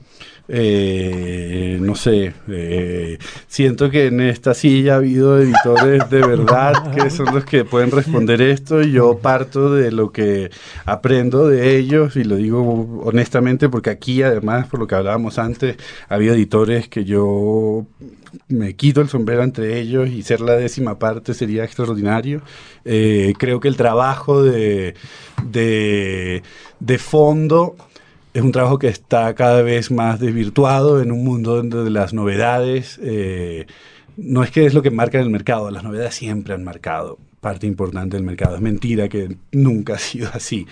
Eh, 0.51 1.77
no 1.79 1.93
sé, 1.93 2.33
eh, 2.47 3.19
siento 3.47 3.91
que 3.91 4.07
en 4.07 4.19
esta 4.19 4.55
silla 4.55 4.93
ha 4.93 4.97
habido 4.97 5.39
editores 5.39 6.09
de 6.09 6.25
verdad 6.25 6.91
que 6.91 7.11
son 7.11 7.27
los 7.35 7.45
que 7.45 7.65
pueden 7.65 7.91
responder 7.91 8.41
esto 8.41 8.81
y 8.81 8.91
yo 8.91 9.19
parto 9.19 9.71
de 9.71 9.91
lo 9.91 10.11
que 10.11 10.49
aprendo 10.85 11.47
de 11.47 11.77
ellos 11.77 12.15
y 12.15 12.23
lo 12.23 12.37
digo 12.37 12.99
honestamente 13.03 13.69
porque 13.69 13.91
aquí 13.91 14.23
además 14.23 14.65
por 14.65 14.79
lo 14.79 14.87
que 14.87 14.95
hablábamos 14.95 15.37
antes 15.37 15.77
ha 16.07 16.15
habido 16.15 16.33
editores 16.33 16.87
que 16.87 17.05
yo 17.05 17.85
me 18.47 18.75
quito 18.75 19.01
el 19.01 19.09
sombrero 19.09 19.43
entre 19.43 19.79
ellos 19.79 20.09
y 20.09 20.23
ser 20.23 20.41
la 20.41 20.53
décima 20.53 20.97
parte 20.97 21.35
sería 21.35 21.63
extraordinario. 21.63 22.41
Eh, 22.85 23.33
creo 23.37 23.59
que 23.59 23.67
el 23.67 23.75
trabajo 23.75 24.41
de, 24.41 24.95
de 25.51 26.97
fondo 26.97 27.75
es 28.33 28.41
un 28.41 28.51
trabajo 28.51 28.79
que 28.79 28.87
está 28.87 29.33
cada 29.35 29.61
vez 29.61 29.91
más 29.91 30.19
desvirtuado 30.19 31.01
en 31.01 31.11
un 31.11 31.23
mundo 31.23 31.55
donde 31.55 31.89
las 31.89 32.13
novedades 32.13 32.99
eh, 33.03 33.65
no 34.17 34.43
es 34.43 34.51
que 34.51 34.65
es 34.65 34.73
lo 34.73 34.81
que 34.81 34.91
marca 34.91 35.19
el 35.19 35.29
mercado, 35.29 35.71
las 35.71 35.83
novedades 35.83 36.15
siempre 36.15 36.53
han 36.53 36.63
marcado 36.63 37.17
parte 37.39 37.67
importante 37.67 38.17
del 38.17 38.25
mercado. 38.25 38.55
Es 38.55 38.61
mentira 38.61 39.07
que 39.07 39.37
nunca 39.51 39.93
ha 39.95 39.99
sido 39.99 40.29
así. 40.33 40.67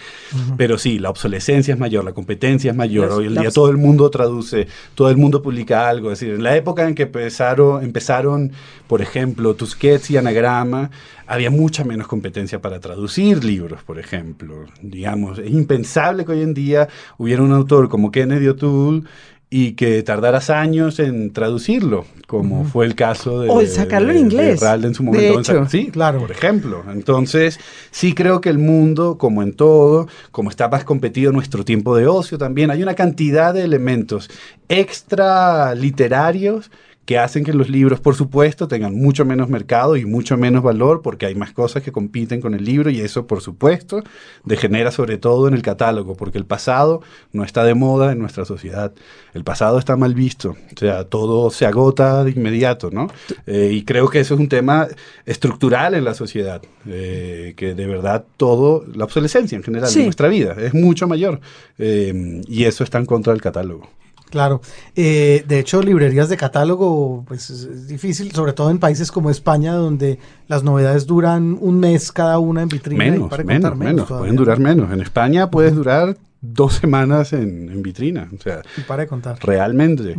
Pero 0.58 0.78
sí, 0.78 1.00
la 1.00 1.10
obsolescencia 1.10 1.74
es 1.74 1.80
mayor, 1.80 2.04
la 2.04 2.14
competencia 2.14 2.72
es 2.72 2.78
mayor. 2.78 3.12
Hoy 3.12 3.28
en 3.28 3.36
día 3.36 3.52
todo 3.52 3.70
el 3.70 3.78
mundo 3.78 4.10
traduce, 4.10 4.68
todo 4.96 5.10
el 5.10 5.18
mundo 5.18 5.42
publica 5.42 5.88
algo. 5.88 6.12
Es 6.12 6.20
decir, 6.20 6.36
en 6.36 6.44
la 6.44 6.56
época 6.56 6.88
en 6.88 6.96
que 6.96 7.04
empezaron, 7.04 7.84
empezaron 7.84 8.52
por 8.88 9.02
ejemplo, 9.02 9.54
Tusquets 9.56 10.12
y 10.12 10.18
Anagrama, 10.18 10.90
había 11.28 11.52
mucha 11.52 11.84
menos 11.84 12.08
competencia 12.08 12.62
para 12.62 12.80
traducir 12.80 13.44
libros, 13.44 13.84
por 13.84 14.00
ejemplo. 14.00 14.66
Digamos, 14.82 15.40
es 15.40 15.52
impensable 15.52 16.26
que 16.26 16.32
hoy 16.32 16.42
en 16.42 16.54
día 16.54 16.88
hubiera 17.18 17.44
un 17.44 17.52
autor 17.52 17.90
como 17.90 18.12
Kennedy 18.12 18.48
O'Toole 18.48 19.04
y 19.50 19.74
que 19.74 20.04
tardaras 20.04 20.50
años 20.50 21.00
en 21.00 21.32
traducirlo, 21.32 22.04
como 22.28 22.66
fue 22.66 22.86
el 22.86 22.96
caso 22.96 23.40
de, 23.40 23.50
O 23.50 23.66
sacarlo 23.66 24.10
en 24.12 24.16
de- 24.16 24.20
de 24.20 24.26
inglés, 24.44 24.60
Ralde 24.60 24.88
en 24.90 24.94
su 24.94 25.04
de 25.04 25.08
momento. 25.08 25.34
en 25.36 25.40
hecho. 25.40 25.70
sí, 25.70 25.88
Claro. 25.90 26.20
por 26.20 26.32
ejemplo. 26.32 26.84
Entonces, 26.92 27.58
sí 27.90 28.14
creo 28.14 28.42
que 28.42 28.50
el 28.50 28.58
mundo, 28.58 29.18
como 29.18 29.42
en 29.44 29.54
todo, 29.54 30.08
como 30.32 30.50
está 30.50 30.68
más 30.68 30.84
competido 30.84 31.32
nuestro 31.32 31.64
tiempo 31.64 31.96
de 31.96 32.08
ocio 32.08 32.38
también, 32.38 32.72
hay 32.72 32.84
una 32.84 32.94
cantidad 32.96 33.54
de 33.54 33.64
elementos 33.64 34.30
extra 34.68 35.74
literarios 35.76 36.70
que 37.08 37.18
hacen 37.18 37.46
que 37.46 37.54
los 37.54 37.70
libros, 37.70 38.02
por 38.02 38.16
supuesto, 38.16 38.68
tengan 38.68 38.94
mucho 38.94 39.24
menos 39.24 39.48
mercado 39.48 39.96
y 39.96 40.04
mucho 40.06 40.36
menos 40.36 40.62
valor 40.62 41.02
porque 41.02 41.26
hay 41.26 41.36
más 41.36 41.54
cosas 41.54 41.82
que 41.82 41.94
compiten 41.94 42.42
con 42.42 42.54
el 42.54 42.66
libro 42.66 42.90
y 42.90 43.00
eso, 43.00 43.26
por 43.28 43.40
supuesto, 43.40 44.04
degenera 44.44 44.92
sobre 44.92 45.18
todo 45.18 45.48
en 45.48 45.54
el 45.54 45.62
catálogo 45.62 46.18
porque 46.18 46.38
el 46.38 46.44
pasado 46.46 47.02
no 47.32 47.46
está 47.46 47.64
de 47.64 47.76
moda 47.76 48.12
en 48.12 48.20
nuestra 48.20 48.44
sociedad. 48.44 48.92
El 49.34 49.46
pasado 49.46 49.80
está 49.80 49.96
mal 49.96 50.16
visto, 50.16 50.58
o 50.76 50.78
sea, 50.78 51.06
todo 51.06 51.50
se 51.50 51.66
agota 51.66 52.26
de 52.26 52.32
inmediato, 52.32 52.92
¿no? 52.92 53.08
Eh, 53.46 53.70
y 53.72 53.84
creo 53.86 54.10
que 54.10 54.20
eso 54.20 54.34
es 54.34 54.40
un 54.42 54.50
tema 54.50 54.90
estructural 55.26 55.94
en 55.96 56.04
la 56.04 56.14
sociedad, 56.14 56.62
eh, 56.86 57.54
que 57.56 57.74
de 57.74 57.88
verdad 57.88 58.26
todo, 58.36 58.84
la 58.94 59.06
obsolescencia 59.06 59.56
en 59.56 59.64
general 59.64 59.88
Sí. 59.90 60.00
de 60.00 60.06
nuestra 60.06 60.28
vida 60.28 60.58
es 60.60 60.74
mucho 60.74 61.08
mayor 61.08 61.40
eh, 61.78 62.42
y 62.50 62.66
eso 62.66 62.84
está 62.84 62.98
en 62.98 63.06
contra 63.06 63.32
del 63.32 63.42
catálogo. 63.42 63.90
Claro, 64.30 64.62
Eh, 64.96 65.44
de 65.48 65.60
hecho 65.60 65.82
librerías 65.82 66.30
de 66.30 66.38
catálogo 66.38 67.24
pues 67.28 67.50
es, 67.50 67.88
difícil, 67.88 68.32
sobre 68.32 68.54
todo 68.54 68.70
en 68.72 68.80
países 68.80 69.12
como 69.12 69.30
España 69.30 69.74
donde 69.74 70.20
las 70.48 70.64
novedades 70.64 71.06
duran 71.06 71.58
un 71.60 71.80
mes 71.80 72.12
cada 72.12 72.40
una 72.40 72.62
en 72.62 72.70
vitrina. 72.70 73.06
y 73.06 73.12
Menos, 73.12 73.30
para 73.30 73.44
menos, 73.44 73.78
menos, 73.78 74.08
pueden 74.08 74.36
durar 74.36 74.60
menos. 74.60 74.92
En 74.92 75.02
España 75.02 75.50
puedes 75.50 75.76
durar 75.76 76.18
dos 76.42 76.74
semanas 76.76 77.34
en, 77.34 77.70
en 77.70 77.82
vitrina, 77.82 78.30
o 78.38 78.42
sea, 78.42 78.62
Y 78.78 78.82
para 78.82 79.04
de 79.04 79.08
contar. 79.08 79.38
realmente. 79.42 80.16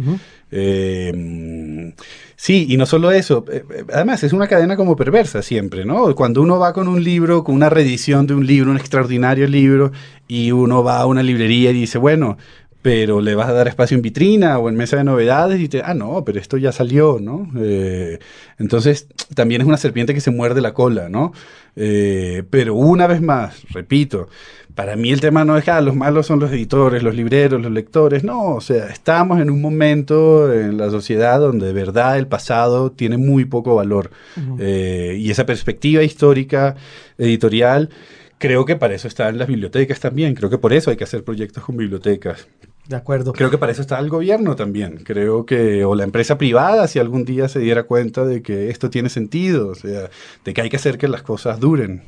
Eh, 0.50 1.92
sí, 2.36 2.66
y 2.68 2.76
no 2.76 2.86
solo 2.86 3.10
eso, 3.10 3.44
eh, 3.50 3.64
eh, 3.70 3.84
además 3.92 4.24
es 4.24 4.32
una 4.32 4.48
cadena 4.48 4.76
como 4.76 4.96
perversa 4.96 5.42
siempre, 5.42 5.84
¿no? 5.84 6.14
Cuando 6.14 6.42
uno 6.42 6.58
va 6.58 6.72
con 6.72 6.88
un 6.88 7.02
libro, 7.04 7.44
con 7.44 7.54
una 7.54 7.68
reedición 7.68 8.26
de 8.26 8.34
un 8.34 8.46
libro, 8.46 8.70
un 8.70 8.78
extraordinario 8.78 9.46
libro, 9.46 9.92
y 10.26 10.52
uno 10.52 10.82
va 10.82 11.00
a 11.00 11.06
una 11.06 11.22
librería 11.22 11.70
y 11.70 11.74
dice, 11.74 11.98
bueno, 11.98 12.36
pero 12.88 13.20
le 13.20 13.34
vas 13.34 13.50
a 13.50 13.52
dar 13.52 13.68
espacio 13.68 13.96
en 13.96 14.00
vitrina 14.00 14.58
o 14.58 14.70
en 14.70 14.74
mesa 14.74 14.96
de 14.96 15.04
novedades 15.04 15.60
y 15.60 15.68
te, 15.68 15.82
ah, 15.84 15.92
no, 15.92 16.24
pero 16.24 16.40
esto 16.40 16.56
ya 16.56 16.72
salió, 16.72 17.18
¿no? 17.20 17.46
Eh, 17.58 18.18
entonces, 18.58 19.08
también 19.34 19.60
es 19.60 19.66
una 19.66 19.76
serpiente 19.76 20.14
que 20.14 20.22
se 20.22 20.30
muerde 20.30 20.62
la 20.62 20.72
cola, 20.72 21.10
¿no? 21.10 21.34
Eh, 21.76 22.44
pero 22.48 22.74
una 22.74 23.06
vez 23.06 23.20
más, 23.20 23.62
repito, 23.74 24.30
para 24.74 24.96
mí 24.96 25.10
el 25.10 25.20
tema 25.20 25.44
no 25.44 25.58
es 25.58 25.64
que 25.64 25.70
ah, 25.70 25.82
los 25.82 25.94
malos 25.94 26.26
son 26.26 26.40
los 26.40 26.50
editores, 26.50 27.02
los 27.02 27.14
libreros, 27.14 27.60
los 27.60 27.70
lectores, 27.70 28.24
no, 28.24 28.54
o 28.54 28.62
sea, 28.62 28.86
estamos 28.86 29.38
en 29.38 29.50
un 29.50 29.60
momento 29.60 30.50
en 30.50 30.78
la 30.78 30.88
sociedad 30.88 31.40
donde 31.40 31.66
de 31.66 31.74
verdad 31.74 32.16
el 32.16 32.26
pasado 32.26 32.90
tiene 32.90 33.18
muy 33.18 33.44
poco 33.44 33.74
valor 33.74 34.10
Eh, 34.58 35.18
y 35.20 35.30
esa 35.30 35.44
perspectiva 35.44 36.02
histórica, 36.02 36.74
editorial, 37.18 37.90
creo 38.38 38.64
que 38.64 38.76
para 38.76 38.94
eso 38.94 39.08
están 39.08 39.36
las 39.36 39.48
bibliotecas 39.48 40.00
también, 40.00 40.34
creo 40.34 40.48
que 40.48 40.58
por 40.58 40.72
eso 40.72 40.90
hay 40.90 40.96
que 40.96 41.04
hacer 41.04 41.22
proyectos 41.22 41.62
con 41.64 41.76
bibliotecas. 41.76 42.48
De 42.88 42.96
acuerdo. 42.96 43.34
Creo 43.34 43.50
que 43.50 43.58
para 43.58 43.70
eso 43.70 43.82
está 43.82 43.98
el 43.98 44.08
gobierno 44.08 44.56
también. 44.56 45.02
Creo 45.04 45.44
que, 45.44 45.84
o 45.84 45.94
la 45.94 46.04
empresa 46.04 46.38
privada, 46.38 46.88
si 46.88 46.98
algún 46.98 47.26
día 47.26 47.46
se 47.48 47.58
diera 47.58 47.82
cuenta 47.82 48.24
de 48.24 48.40
que 48.40 48.70
esto 48.70 48.88
tiene 48.88 49.10
sentido, 49.10 49.68
o 49.68 49.74
sea, 49.74 50.08
de 50.44 50.54
que 50.54 50.62
hay 50.62 50.70
que 50.70 50.76
hacer 50.76 50.96
que 50.96 51.06
las 51.06 51.20
cosas 51.22 51.60
duren. 51.60 52.02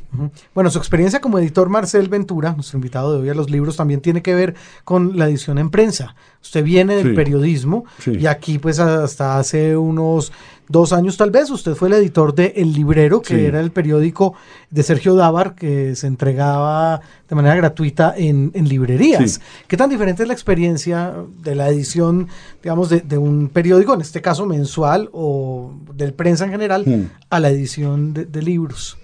Bueno, 0.55 0.71
su 0.71 0.79
experiencia 0.79 1.21
como 1.21 1.39
editor 1.39 1.69
Marcel 1.69 2.09
Ventura, 2.09 2.55
nuestro 2.55 2.79
invitado 2.79 3.13
de 3.13 3.21
hoy 3.21 3.29
a 3.29 3.35
los 3.35 3.51
libros, 3.51 3.77
también 3.77 4.01
tiene 4.01 4.23
que 4.23 4.35
ver 4.35 4.55
con 4.85 5.19
la 5.19 5.29
edición 5.29 5.59
en 5.59 5.69
prensa. 5.69 6.15
Usted 6.43 6.65
viene 6.65 6.97
del 6.97 7.09
Sí. 7.11 7.15
periodismo 7.15 7.85
Sí. 7.99 8.13
y 8.19 8.27
aquí 8.27 8.59
pues 8.59 8.79
hasta 8.81 9.39
hace 9.39 9.77
unos 9.77 10.33
dos 10.71 10.93
años 10.93 11.17
tal 11.17 11.31
vez 11.31 11.51
usted 11.51 11.75
fue 11.75 11.89
el 11.89 11.95
editor 11.95 12.35
de 12.35 12.53
El 12.57 12.73
Librero, 12.73 13.21
que 13.21 13.35
Sí. 13.35 13.45
era 13.45 13.61
el 13.61 13.71
periódico 13.73 14.35
de 14.71 14.83
Sergio 14.83 15.15
Dávar 15.15 15.55
que 15.55 15.95
se 15.97 16.07
entregaba 16.07 17.01
de 17.29 17.35
manera 17.35 17.57
gratuita 17.57 18.15
en, 18.17 18.51
en 18.55 18.69
librerías. 18.69 19.33
Sí. 19.33 19.41
¿Qué 19.69 19.77
tan 19.77 19.91
diferente 19.91 20.23
es 20.23 20.29
la 20.29 20.35
experiencia 20.35 21.13
de 21.43 21.55
la 21.55 21.69
edición, 21.69 22.29
digamos, 22.63 22.89
de, 22.89 23.01
de 23.01 23.19
un 23.19 23.49
periódico, 23.49 23.95
en 23.95 24.01
este 24.01 24.23
caso 24.23 24.47
mensual 24.47 25.11
o 25.13 25.75
del 25.95 26.15
prensa 26.15 26.45
en 26.45 26.51
general, 26.53 26.85
Hmm. 26.87 27.11
a 27.29 27.41
la 27.41 27.51
edición 27.51 28.15
de, 28.15 28.25
de 28.27 28.43
libros? 28.43 28.97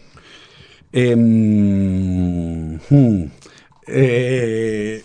Em, 0.93 2.75
hmm. 2.89 3.25
Eh, 3.89 5.03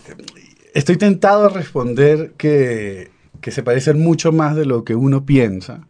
estoy 0.74 0.96
tentado 0.96 1.44
a 1.46 1.48
responder 1.48 2.32
que, 2.36 3.10
que 3.40 3.50
se 3.50 3.62
parecen 3.62 4.00
mucho 4.00 4.32
más 4.32 4.56
de 4.56 4.64
lo 4.66 4.84
que 4.84 4.94
uno 4.94 5.24
piensa. 5.24 5.86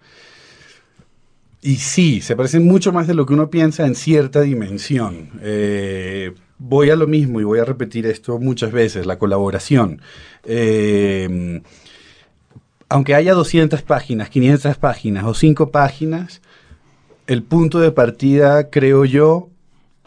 Y 1.65 1.77
sí, 1.77 2.21
se 2.21 2.35
parecen 2.35 2.65
mucho 2.65 2.93
más 2.93 3.07
de 3.07 3.15
lo 3.15 3.25
que 3.25 3.35
uno 3.35 3.49
piensa 3.49 3.87
en 3.87 3.95
cierta 3.95 4.41
dimensión. 4.41 5.31
Eh, 5.43 6.35
voy 6.59 6.91
a 6.91 6.97
lo 6.97 7.07
mismo 7.07 7.41
y 7.41 7.45
voy 7.45 7.61
a 7.61 7.65
repetir 7.65 8.05
esto 8.07 8.41
muchas 8.41 8.73
veces, 8.73 9.07
la 9.07 9.17
colaboración. 9.17 10.03
Eh, 10.45 11.63
aunque 12.89 13.15
haya 13.15 13.33
200 13.33 13.81
páginas, 13.83 14.29
500 14.29 14.77
páginas 14.77 15.25
o 15.25 15.35
5 15.35 15.71
páginas, 15.71 16.43
el 17.29 17.45
punto 17.45 17.79
de 17.79 17.93
partida, 17.93 18.69
creo 18.69 19.05
yo, 19.05 19.49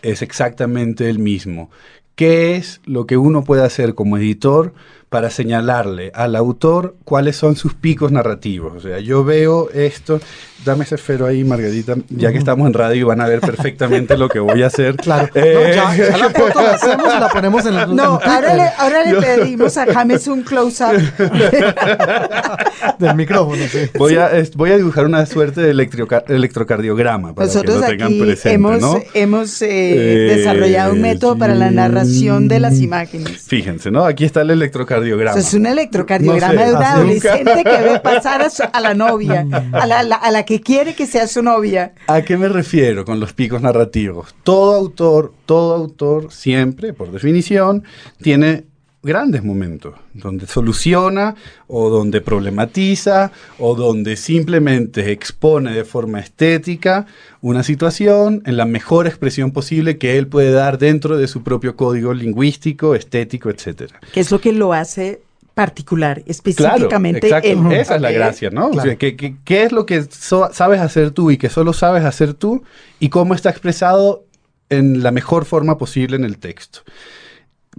es 0.02 0.22
exactamente 0.22 1.10
el 1.10 1.20
mismo. 1.20 1.72
¿Qué 2.16 2.58
es 2.58 2.82
lo 2.86 3.08
que 3.08 3.16
uno 3.16 3.44
puede 3.46 3.64
hacer 3.64 3.96
como 3.96 4.18
editor 4.18 4.74
para 5.16 5.30
señalarle 5.30 6.12
al 6.14 6.36
autor 6.36 6.98
cuáles 7.06 7.38
son 7.38 7.56
sus 7.56 7.74
picos 7.74 8.12
narrativos. 8.12 8.74
O 8.76 8.82
sea, 8.82 9.00
yo 9.00 9.24
veo 9.24 9.70
esto, 9.74 10.20
dame 10.66 10.84
ese 10.84 10.96
esfero 10.96 11.26
ahí, 11.26 11.46
Margarita, 11.46 11.96
ya 12.10 12.34
que 12.34 12.38
estamos 12.38 12.68
en 12.68 12.74
radio 12.74 13.00
y 13.00 13.04
van 13.04 13.22
a 13.22 13.28
ver 13.28 13.40
perfectamente 13.40 14.18
lo 14.18 14.28
que 14.28 14.40
voy 14.42 14.62
a 14.64 14.68
hacer. 14.68 14.98
Claro. 15.06 15.30
Eh, 15.34 15.74
No, 15.78 15.96
ya, 15.96 16.10
ya 16.10 16.18
la 16.18 16.30
foto 16.32 16.62
la 16.62 16.72
hacemos 16.74 17.08
y 17.16 17.20
la 17.22 17.30
ponemos 17.30 17.66
en 17.66 17.76
el 17.76 17.96
No, 17.96 18.20
en 18.22 18.30
ahora 18.30 18.54
le, 18.56 18.64
ahora 18.78 19.06
le 19.06 19.22
pedimos 19.22 19.78
a 19.78 19.86
James 19.86 20.28
un 20.28 20.42
close-up. 20.42 20.98
del 23.00 23.16
micrófono. 23.16 23.64
sí. 23.70 23.80
Voy 23.98 24.16
a, 24.16 24.36
es- 24.38 24.54
voy 24.56 24.72
a 24.72 24.78
dibujar 24.78 25.06
una 25.06 25.26
suerte 25.26 25.62
de 25.62 25.72
electroca- 25.72 26.24
electrocardiograma 26.28 27.34
para 27.34 27.48
Nosotros 27.48 27.76
que 27.76 27.82
lo 27.82 27.88
tengan 27.88 28.08
aquí 28.08 28.20
presente, 28.22 28.54
hemos, 28.56 28.82
¿no? 28.82 29.00
hemos 29.14 29.62
eh, 29.62 29.68
Eh, 29.70 30.36
desarrollado 30.38 30.92
un 30.94 31.02
método 31.02 31.38
para 31.38 31.56
la 31.56 31.72
narración 31.72 32.48
de 32.50 32.60
las 32.60 32.80
imágenes. 32.82 33.44
Fíjense, 33.48 33.92
¿no? 33.92 34.04
Aquí 34.06 34.26
está 34.26 34.42
el 34.42 34.50
electrocardiograma. 34.52 35.05
Eso 35.06 35.40
es 35.48 35.54
un 35.54 35.66
electrocardiograma 35.66 36.54
No 36.54 36.60
sé, 36.60 36.66
de 36.66 36.72
un 36.72 36.78
así 36.84 36.94
adolescente 37.28 37.64
que 37.64 37.82
ve 37.82 38.00
pasar 38.04 38.42
a, 38.42 38.50
su- 38.50 38.64
a 38.72 38.80
la 38.82 38.94
novia, 38.94 39.46
a 39.72 39.86
la, 39.86 40.04
la- 40.04 40.16
a 40.16 40.32
la 40.32 40.44
que 40.46 40.62
quiere 40.62 40.94
que 40.96 41.06
sea 41.08 41.28
su 41.28 41.42
novia. 41.44 41.94
¿A 42.08 42.22
qué 42.22 42.38
me 42.38 42.48
refiero 42.50 43.06
con 43.06 43.20
los 43.20 43.34
picos 43.34 43.62
narrativos? 43.62 44.36
Todo 44.44 44.74
autor, 44.76 45.34
todo 45.46 45.76
autor 45.76 46.32
siempre, 46.32 46.94
por 46.94 47.12
definición, 47.12 47.84
tiene 48.22 48.66
grandes 49.06 49.44
momentos 49.44 49.94
donde 50.14 50.48
soluciona 50.48 51.36
o 51.68 51.90
donde 51.90 52.20
problematiza 52.20 53.32
o 53.60 53.76
donde 53.76 54.18
simplemente 54.18 55.12
expone 55.12 55.72
de 55.74 55.86
forma 55.86 56.20
estética 56.20 57.06
una 57.42 57.64
situación 57.64 58.42
en 58.46 58.58
la 58.58 58.66
mejor 58.66 59.08
expresión 59.08 59.52
posible 59.52 59.98
que 59.98 60.18
él 60.18 60.28
puede 60.28 60.52
dar 60.52 60.78
dentro 60.78 61.18
de 61.18 61.28
su 61.28 61.44
propio 61.44 61.76
código 61.76 62.14
lingüístico, 62.14 62.96
estético, 62.96 63.50
etcétera. 63.50 64.00
Que 64.12 64.20
es 64.20 64.32
lo 64.32 64.42
que 64.42 64.52
lo 64.52 64.74
hace 64.74 65.22
particular, 65.54 66.16
Claro, 66.18 66.32
específicamente 66.32 67.28
exacto. 67.28 67.48
él. 67.48 67.72
Esa 67.72 67.96
es 67.96 68.02
la 68.02 68.12
gracia, 68.12 68.50
¿no? 68.50 68.68
O 68.68 68.72
Claro. 68.72 68.90
sea, 68.90 68.98
¿qué, 68.98 69.16
qué, 69.16 69.36
qué 69.46 69.64
es 69.64 69.72
lo 69.72 69.86
que 69.86 70.02
so- 70.04 70.50
sabes 70.52 70.82
hacer 70.82 71.12
tú 71.12 71.32
y 71.32 71.38
que 71.38 71.50
solo 71.50 71.72
sabes 71.72 72.04
hacer 72.04 72.34
tú 72.34 72.64
y 73.00 73.08
cómo 73.08 73.34
está 73.34 73.52
expresado 73.52 74.26
en 74.70 75.02
la 75.02 75.12
mejor 75.12 75.46
forma 75.46 75.78
posible 75.78 76.18
en 76.18 76.26
el 76.26 76.40
texto? 76.40 76.82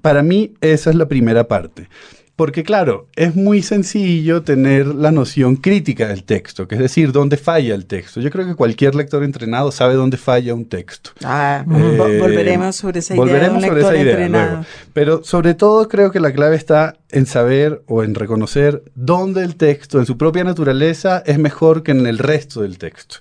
Para 0.02 0.22
mí 0.22 0.54
esa 0.60 0.90
es 0.90 0.96
la 0.96 1.06
primera 1.08 1.48
parte. 1.48 1.88
Porque 2.36 2.64
claro, 2.64 3.06
es 3.16 3.34
muy 3.34 3.62
sencillo 3.62 4.42
tener 4.42 4.88
la 4.88 5.10
noción 5.10 5.56
crítica 5.56 6.06
del 6.08 6.22
texto, 6.24 6.68
que 6.68 6.74
es 6.74 6.82
decir, 6.82 7.10
dónde 7.10 7.38
falla 7.38 7.74
el 7.74 7.86
texto. 7.86 8.20
Yo 8.20 8.30
creo 8.30 8.44
que 8.46 8.54
cualquier 8.54 8.94
lector 8.94 9.24
entrenado 9.24 9.72
sabe 9.72 9.94
dónde 9.94 10.18
falla 10.18 10.52
un 10.52 10.66
texto. 10.66 11.12
Ah, 11.24 11.64
Eh, 11.66 11.66
vo- 11.66 12.18
volveremos 12.20 12.76
sobre 12.76 12.98
esa 12.98 13.14
idea 13.14 13.24
volveremos 13.24 13.52
de 13.52 13.56
un 13.56 13.62
sobre 13.70 13.74
lector 13.80 13.94
esa 13.94 14.02
idea 14.02 14.12
entrenado. 14.12 14.50
luego. 14.50 14.66
Pero 14.92 15.24
sobre 15.24 15.54
todo 15.54 15.88
creo 15.88 16.10
que 16.12 16.20
la 16.20 16.30
clave 16.34 16.56
está 16.56 16.98
en 17.10 17.24
saber 17.24 17.80
o 17.86 18.02
en 18.02 18.14
reconocer 18.14 18.82
dónde 18.94 19.42
el 19.42 19.56
texto, 19.56 19.98
en 19.98 20.04
su 20.04 20.18
propia 20.18 20.44
naturaleza, 20.44 21.22
es 21.24 21.38
mejor 21.38 21.82
que 21.82 21.92
en 21.92 22.06
el 22.06 22.18
resto 22.18 22.60
del 22.60 22.76
texto. 22.76 23.16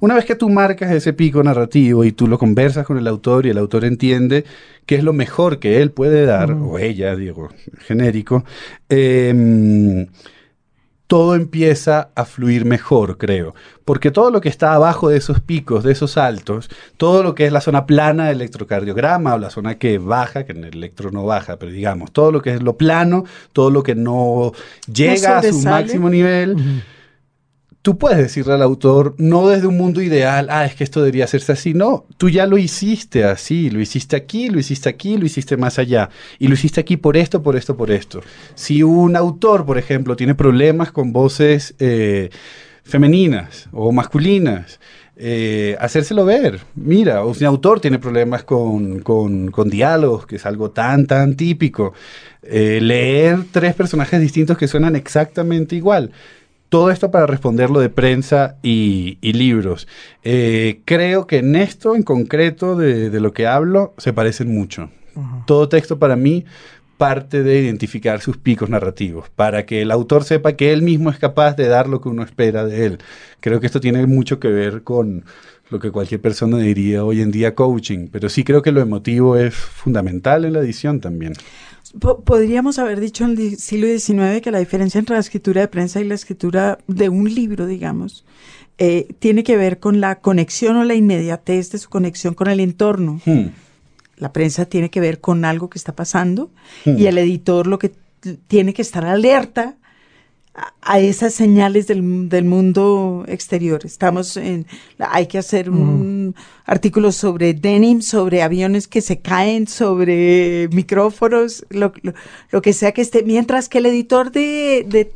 Una 0.00 0.14
vez 0.14 0.26
que 0.26 0.36
tú 0.36 0.48
marcas 0.48 0.92
ese 0.92 1.12
pico 1.12 1.42
narrativo 1.42 2.04
y 2.04 2.12
tú 2.12 2.28
lo 2.28 2.38
conversas 2.38 2.86
con 2.86 2.98
el 2.98 3.08
autor 3.08 3.46
y 3.46 3.50
el 3.50 3.58
autor 3.58 3.84
entiende 3.84 4.44
qué 4.90 4.96
es 4.96 5.04
lo 5.04 5.12
mejor 5.12 5.60
que 5.60 5.80
él 5.80 5.92
puede 5.92 6.26
dar, 6.26 6.50
o 6.50 6.76
ella, 6.76 7.14
digo, 7.14 7.48
genérico, 7.78 8.42
em, 8.88 10.08
todo 11.06 11.36
empieza 11.36 12.10
a 12.16 12.24
fluir 12.24 12.64
mejor, 12.64 13.16
creo. 13.16 13.54
Porque 13.84 14.10
todo 14.10 14.32
lo 14.32 14.40
que 14.40 14.48
está 14.48 14.74
abajo 14.74 15.08
de 15.08 15.16
esos 15.16 15.38
picos, 15.38 15.84
de 15.84 15.92
esos 15.92 16.16
altos, 16.16 16.68
todo 16.96 17.22
lo 17.22 17.36
que 17.36 17.46
es 17.46 17.52
la 17.52 17.60
zona 17.60 17.86
plana 17.86 18.26
del 18.26 18.38
electrocardiograma 18.38 19.36
o 19.36 19.38
la 19.38 19.50
zona 19.50 19.78
que 19.78 19.98
baja, 19.98 20.44
que 20.44 20.50
en 20.50 20.64
el 20.64 20.74
electro 20.74 21.12
no 21.12 21.24
baja, 21.24 21.56
pero 21.56 21.70
digamos, 21.70 22.10
todo 22.10 22.32
lo 22.32 22.42
que 22.42 22.54
es 22.54 22.60
lo 22.60 22.76
plano, 22.76 23.22
todo 23.52 23.70
lo 23.70 23.84
que 23.84 23.94
no 23.94 24.50
llega 24.92 25.38
a 25.38 25.42
su 25.44 25.60
máximo 25.60 26.10
nivel, 26.10 26.56
tú 27.82 27.96
puedes 27.96 28.18
decirle 28.18 28.52
al 28.54 28.62
autor, 28.62 29.14
no 29.18 29.48
desde 29.48 29.66
un 29.66 29.76
mundo 29.78 30.02
ideal, 30.02 30.48
ah, 30.50 30.66
es 30.66 30.74
que 30.74 30.84
esto 30.84 31.00
debería 31.00 31.24
hacerse 31.24 31.52
así, 31.52 31.72
no, 31.72 32.04
tú 32.18 32.28
ya 32.28 32.46
lo 32.46 32.58
hiciste 32.58 33.24
así, 33.24 33.70
lo 33.70 33.80
hiciste 33.80 34.16
aquí, 34.16 34.50
lo 34.50 34.58
hiciste 34.58 34.88
aquí, 34.88 35.16
lo 35.16 35.24
hiciste 35.24 35.56
más 35.56 35.78
allá, 35.78 36.10
y 36.38 36.48
lo 36.48 36.54
hiciste 36.54 36.80
aquí 36.80 36.96
por 36.98 37.16
esto, 37.16 37.42
por 37.42 37.56
esto, 37.56 37.76
por 37.76 37.90
esto. 37.90 38.20
Si 38.54 38.82
un 38.82 39.16
autor, 39.16 39.64
por 39.64 39.78
ejemplo, 39.78 40.14
tiene 40.16 40.34
problemas 40.34 40.92
con 40.92 41.12
voces 41.12 41.74
eh, 41.78 42.28
femeninas 42.84 43.68
o 43.72 43.92
masculinas, 43.92 44.78
eh, 45.16 45.76
hacérselo 45.80 46.24
ver. 46.24 46.60
Mira, 46.74 47.22
si 47.34 47.44
un 47.44 47.48
autor 47.48 47.80
tiene 47.80 47.98
problemas 47.98 48.42
con, 48.44 49.00
con- 49.00 49.50
con 49.50 49.68
diálogos, 49.68 50.26
que 50.26 50.36
es 50.36 50.46
algo 50.46 50.70
tan, 50.70 51.06
tan 51.06 51.34
típico, 51.36 51.92
eh, 52.42 52.78
leer 52.80 53.40
tres 53.52 53.74
personajes 53.74 54.18
distintos 54.20 54.56
que 54.56 54.66
suenan 54.66 54.96
exactamente 54.96 55.76
igual. 55.76 56.10
Todo 56.70 56.90
esto 56.90 57.10
para 57.10 57.26
responderlo 57.26 57.80
de 57.80 57.90
prensa 57.90 58.56
y, 58.62 59.18
y 59.20 59.34
libros. 59.34 59.86
Eh, 60.22 60.80
creo 60.86 61.26
que 61.26 61.38
en 61.38 61.56
esto 61.56 61.94
en 61.94 62.02
concreto 62.02 62.76
de, 62.76 63.10
de 63.10 63.20
lo 63.20 63.34
que 63.34 63.46
hablo 63.46 63.92
se 63.98 64.14
parecen 64.14 64.54
mucho. 64.54 64.90
Todo 65.46 65.68
texto 65.68 65.98
para 65.98 66.16
mí 66.16 66.46
parte 66.96 67.42
de 67.42 67.60
identificar 67.60 68.20
sus 68.20 68.36
picos 68.36 68.68
narrativos, 68.68 69.30
para 69.30 69.64
que 69.64 69.82
el 69.82 69.90
autor 69.90 70.22
sepa 70.22 70.52
que 70.52 70.70
él 70.70 70.82
mismo 70.82 71.10
es 71.10 71.18
capaz 71.18 71.56
de 71.56 71.66
dar 71.66 71.88
lo 71.88 72.00
que 72.00 72.10
uno 72.10 72.22
espera 72.22 72.66
de 72.66 72.84
él. 72.84 72.98
Creo 73.40 73.58
que 73.58 73.66
esto 73.66 73.80
tiene 73.80 74.06
mucho 74.06 74.38
que 74.38 74.48
ver 74.48 74.82
con 74.82 75.24
lo 75.70 75.78
que 75.78 75.90
cualquier 75.90 76.20
persona 76.20 76.58
diría 76.58 77.02
hoy 77.02 77.22
en 77.22 77.30
día 77.30 77.54
coaching, 77.54 78.08
pero 78.12 78.28
sí 78.28 78.44
creo 78.44 78.60
que 78.60 78.70
lo 78.70 78.80
emotivo 78.80 79.36
es 79.36 79.54
fundamental 79.54 80.44
en 80.44 80.52
la 80.52 80.60
edición 80.60 81.00
también. 81.00 81.32
Po- 81.98 82.20
Podríamos 82.20 82.78
haber 82.78 83.00
dicho 83.00 83.24
en 83.24 83.32
el 83.38 83.56
siglo 83.58 83.86
XIX 83.88 84.40
que 84.42 84.50
la 84.50 84.58
diferencia 84.60 84.98
entre 84.98 85.14
la 85.16 85.20
escritura 85.20 85.60
de 85.62 85.68
prensa 85.68 86.00
y 86.00 86.04
la 86.04 86.14
escritura 86.14 86.78
de 86.86 87.08
un 87.08 87.32
libro, 87.34 87.66
digamos, 87.66 88.24
eh, 88.78 89.08
tiene 89.18 89.42
que 89.42 89.56
ver 89.56 89.78
con 89.80 90.00
la 90.00 90.20
conexión 90.20 90.76
o 90.76 90.84
la 90.84 90.94
inmediatez 90.94 91.70
de 91.72 91.78
su 91.78 91.88
conexión 91.90 92.34
con 92.34 92.48
el 92.48 92.60
entorno. 92.60 93.20
Hmm. 93.24 93.46
La 94.16 94.32
prensa 94.32 94.66
tiene 94.66 94.90
que 94.90 95.00
ver 95.00 95.20
con 95.20 95.44
algo 95.44 95.68
que 95.70 95.78
está 95.78 95.94
pasando 95.94 96.50
Hmm. 96.84 96.96
y 96.98 97.06
el 97.06 97.18
editor 97.18 97.66
lo 97.66 97.78
que 97.78 97.92
tiene 98.46 98.72
que 98.74 98.82
estar 98.82 99.04
alerta 99.06 99.76
a, 100.54 100.74
a 100.82 101.00
esas 101.00 101.32
señales 101.34 101.86
del, 101.86 102.28
del 102.28 102.44
mundo 102.44 103.24
exterior. 103.28 103.80
Estamos 103.84 104.36
en, 104.36 104.66
hay 104.98 105.26
que 105.26 105.38
hacer 105.38 105.70
un 105.70 106.19
artículo 106.64 107.12
sobre 107.12 107.54
denim, 107.54 108.00
sobre 108.02 108.42
aviones 108.42 108.88
que 108.88 109.00
se 109.00 109.20
caen, 109.20 109.66
sobre 109.66 110.68
micrófonos, 110.72 111.64
lo, 111.70 111.92
lo- 112.02 112.14
lo 112.50 112.62
que 112.62 112.72
sea 112.72 112.92
que 112.92 113.02
esté, 113.02 113.22
mientras 113.22 113.68
que 113.68 113.78
el 113.78 113.86
editor 113.86 114.30
de, 114.32 114.84
de- 114.88 115.12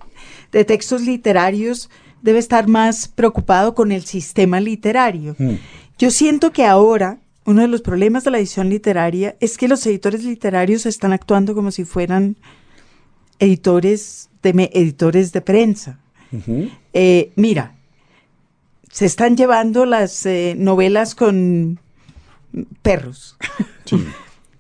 de 0.53 0.65
textos 0.65 1.03
literarios 1.03 1.91
debe 2.23 2.39
estar 2.39 2.69
más 2.69 3.09
preocupado 3.09 3.75
con 3.75 3.93
el 3.93 4.05
sistema 4.05 4.61
literario. 4.61 5.35
Hmm. 5.39 5.57
Yo 5.99 6.11
siento 6.11 6.53
que 6.53 6.65
ahora 6.65 7.19
uno 7.45 7.61
de 7.63 7.69
los 7.69 7.83
problemas 7.83 8.25
de 8.25 8.31
la 8.31 8.39
edición 8.39 8.71
literaria 8.71 9.37
es 9.41 9.59
que 9.59 9.69
los 9.69 9.85
editores 9.87 10.25
literarios 10.25 10.87
están 10.87 11.13
actuando 11.13 11.55
como 11.55 11.71
si 11.71 11.85
fueran 11.85 12.37
editores 13.39 14.31
de, 14.43 14.71
editores 14.73 15.33
de 15.33 15.41
prensa. 15.41 15.99
Eh, 16.93 17.31
mira, 17.37 17.74
se 18.95 19.07
están 19.07 19.37
llevando 19.37 19.87
las 19.87 20.25
eh, 20.25 20.55
novelas 20.57 21.17
con 21.17 21.81
perros. 22.81 23.37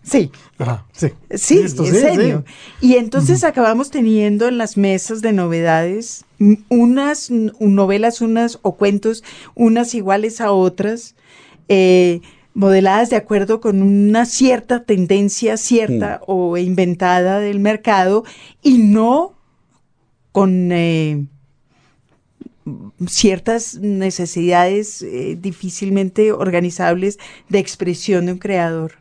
Sí, 0.03 0.32
Ajá, 0.59 0.87
sí. 0.91 1.12
sí, 1.37 1.59
en 1.61 1.68
sí, 1.68 1.87
serio. 1.87 2.45
Y 2.80 2.97
entonces 2.97 3.45
acabamos 3.45 3.93
teniendo 3.93 4.49
en 4.49 4.59
las 4.59 4.76
mesas 4.76 5.22
de 5.22 5.32
novedades 5.32 6.24
mm, 6.41 6.55
unas 6.68 7.30
novelas, 7.30 8.20
unas 8.22 8.59
o 8.62 8.74
cuentos, 8.74 9.22
unas 9.55 9.95
iguales 9.95 10.41
a 10.41 10.51
otras, 10.51 11.14
eh, 11.68 12.20
modeladas 12.55 13.11
de 13.11 13.16
acuerdo 13.16 13.61
con 13.61 13.82
una 13.82 14.26
cierta 14.26 14.82
tendencia 14.82 15.57
cierta 15.57 16.20
o 16.26 16.57
inventada 16.57 17.39
del 17.39 17.61
mercado 17.61 18.24
y 18.64 18.78
no 18.78 19.39
con 20.32 20.72
eh, 20.72 21.24
ciertas 23.07 23.77
necesidades 23.81 25.03
eh, 25.03 25.37
difícilmente 25.41 26.33
organizables 26.33 27.19
de 27.49 27.59
expresión 27.59 28.27
de 28.27 28.33
un 28.33 28.39
creador. 28.39 28.93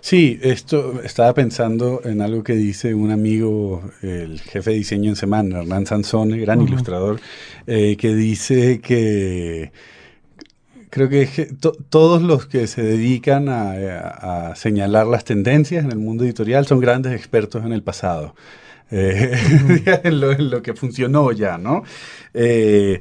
Sí, 0.00 0.38
esto 0.42 1.02
estaba 1.02 1.34
pensando 1.34 2.00
en 2.04 2.20
algo 2.20 2.44
que 2.44 2.54
dice 2.54 2.94
un 2.94 3.10
amigo, 3.10 3.82
el 4.02 4.40
jefe 4.40 4.70
de 4.70 4.76
diseño 4.76 5.10
en 5.10 5.16
Semana, 5.16 5.60
Hernán 5.60 5.86
Sansone, 5.86 6.38
gran 6.38 6.62
ilustrador, 6.62 7.20
eh, 7.66 7.96
que 7.98 8.14
dice 8.14 8.80
que 8.80 9.72
creo 10.90 11.08
que 11.08 11.26
to- 11.60 11.76
todos 11.90 12.22
los 12.22 12.46
que 12.46 12.66
se 12.68 12.82
dedican 12.82 13.48
a, 13.48 13.72
a- 13.72 14.50
a 14.52 14.56
señalar 14.56 15.06
las 15.08 15.24
tendencias 15.24 15.84
en 15.84 15.90
el 15.90 15.98
mundo 15.98 16.24
editorial 16.24 16.66
son 16.66 16.78
grandes 16.80 17.12
expertos 17.12 17.64
en 17.64 17.72
el 17.72 17.82
pasado. 17.82 18.34
Eh, 18.90 20.00
en, 20.04 20.20
lo, 20.20 20.32
en 20.32 20.50
lo 20.50 20.62
que 20.62 20.74
funcionó 20.74 21.32
ya, 21.32 21.58
¿no? 21.58 21.82
Eh, 22.34 23.00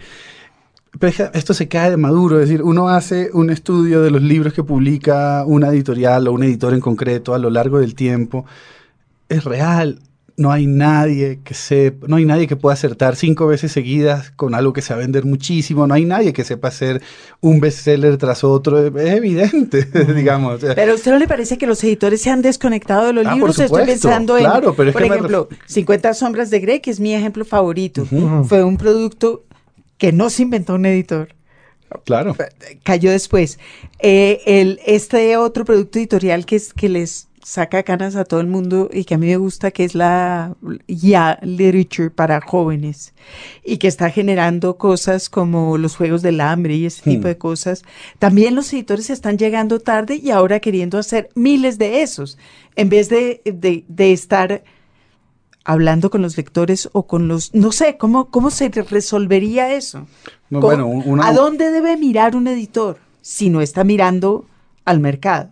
pero 0.98 1.30
esto 1.34 1.54
se 1.54 1.68
cae 1.68 1.90
de 1.90 1.98
maduro, 1.98 2.40
es 2.40 2.48
decir, 2.48 2.64
uno 2.64 2.88
hace 2.88 3.30
un 3.34 3.50
estudio 3.50 4.02
de 4.02 4.12
los 4.12 4.22
libros 4.22 4.54
que 4.54 4.64
publica 4.64 5.44
una 5.46 5.68
editorial 5.68 6.28
o 6.28 6.32
un 6.32 6.44
editor 6.44 6.74
en 6.74 6.80
concreto 6.80 7.34
a 7.34 7.40
lo 7.40 7.50
largo 7.50 7.80
del 7.80 7.96
tiempo 7.96 8.46
es 9.30 9.44
real, 9.44 10.00
no 10.38 10.52
hay 10.52 10.68
nadie 10.68 11.40
que 11.44 11.54
sepa, 11.54 12.08
no 12.08 12.18
hay 12.18 12.26
nadie 12.26 12.48
que 12.48 12.56
pueda 12.56 12.74
acertar 12.74 13.16
cinco 13.16 13.48
veces 13.48 13.72
seguidas 13.72 14.32
con 14.32 14.54
algo 14.54 14.74
que 14.74 14.82
se 14.82 14.94
va 14.94 15.00
a 15.00 15.02
vender 15.02 15.24
muchísimo, 15.24 15.88
no 15.88 15.94
hay 15.94 16.06
nadie 16.06 16.34
que 16.34 16.44
sepa 16.44 16.68
hacer 16.68 17.02
un 17.40 17.62
bestseller 17.62 18.18
tras 18.18 18.44
otro, 18.44 18.86
es 18.86 19.14
evidente, 19.14 19.86
digamos. 20.16 20.60
Pero 20.76 20.92
a 20.92 20.96
usted 20.96 21.12
no 21.12 21.20
le 21.20 21.28
parece 21.28 21.58
que 21.58 21.68
los 21.68 21.84
editores 21.84 22.22
se 22.22 22.30
han 22.30 22.42
desconectado 22.42 23.08
de 23.08 23.14
los 23.14 23.26
Ah, 23.26 23.30
por 23.30 23.36
libros? 23.38 23.60
Estoy 23.60 23.68
supuesto, 23.68 23.92
pensando 23.92 24.38
claro, 24.38 24.70
en, 24.70 24.76
pero 24.76 24.90
es 24.90 24.94
por 24.94 25.04
que 25.04 25.10
me 25.10 25.16
ejemplo, 25.16 25.50
50 25.66 26.14
sombras 26.14 26.50
de 26.50 26.60
Grey, 26.60 26.80
que 26.82 26.92
es 26.92 27.00
mi 27.00 27.14
ejemplo 27.14 27.46
favorito. 27.46 28.06
Fue 28.48 28.64
un 28.64 28.78
producto 28.78 29.46
que 29.98 30.12
no 30.12 30.30
se 30.30 30.44
inventó 30.44 30.76
un 30.76 30.86
editor. 30.86 31.30
Claro. 32.04 32.36
cayó 32.84 33.10
después. 33.12 33.58
Eh, 34.00 34.42
el, 34.46 34.80
este 34.86 35.38
otro 35.38 35.64
producto 35.64 35.98
editorial 35.98 36.46
que 36.46 36.58
es 36.58 36.74
que 36.74 36.90
les 36.90 37.30
saca 37.48 37.84
canas 37.84 38.16
a 38.16 38.26
todo 38.26 38.39
el 38.39 38.48
mundo 38.48 38.89
y 38.91 39.04
que 39.06 39.14
a 39.14 39.18
mí 39.20 39.28
me 39.28 39.38
gusta, 39.38 39.70
que 39.70 39.84
es 39.84 39.93
la 39.93 40.56
ya 40.88 41.38
literature 41.43 42.10
para 42.10 42.41
jóvenes 42.41 43.14
y 43.64 43.78
que 43.78 43.88
está 43.88 44.10
generando 44.10 44.78
cosas 44.80 45.30
como 45.30 45.78
los 45.78 45.96
juegos 45.96 46.24
del 46.24 46.41
hambre 46.41 46.74
y 46.76 46.88
ese 46.88 47.04
tipo 47.04 47.22
Hmm. 47.26 47.28
de 47.28 47.38
cosas. 47.38 47.84
También 48.18 48.56
los 48.56 48.74
editores 48.74 49.12
están 49.12 49.38
llegando 49.38 49.80
tarde 49.80 50.16
y 50.16 50.32
ahora 50.32 50.60
queriendo 50.60 50.98
hacer 50.98 51.30
miles 51.36 51.78
de 51.78 52.02
esos 52.02 52.39
en 52.76 52.89
vez 52.89 53.10
de, 53.10 53.43
de, 53.46 53.86
de 53.88 54.12
estar 54.12 54.64
hablando 55.64 56.10
con 56.10 56.24
los 56.24 56.38
lectores 56.38 56.89
o 56.93 57.06
con 57.06 57.28
los, 57.28 57.54
no 57.54 57.72
sé, 57.72 57.98
¿cómo, 57.98 58.32
cómo 58.32 58.50
se 58.50 58.70
resolvería 58.70 59.72
eso? 59.74 60.08
No, 60.50 60.62
¿Cómo- 60.62 60.68
bueno, 60.68 60.88
una- 60.88 61.28
¿A 61.28 61.34
dónde 61.34 61.70
debe 61.70 61.96
mirar 61.96 62.36
un 62.36 62.48
editor 62.48 62.98
si 63.22 63.50
no 63.52 63.62
está 63.62 63.84
mirando 63.84 64.46
al 64.84 65.00
mercado? 65.00 65.50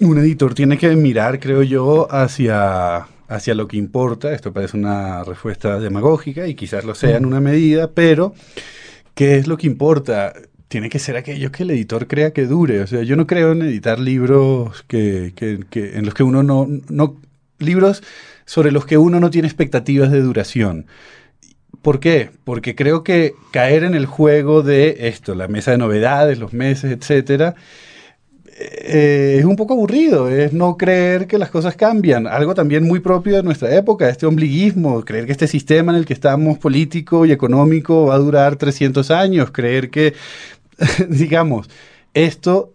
Un 0.00 0.18
editor 0.18 0.54
tiene 0.54 0.78
que 0.78 0.88
mirar, 0.96 1.38
creo 1.40 1.62
yo, 1.62 2.10
hacia, 2.10 3.06
hacia 3.28 3.54
lo 3.54 3.68
que 3.68 3.76
importa. 3.76 4.32
Esto 4.32 4.52
parece 4.52 4.76
una 4.78 5.22
respuesta 5.24 5.78
demagógica 5.78 6.46
y 6.46 6.54
quizás 6.54 6.84
lo 6.84 6.94
sea 6.94 7.18
en 7.18 7.26
una 7.26 7.40
medida, 7.40 7.90
pero 7.92 8.34
¿qué 9.14 9.36
es 9.36 9.46
lo 9.46 9.58
que 9.58 9.66
importa? 9.66 10.32
Tiene 10.68 10.88
que 10.88 10.98
ser 10.98 11.16
aquello 11.16 11.52
que 11.52 11.64
el 11.64 11.70
editor 11.72 12.06
crea 12.06 12.32
que 12.32 12.46
dure. 12.46 12.80
O 12.80 12.86
sea, 12.86 13.02
yo 13.02 13.16
no 13.16 13.26
creo 13.26 13.52
en 13.52 13.60
editar 13.62 13.98
libros 13.98 14.84
que, 14.88 15.32
que- 15.36 15.60
que- 15.68 15.98
en 15.98 16.04
los 16.06 16.14
que 16.14 16.22
uno 16.22 16.42
no, 16.42 16.66
no... 16.88 17.20
Libros 17.58 18.02
sobre 18.46 18.72
los 18.72 18.86
que 18.86 18.96
uno 18.96 19.20
no 19.20 19.28
tiene 19.28 19.46
expectativas 19.48 20.10
de 20.10 20.22
duración. 20.22 20.86
¿Por 21.82 22.00
qué? 22.00 22.30
Porque 22.44 22.74
creo 22.74 23.04
que 23.04 23.34
caer 23.52 23.84
en 23.84 23.94
el 23.94 24.06
juego 24.06 24.62
de 24.62 25.08
esto, 25.08 25.34
la 25.34 25.46
mesa 25.46 25.72
de 25.72 25.78
novedades, 25.78 26.38
los 26.38 26.54
meses, 26.54 26.90
etcétera, 26.90 27.54
eh, 28.62 29.36
es 29.38 29.44
un 29.44 29.56
poco 29.56 29.72
aburrido, 29.72 30.28
es 30.28 30.52
no 30.52 30.76
creer 30.76 31.26
que 31.26 31.38
las 31.38 31.50
cosas 31.50 31.76
cambian. 31.76 32.26
Algo 32.26 32.54
también 32.54 32.84
muy 32.84 33.00
propio 33.00 33.36
de 33.36 33.42
nuestra 33.42 33.74
época, 33.74 34.08
este 34.08 34.26
ombliguismo, 34.26 35.02
creer 35.02 35.24
que 35.24 35.32
este 35.32 35.46
sistema 35.46 35.92
en 35.92 35.98
el 35.98 36.04
que 36.04 36.12
estamos 36.12 36.58
político 36.58 37.24
y 37.24 37.32
económico 37.32 38.06
va 38.06 38.16
a 38.16 38.18
durar 38.18 38.56
300 38.56 39.10
años, 39.10 39.50
creer 39.50 39.88
que, 39.88 40.14
digamos, 41.08 41.70
esto 42.12 42.74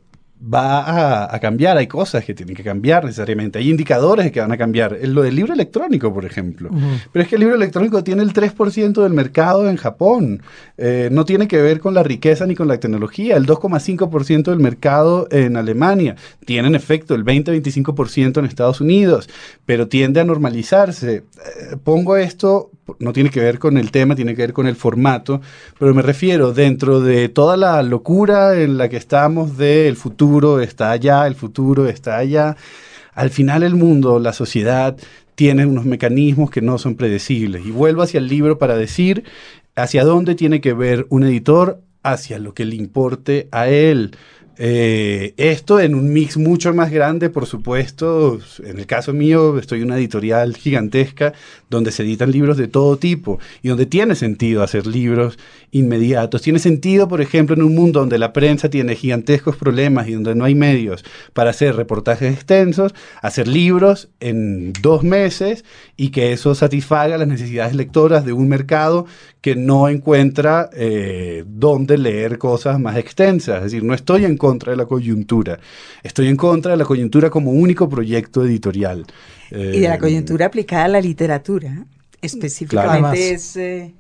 va 0.54 0.82
a, 0.82 1.36
a 1.36 1.40
cambiar, 1.40 1.78
hay 1.78 1.88
cosas 1.88 2.24
que 2.24 2.34
tienen 2.34 2.56
que 2.56 2.64
cambiar 2.64 3.06
necesariamente, 3.06 3.60
hay 3.60 3.70
indicadores 3.70 4.32
que 4.32 4.40
van 4.40 4.52
a 4.52 4.58
cambiar. 4.58 4.98
Lo 5.04 5.22
del 5.24 5.36
libro 5.36 5.54
electrónico, 5.54 6.14
por 6.14 6.26
ejemplo. 6.26 6.70
Pero 7.12 7.24
es 7.24 7.30
que 7.30 7.36
el 7.36 7.42
libro 7.42 7.56
electrónico 7.56 8.04
tiene 8.04 8.24
el 8.24 8.34
3% 8.34 9.02
del 9.02 9.14
mercado 9.14 9.70
en 9.70 9.78
Japón. 9.78 10.42
Eh, 10.78 11.10
no 11.12 11.26
tiene 11.26 11.48
que 11.48 11.62
ver 11.62 11.80
con 11.80 11.94
la 11.94 12.04
riqueza 12.04 12.46
ni 12.46 12.56
con 12.56 12.68
la 12.68 12.80
tecnología. 12.80 13.38
El 13.38 13.46
2,5% 13.46 14.44
del 14.44 14.60
mercado 14.60 15.28
en 15.32 15.58
Alemania. 15.58 16.16
Tiene 16.46 16.68
en 16.68 16.76
efecto 16.76 17.16
el 17.16 17.26
20-25% 17.26 18.40
en 18.40 18.46
Estados 18.46 18.82
Unidos, 18.82 19.30
pero 19.66 19.88
tiende 19.88 20.20
a 20.20 20.24
normalizarse. 20.24 21.16
Eh, 21.16 21.78
pongo 21.84 22.18
esto, 22.18 22.72
no 23.00 23.14
tiene 23.14 23.30
que 23.30 23.40
ver 23.40 23.60
con 23.60 23.78
el 23.78 23.92
tema, 23.92 24.16
tiene 24.16 24.36
que 24.36 24.44
ver 24.44 24.54
con 24.54 24.68
el 24.68 24.76
formato, 24.76 25.42
pero 25.80 25.94
me 25.94 26.02
refiero 26.02 26.54
dentro 26.54 27.02
de 27.02 27.30
toda 27.30 27.58
la 27.58 27.82
locura 27.84 28.60
en 28.60 28.78
la 28.78 28.90
que 28.90 28.98
estamos 28.98 29.58
de 29.58 29.88
el 29.88 29.96
futuro 29.96 30.60
está 30.60 30.92
allá, 30.92 31.26
el 31.28 31.36
futuro 31.36 31.88
está 31.88 32.18
allá. 32.18 32.56
Al 33.14 33.30
final 33.30 33.64
el 33.64 33.76
mundo, 33.76 34.20
la 34.20 34.34
sociedad, 34.34 34.98
tiene 35.36 35.66
unos 35.66 35.86
mecanismos 35.86 36.50
que 36.50 36.62
no 36.62 36.78
son 36.78 36.96
predecibles. 36.96 37.66
Y 37.66 37.72
vuelvo 37.72 38.02
hacia 38.02 38.20
el 38.20 38.28
libro 38.28 38.58
para 38.58 38.76
decir 38.78 39.24
hacia 39.76 40.04
dónde 40.04 40.36
tiene 40.36 40.62
que 40.62 40.74
ver 40.74 41.06
un 41.10 41.24
editor, 41.24 41.82
hacia 42.04 42.40
lo 42.40 42.54
que 42.54 42.66
le 42.66 42.76
importe 42.76 43.48
a 43.52 43.68
él. 43.68 44.16
Eh, 44.58 45.34
esto 45.38 45.80
en 45.80 45.96
un 45.96 46.14
mix 46.14 46.38
mucho 46.38 46.74
más 46.74 46.92
grande, 46.92 47.30
por 47.30 47.46
supuesto. 47.46 48.40
En 48.64 48.80
el 48.80 48.86
caso 48.86 49.14
mío, 49.14 49.58
estoy 49.60 49.80
en 49.80 49.86
una 49.86 49.98
editorial 49.98 50.56
gigantesca 50.56 51.34
donde 51.70 51.92
se 51.92 52.04
editan 52.04 52.32
libros 52.32 52.56
de 52.58 52.68
todo 52.68 52.98
tipo 52.98 53.40
y 53.62 53.70
donde 53.70 53.86
tiene 53.86 54.16
sentido 54.16 54.64
hacer 54.64 54.88
libros 54.88 55.38
inmediatos. 55.72 56.42
Tiene 56.42 56.60
sentido, 56.60 57.08
por 57.08 57.22
ejemplo, 57.22 57.56
en 57.56 57.64
un 57.64 57.76
mundo 57.76 58.00
donde 58.00 58.18
la 58.18 58.32
prensa 58.32 58.70
tiene 58.70 58.96
gigantescos 58.96 59.58
problemas 59.58 60.08
y 60.08 60.14
donde 60.14 60.36
no 60.36 60.46
hay 60.46 60.56
medios 60.56 61.04
para 61.34 61.50
hacer 61.50 61.76
reportajes 61.76 62.34
extensos, 62.34 62.94
hacer 63.22 63.48
libros 63.48 64.10
en 64.22 64.72
dos 64.82 65.04
meses 65.04 65.66
y 65.98 66.10
que 66.10 66.32
eso 66.32 66.56
satisfaga 66.56 67.18
las 67.18 67.28
necesidades 67.28 67.76
lectoras 67.76 68.26
de 68.26 68.34
un 68.34 68.48
mercado 68.48 69.06
que 69.46 69.56
no 69.56 69.88
encuentra 69.90 70.72
eh, 70.74 71.44
dónde 71.46 72.00
leer 72.00 72.40
cosas 72.40 72.80
más 72.80 72.98
extensas. 72.98 73.58
Es 73.58 73.64
decir, 73.66 73.84
no 73.84 73.94
estoy 73.94 74.26
en 74.26 74.38
contra 74.38 74.72
de 74.72 74.78
la 74.78 74.88
coyuntura, 74.88 75.60
estoy 76.02 76.30
en 76.30 76.36
contra 76.36 76.72
de 76.72 76.78
la 76.78 76.86
coyuntura 76.86 77.30
como 77.30 77.52
único 77.52 77.88
proyecto 77.88 78.44
editorial. 78.44 79.06
Y 79.52 79.82
de 79.82 79.88
la 79.88 79.98
Eh, 79.98 80.00
coyuntura 80.00 80.48
aplicada 80.48 80.86
a 80.86 80.88
la 80.88 81.00
literatura. 81.00 81.86
Específicamente 82.24 83.34
es, 83.34 83.56
eh, 83.56 83.94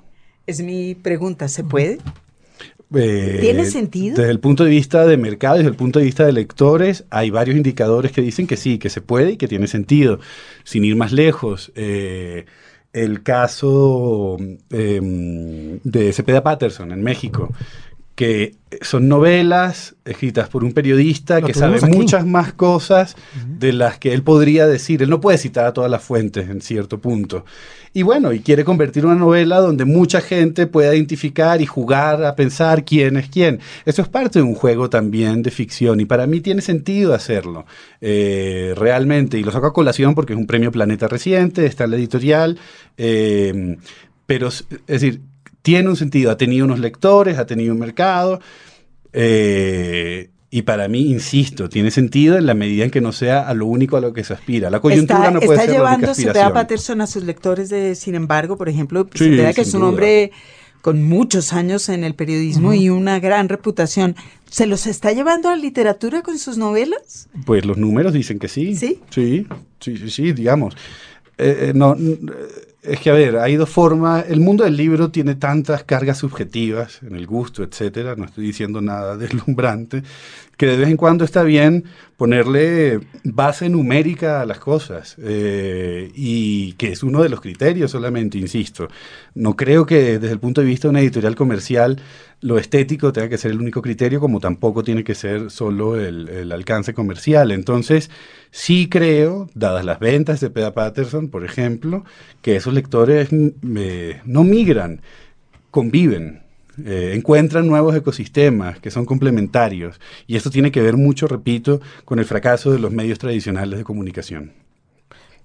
es 0.47 0.63
mi 0.63 0.95
pregunta. 0.95 1.47
¿Se 1.47 1.63
puede? 1.63 1.99
Eh, 2.95 3.37
¿Tiene 3.39 3.65
sentido? 3.65 4.15
Desde 4.17 4.31
el 4.31 4.39
punto 4.39 4.63
de 4.63 4.71
vista 4.71 5.05
de 5.05 5.15
mercado 5.15 5.57
y 5.57 5.59
desde 5.59 5.69
el 5.69 5.77
punto 5.77 5.99
de 5.99 6.05
vista 6.05 6.25
de 6.25 6.33
lectores, 6.33 7.03
hay 7.11 7.29
varios 7.29 7.55
indicadores 7.55 8.11
que 8.11 8.23
dicen 8.23 8.47
que 8.47 8.57
sí, 8.57 8.79
que 8.79 8.89
se 8.89 9.01
puede 9.01 9.33
y 9.33 9.37
que 9.37 9.47
tiene 9.47 9.67
sentido. 9.67 10.19
Sin 10.63 10.83
ir 10.83 10.95
más 10.95 11.11
lejos, 11.11 11.71
eh, 11.75 12.45
el 12.95 13.23
caso 13.23 14.37
eh, 14.69 14.99
de 15.83 16.13
Cepeda 16.13 16.41
Patterson 16.41 16.93
en 16.93 17.03
México, 17.03 17.51
que 18.15 18.55
son 18.81 19.09
novelas 19.09 19.95
escritas 20.05 20.47
por 20.47 20.63
un 20.63 20.71
periodista 20.71 21.41
Lo 21.41 21.47
que 21.47 21.53
sabe 21.53 21.77
aquí. 21.77 21.97
muchas 21.97 22.25
más 22.25 22.53
cosas 22.53 23.15
de 23.59 23.73
las 23.73 23.99
que 23.99 24.13
él 24.13 24.23
podría 24.23 24.67
decir. 24.67 25.03
Él 25.03 25.09
no 25.09 25.19
puede 25.19 25.37
citar 25.37 25.65
a 25.65 25.73
todas 25.73 25.91
las 25.91 26.01
fuentes 26.01 26.49
en 26.49 26.61
cierto 26.61 26.99
punto. 26.99 27.45
Y 27.93 28.03
bueno, 28.03 28.33
y 28.33 28.39
quiere 28.39 28.63
convertir 28.63 29.05
una 29.05 29.15
novela 29.15 29.59
donde 29.59 29.85
mucha 29.85 30.21
gente 30.21 30.67
pueda 30.67 30.93
identificar 30.93 31.61
y 31.61 31.65
jugar 31.65 32.23
a 32.23 32.35
pensar 32.35 32.83
quién 32.85 33.17
es 33.17 33.29
quién. 33.29 33.59
Eso 33.85 34.01
es 34.01 34.07
parte 34.07 34.39
de 34.39 34.43
un 34.43 34.55
juego 34.55 34.89
también 34.89 35.41
de 35.43 35.51
ficción 35.51 35.99
y 35.99 36.05
para 36.05 36.25
mí 36.25 36.41
tiene 36.41 36.61
sentido 36.61 37.13
hacerlo 37.13 37.65
eh, 38.01 38.73
realmente. 38.77 39.37
Y 39.37 39.43
lo 39.43 39.51
saco 39.51 39.67
a 39.67 39.73
colación 39.73 40.15
porque 40.15 40.33
es 40.33 40.39
un 40.39 40.47
premio 40.47 40.71
Planeta 40.71 41.07
reciente, 41.07 41.65
está 41.65 41.85
en 41.85 41.91
la 41.91 41.97
editorial, 41.97 42.59
eh, 42.97 43.77
pero 44.25 44.47
es 44.47 44.65
decir, 44.87 45.21
tiene 45.65 45.89
un 45.89 45.95
sentido, 45.95 46.29
ha 46.29 46.37
tenido 46.37 46.63
unos 46.63 46.79
lectores, 46.79 47.39
ha 47.39 47.45
tenido 47.47 47.73
un 47.73 47.79
mercado. 47.79 48.39
eh, 49.13 50.29
y 50.51 50.61
para 50.61 50.87
mí, 50.87 51.09
insisto, 51.11 51.67
tiene 51.67 51.91
sentido 51.91 52.37
en 52.37 52.45
la 52.45 52.53
medida 52.53 52.85
en 52.85 52.91
que 52.91 53.01
no 53.01 53.11
sea 53.11 53.41
a 53.49 53.53
lo 53.53 53.65
único 53.65 53.97
a 53.97 53.99
lo 54.01 54.13
que 54.13 54.23
se 54.23 54.33
aspira. 54.33 54.69
La 54.69 54.79
coyuntura 54.79 55.19
está 55.19 55.31
no 55.31 55.39
puede 55.41 55.59
está 55.59 55.65
ser 55.65 55.75
llevando 55.81 56.13
Cepeda. 56.13 56.53
Patterson 56.53 57.01
a 57.01 57.07
sus 57.07 57.23
lectores 57.23 57.69
de, 57.69 57.95
sin 57.95 58.15
embargo, 58.15 58.55
por 58.55 58.69
ejemplo, 58.69 59.05
Sí, 59.13 59.25
Cepeda, 59.31 59.53
que 59.53 59.61
es 59.61 59.73
un 59.73 59.81
duda. 59.81 59.89
hombre 59.89 60.31
con 60.81 61.03
muchos 61.03 61.51
años 61.51 61.89
en 61.89 62.03
el 62.03 62.13
periodismo 62.13 62.73
y 62.73 62.89
una 62.89 63.19
gran 63.19 63.49
reputación, 63.49 64.15
¿se 64.49 64.67
los 64.67 64.85
está 64.85 65.11
llevando 65.11 65.49
a 65.49 65.55
la 65.55 65.61
literatura 65.61 66.21
con 66.21 66.37
sus 66.37 66.57
novelas? 66.59 67.27
Pues 67.45 67.65
los 67.65 67.77
números 67.77 68.13
dicen 68.13 68.37
que 68.39 68.47
sí. 68.47 68.75
¿Sí? 68.75 68.99
Sí, 69.09 69.47
sí, 69.81 69.97
sí, 69.97 70.09
sí, 70.11 70.31
digamos. 70.31 70.75
Eh, 71.39 71.69
eh, 71.69 71.71
no, 71.75 71.95
n- 71.95 72.19
es 72.87 72.99
que, 72.99 73.09
a 73.09 73.13
ver, 73.13 73.37
hay 73.37 73.55
dos 73.55 73.69
formas. 73.69 74.25
El 74.29 74.39
mundo 74.39 74.63
del 74.63 74.77
libro 74.77 75.09
tiene 75.11 75.35
tantas 75.35 75.83
cargas 75.83 76.19
subjetivas 76.19 77.01
en 77.03 77.15
el 77.15 77.25
gusto, 77.25 77.63
etcétera. 77.63 78.15
No 78.15 78.25
estoy 78.25 78.45
diciendo 78.45 78.81
nada 78.81 79.17
deslumbrante. 79.17 80.03
Que 80.57 80.67
de 80.67 80.77
vez 80.77 80.89
en 80.89 80.95
cuando 80.95 81.25
está 81.25 81.43
bien 81.43 81.83
ponerle 82.15 83.01
base 83.25 83.67
numérica 83.67 84.41
a 84.41 84.45
las 84.45 84.59
cosas. 84.59 85.15
eh, 85.19 86.11
y 86.15 86.73
que 86.73 86.91
es 86.93 87.03
uno 87.03 87.21
de 87.21 87.29
los 87.29 87.41
criterios 87.41 87.91
solamente, 87.91 88.37
insisto. 88.37 88.87
No 89.33 89.55
creo 89.55 89.85
que 89.85 90.19
desde 90.19 90.31
el 90.31 90.39
punto 90.39 90.61
de 90.61 90.67
vista 90.67 90.87
de 90.87 90.91
una 90.91 91.01
editorial 91.01 91.35
comercial 91.35 92.01
lo 92.45 92.59
estético 92.59 93.11
tenga 93.11 93.27
que 93.27 93.39
ser 93.39 93.49
el 93.49 93.59
único 93.59 93.81
criterio, 93.81 94.19
como 94.19 94.39
tampoco 94.39 94.83
tiene 94.83 95.03
que 95.03 95.15
ser 95.15 95.49
solo 95.49 95.99
el, 95.99 96.51
alcance 96.51 96.93
comercial. 96.93 97.51
Entonces, 97.51 98.11
sí 98.51 98.87
creo, 98.87 99.49
dadas 99.55 99.83
las 99.83 99.99
ventas 99.99 100.41
de 100.41 100.51
Peda 100.51 100.75
Patterson, 100.75 101.29
por 101.29 101.43
ejemplo, 101.43 102.05
que 102.43 102.55
esos 102.55 102.71
lectores 102.75 103.29
mm, 103.31 103.49
no 104.25 104.43
migran, 104.43 105.01
conviven. 105.71 106.43
eh, 106.85 107.13
encuentran 107.15 107.65
nuevos 107.65 107.95
ecosistemas 107.95 108.79
que 108.79 108.91
son 108.91 109.05
complementarios. 109.05 109.99
Y 110.27 110.35
esto 110.35 110.51
tiene 110.51 110.71
que 110.71 110.83
ver 110.83 110.97
mucho, 110.97 111.27
repito, 111.27 111.81
con 112.03 112.19
el 112.19 112.25
fracaso 112.25 112.71
de 112.71 112.77
los 112.77 112.91
medios 112.91 113.17
tradicionales 113.17 113.79
de 113.79 113.83
comunicación. 113.83 114.51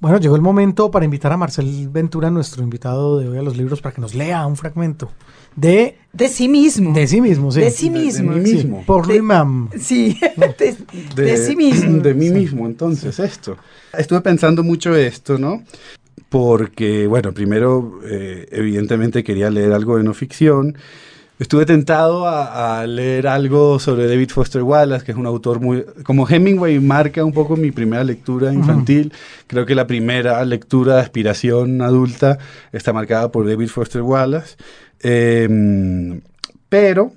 Bueno, 0.01 0.18
llegó 0.18 0.36
el 0.36 0.42
momento 0.42 0.90
para 0.90 1.07
invitar 1.07 1.32
a 1.32 1.38
Marcel 1.38 1.88
Ventura, 1.88 2.30
nuestro 2.30 2.62
invitado 2.62 3.18
de 3.18 3.28
hoy 3.28 3.38
a 3.38 3.42
los 3.42 3.57
libros, 3.57 3.80
para 3.80 3.94
que 3.94 4.03
nos 4.03 4.14
lea 4.14 4.44
un 4.44 4.57
fragmento 4.57 5.11
de... 5.57 5.96
De 6.12 6.28
sí 6.28 6.48
mismo. 6.48 6.92
De 6.92 7.07
sí 7.07 7.20
mismo, 7.20 7.53
sí. 7.53 7.61
De 7.61 7.70
sí 7.70 7.88
mismo. 7.88 8.32
De, 8.34 8.40
mí 8.40 8.53
mismo. 8.53 8.82
por 8.84 9.07
De- 9.07 9.14
Rimam. 9.14 9.70
Sí, 9.78 10.18
de, 10.57 11.22
de 11.22 11.36
sí 11.36 11.55
mismo. 11.55 11.98
De 12.03 12.14
mí 12.14 12.30
mismo, 12.30 12.66
entonces, 12.66 13.18
esto. 13.20 13.57
Estuve 13.96 14.20
pensando 14.20 14.64
mucho 14.64 14.94
esto, 14.96 15.38
¿no? 15.38 15.62
Porque, 16.28 17.07
bueno, 17.07 17.32
primero, 17.32 18.01
eh, 18.05 18.46
evidentemente 18.51 19.22
quería 19.22 19.51
leer 19.51 19.72
algo 19.72 19.98
de 19.98 20.03
no 20.05 20.12
ficción. 20.14 20.76
Estuve 21.38 21.64
tentado 21.64 22.26
a, 22.26 22.80
a 22.80 22.86
leer 22.86 23.26
algo 23.26 23.78
sobre 23.78 24.07
David 24.07 24.28
Foster 24.30 24.62
Wallace, 24.62 25.05
que 25.07 25.12
es 25.12 25.16
un 25.18 25.26
autor 25.26 25.59
muy... 25.61 25.84
Como 26.05 26.28
Hemingway 26.28 26.78
marca 26.80 27.24
un 27.24 27.32
poco 27.32 27.57
mi 27.57 27.70
primera 27.70 28.05
lectura 28.05 28.53
infantil, 28.53 29.12
creo 29.46 29.64
que 29.64 29.74
la 29.74 29.86
primera 29.86 30.44
lectura 30.44 30.96
de 30.96 31.01
aspiración 31.03 31.80
adulta 31.82 32.38
está 32.72 32.92
marcada 32.92 33.32
por 33.32 33.48
David 33.48 33.68
Foster 33.68 34.03
Wallace. 34.03 34.57
Eh, 35.03 36.20
pero 36.68 37.12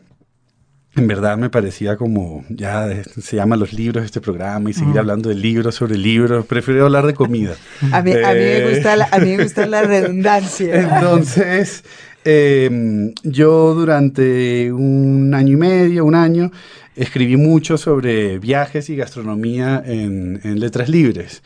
en 0.95 1.07
verdad 1.07 1.37
me 1.37 1.49
parecía 1.49 1.97
como, 1.97 2.45
ya 2.49 2.91
eh, 2.91 3.03
se 3.19 3.35
llama 3.35 3.55
los 3.57 3.73
libros 3.73 4.05
este 4.05 4.21
programa 4.21 4.69
y 4.69 4.73
seguir 4.73 4.99
hablando 4.99 5.29
de 5.29 5.35
libros 5.35 5.73
sobre 5.75 5.97
libros, 5.97 6.45
prefiero 6.45 6.85
hablar 6.85 7.07
de 7.07 7.15
comida. 7.15 7.57
A 7.91 8.01
mí, 8.03 8.15
a 8.21 8.35
mí 8.35 8.47
me 8.47 8.57
Eh, 8.57 8.69
gusta 8.69 8.95
la, 8.95 9.07
a 9.11 9.19
mí 9.19 9.35
me 9.35 9.43
gusta 9.43 9.65
la 9.65 9.81
redundancia. 9.83 10.75
Entonces, 10.83 11.83
eh, 12.25 13.11
yo 13.23 13.73
durante 13.73 14.71
un 14.71 15.33
año 15.33 15.53
y 15.53 15.57
medio, 15.57 16.05
un 16.05 16.13
año, 16.15 16.51
escribí 16.95 17.37
mucho 17.37 17.77
sobre 17.79 18.37
viajes 18.37 18.87
y 18.91 18.95
gastronomía 18.95 19.81
en, 19.83 20.41
en 20.43 20.59
letras 20.59 20.89
libres. 20.89 21.41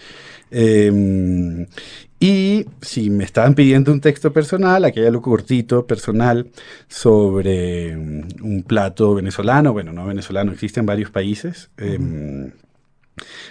Eh, 0.51 1.67
y 2.19 2.65
si 2.81 3.09
me 3.09 3.23
estaban 3.23 3.53
pidiendo 3.53 3.91
un 3.91 4.01
texto 4.01 4.33
personal, 4.33 4.85
aquí 4.85 4.99
hay 4.99 5.05
algo 5.05 5.21
cortito, 5.21 5.85
personal, 5.85 6.49
sobre 6.87 7.95
mm, 7.95 8.43
un 8.43 8.63
plato 8.63 9.13
venezolano, 9.13 9.71
bueno, 9.71 9.93
no 9.93 10.05
venezolano, 10.05 10.51
existe 10.51 10.79
en 10.79 10.87
varios 10.87 11.11
países. 11.11 11.69
Eh, 11.77 12.51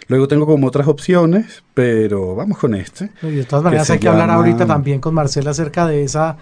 luego 0.08 0.26
tengo 0.26 0.46
como 0.46 0.66
otras 0.66 0.88
opciones, 0.88 1.62
pero 1.74 2.34
vamos 2.34 2.58
con 2.58 2.74
este. 2.74 3.10
Y 3.22 3.36
de 3.36 3.44
todas 3.44 3.64
maneras 3.64 3.88
hay 3.90 4.00
que 4.00 4.08
hablar 4.08 4.30
ahorita 4.30 4.66
también 4.66 5.00
con 5.00 5.14
Marcel 5.14 5.46
acerca 5.46 5.86
de 5.86 6.02
esa 6.02 6.36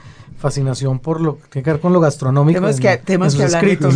fascinación 0.44 0.98
por 0.98 1.20
lo 1.22 1.38
que 1.38 1.42
tiene 1.48 1.64
que 1.64 1.70
ver 1.72 1.80
con 1.80 1.92
lo 1.94 2.00
gastronómico. 2.00 2.58
Tenemos 2.60 2.76
en- 2.76 2.82
que- 2.82 2.96
tenemos 2.98 3.34
en 3.34 3.40
que 3.40 3.46
sus 3.46 3.54
hablar. 3.54 3.70
escritos. 3.70 3.94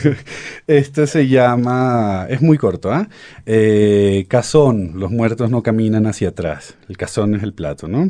Sí. 0.00 0.10
Este 0.68 1.06
se 1.08 1.26
llama, 1.26 2.26
es 2.30 2.40
muy 2.40 2.56
corto, 2.56 2.92
¿ah? 2.92 3.08
Eh, 3.46 4.26
cazón, 4.28 4.92
los 4.94 5.10
muertos 5.10 5.50
no 5.50 5.62
caminan 5.64 6.06
hacia 6.06 6.28
atrás. 6.28 6.76
El 6.88 6.96
cazón 6.96 7.34
es 7.34 7.42
el 7.42 7.52
plato, 7.52 7.88
¿no? 7.88 8.08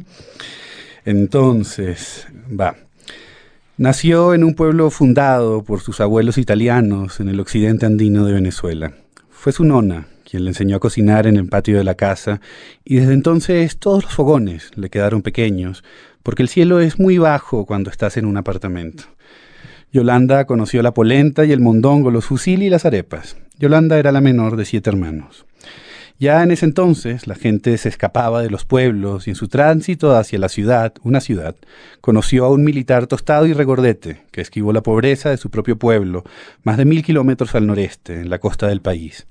Entonces, 1.07 2.27
va. 2.49 2.77
Nació 3.79 4.35
en 4.35 4.45
un 4.45 4.55
pueblo 4.55 4.91
fundado 4.91 5.63
por 5.65 5.81
sus 5.81 6.01
abuelos 6.01 6.37
italianos 6.37 7.21
en 7.21 7.31
el 7.31 7.41
occidente 7.41 7.87
andino 7.87 8.27
de 8.27 8.35
Venezuela. 8.35 8.93
Fue 9.31 9.53
su 9.53 9.65
nona 9.65 10.07
quien 10.29 10.45
le 10.45 10.51
enseñó 10.51 10.77
a 10.77 10.81
cocinar 10.81 11.27
en 11.27 11.37
el 11.39 11.49
patio 11.49 11.79
de 11.79 11.83
la 11.85 11.95
casa 11.97 12.41
y 12.85 12.97
desde 12.97 13.15
entonces 13.15 13.79
todos 13.79 14.05
los 14.05 14.13
fogones 14.15 14.71
le 14.77 14.89
quedaron 14.91 15.23
pequeños 15.23 15.83
porque 16.23 16.43
el 16.43 16.49
cielo 16.49 16.81
es 16.81 16.99
muy 16.99 17.19
bajo 17.19 17.67
cuando 17.67 17.91
estás 17.91 18.17
en 18.17 18.27
un 18.27 18.37
apartamento. 18.37 19.05
Yolanda 19.93 20.45
conoció 20.45 20.83
la 20.83 20.95
polenta 20.95 21.45
y 21.45 21.53
el 21.53 21.61
mondongo, 21.61 22.11
los 22.11 22.25
fusil 22.25 22.63
y 22.63 22.71
las 22.71 22.85
arepas. 22.85 23.37
Yolanda 23.59 23.99
era 23.99 24.13
la 24.13 24.21
menor 24.21 24.57
de 24.57 24.65
siete 24.65 24.91
hermanos. 24.91 25.47
Ya 26.21 26.43
en 26.43 26.51
ese 26.51 26.67
entonces 26.67 27.27
la 27.27 27.35
gente 27.35 27.79
se 27.79 27.89
escapaba 27.89 28.43
de 28.43 28.51
los 28.51 28.67
pueblos 28.67 29.27
y 29.27 29.31
en 29.31 29.37
su 29.37 29.49
tránsito 29.49 30.15
hacia 30.15 30.39
la 30.39 30.51
ciudad, 30.51 30.93
una 31.03 31.21
ciudad, 31.21 31.57
conoció 32.03 32.45
a 32.45 32.51
un 32.51 32.63
militar 32.63 33.07
tostado 33.07 33.47
y 33.47 33.55
regordete 33.55 34.21
que 34.31 34.43
esquivó 34.43 34.75
la 34.75 34.83
pobreza 34.83 35.31
de 35.31 35.39
su 35.39 35.49
propio 35.49 35.79
pueblo, 35.79 36.23
más 36.63 36.77
de 36.77 36.85
mil 36.85 37.03
kilómetros 37.03 37.55
al 37.55 37.67
noreste, 37.67 38.21
en 38.21 38.29
la 38.29 38.39
costa 38.39 38.67
del 38.67 38.83
país. 38.83 39.27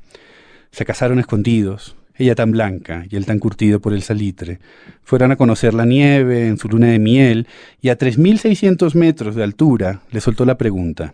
Se 0.72 0.84
casaron 0.84 1.20
escondidos, 1.20 1.96
ella 2.20 2.36
tan 2.36 2.52
blanca 2.52 3.06
y 3.10 3.16
él 3.16 3.26
tan 3.26 3.40
curtido 3.40 3.80
por 3.80 3.94
el 3.94 4.04
salitre. 4.04 4.60
Fueron 5.04 5.32
a 5.32 5.36
conocer 5.36 5.74
la 5.74 5.86
nieve 5.86 6.48
en 6.48 6.58
su 6.58 6.68
luna 6.68 6.88
de 6.88 7.00
miel 7.00 7.48
y 7.82 7.90
a 7.90 7.98
3.600 7.98 8.94
metros 8.94 9.36
de 9.36 9.44
altura 9.44 10.02
le 10.12 10.22
soltó 10.22 10.46
la 10.46 10.58
pregunta. 10.58 11.14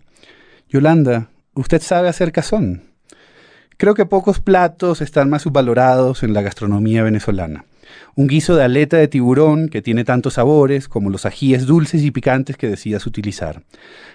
Yolanda, 0.67 1.29
¿usted 1.53 1.81
sabe 1.81 2.09
hacer 2.09 2.31
cazón? 2.31 2.83
Creo 3.77 3.93
que 3.93 4.05
pocos 4.05 4.39
platos 4.39 5.01
están 5.01 5.29
más 5.29 5.43
subvalorados 5.43 6.23
en 6.23 6.33
la 6.33 6.41
gastronomía 6.41 7.03
venezolana. 7.03 7.65
Un 8.15 8.27
guiso 8.27 8.55
de 8.55 8.63
aleta 8.63 8.97
de 8.97 9.07
tiburón 9.07 9.69
que 9.69 9.81
tiene 9.81 10.03
tantos 10.03 10.35
sabores 10.35 10.87
como 10.87 11.09
los 11.09 11.25
ajíes 11.25 11.65
dulces 11.65 12.03
y 12.03 12.11
picantes 12.11 12.57
que 12.57 12.69
decidas 12.69 13.05
utilizar. 13.05 13.63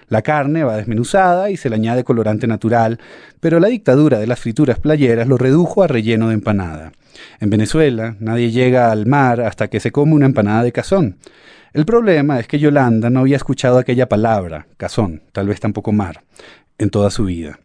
La 0.07 0.21
carne 0.21 0.63
va 0.63 0.77
desmenuzada 0.77 1.49
y 1.51 1.57
se 1.57 1.69
le 1.69 1.75
añade 1.75 2.03
colorante 2.03 2.47
natural, 2.47 2.99
pero 3.39 3.59
la 3.59 3.69
dictadura 3.69 4.19
de 4.19 4.27
las 4.27 4.39
frituras 4.39 4.79
playeras 4.79 5.27
lo 5.27 5.37
redujo 5.37 5.83
a 5.83 5.87
relleno 5.87 6.27
de 6.27 6.33
empanada. 6.33 6.91
En 7.39 7.49
Venezuela 7.49 8.15
nadie 8.19 8.51
llega 8.51 8.91
al 8.91 9.05
mar 9.05 9.41
hasta 9.41 9.69
que 9.69 9.79
se 9.79 9.91
come 9.91 10.13
una 10.13 10.25
empanada 10.25 10.63
de 10.63 10.71
cazón. 10.71 11.17
El 11.73 11.85
problema 11.85 12.39
es 12.39 12.47
que 12.47 12.59
Yolanda 12.59 13.09
no 13.09 13.21
había 13.21 13.37
escuchado 13.37 13.77
aquella 13.77 14.09
palabra, 14.09 14.67
cazón, 14.75 15.21
tal 15.31 15.47
vez 15.47 15.61
tampoco 15.61 15.93
mar, 15.93 16.23
en 16.77 16.89
toda 16.89 17.09
su 17.09 17.25
vida. 17.25 17.59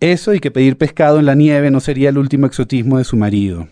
Eso 0.00 0.34
y 0.34 0.40
que 0.40 0.50
pedir 0.50 0.78
pescado 0.78 1.18
en 1.18 1.26
la 1.26 1.34
nieve 1.34 1.70
no 1.70 1.80
sería 1.80 2.08
el 2.08 2.18
último 2.18 2.46
exotismo 2.46 2.98
de 2.98 3.04
su 3.04 3.16
marido. 3.16 3.68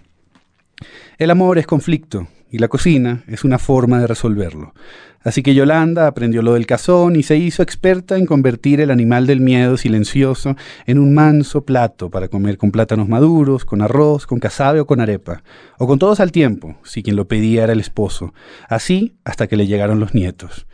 El 1.23 1.31
amor 1.31 1.57
es 1.57 1.68
conflicto 1.68 2.27
y 2.51 2.59
la 2.59 2.66
cocina 2.66 3.23
es 3.29 3.45
una 3.45 3.61
forma 3.61 4.01
de 4.01 4.09
resolverlo. 4.09 4.75
Así 5.23 5.45
que 5.45 5.55
Yolanda 5.55 6.09
aprendió 6.09 6.43
lo 6.43 6.55
del 6.55 6.66
cazón 6.66 7.14
y 7.14 7.23
se 7.23 7.37
hizo 7.37 7.62
experta 7.62 8.16
en 8.16 8.27
convertir 8.27 8.81
el 8.81 8.91
animal 8.91 9.29
del 9.29 9.41
miedo 9.41 9.77
silencioso 9.77 10.57
en 10.85 10.99
un 10.99 11.14
manso 11.14 11.64
plato 11.64 12.11
para 12.11 12.27
comer 12.27 12.59
con 12.59 12.73
plátanos 12.73 13.09
maduros, 13.09 13.64
con 13.64 13.83
arroz, 13.83 14.27
con 14.27 14.41
casabe 14.41 14.81
o 14.81 14.87
con 14.89 15.01
arepa, 15.01 15.45
o 15.79 15.87
con 15.87 16.01
todos 16.01 16.18
al 16.18 16.33
tiempo, 16.33 16.75
si 16.83 17.05
quien 17.05 17.14
lo 17.14 17.29
pedía 17.29 17.62
era 17.62 17.73
el 17.73 17.79
esposo, 17.79 18.35
así 18.68 19.14
hasta 19.23 19.47
que 19.47 19.57
le 19.57 19.68
llegaron 19.68 20.01
los 20.01 20.14
nietos. 20.14 20.66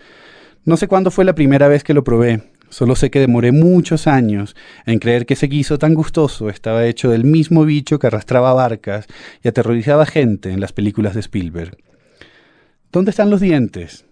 No 0.64 0.78
sé 0.78 0.88
cuándo 0.88 1.10
fue 1.10 1.26
la 1.26 1.34
primera 1.34 1.68
vez 1.68 1.84
que 1.84 1.92
lo 1.92 2.04
probé, 2.04 2.42
Solo 2.70 2.96
sé 2.96 3.10
que 3.10 3.20
demoré 3.20 3.52
muchos 3.52 4.06
años 4.06 4.54
en 4.84 4.98
creer 4.98 5.24
que 5.24 5.34
ese 5.34 5.46
guiso 5.46 5.78
tan 5.78 5.94
gustoso 5.94 6.50
estaba 6.50 6.86
hecho 6.86 7.10
del 7.10 7.24
mismo 7.24 7.64
bicho 7.64 7.98
que 7.98 8.06
arrastraba 8.06 8.52
barcas 8.52 9.06
y 9.42 9.48
aterrorizaba 9.48 10.04
gente 10.04 10.50
en 10.50 10.60
las 10.60 10.72
películas 10.72 11.14
de 11.14 11.20
Spielberg. 11.20 11.78
¿Dónde 12.92 13.10
están 13.10 13.30
los 13.30 13.40
dientes? 13.40 14.04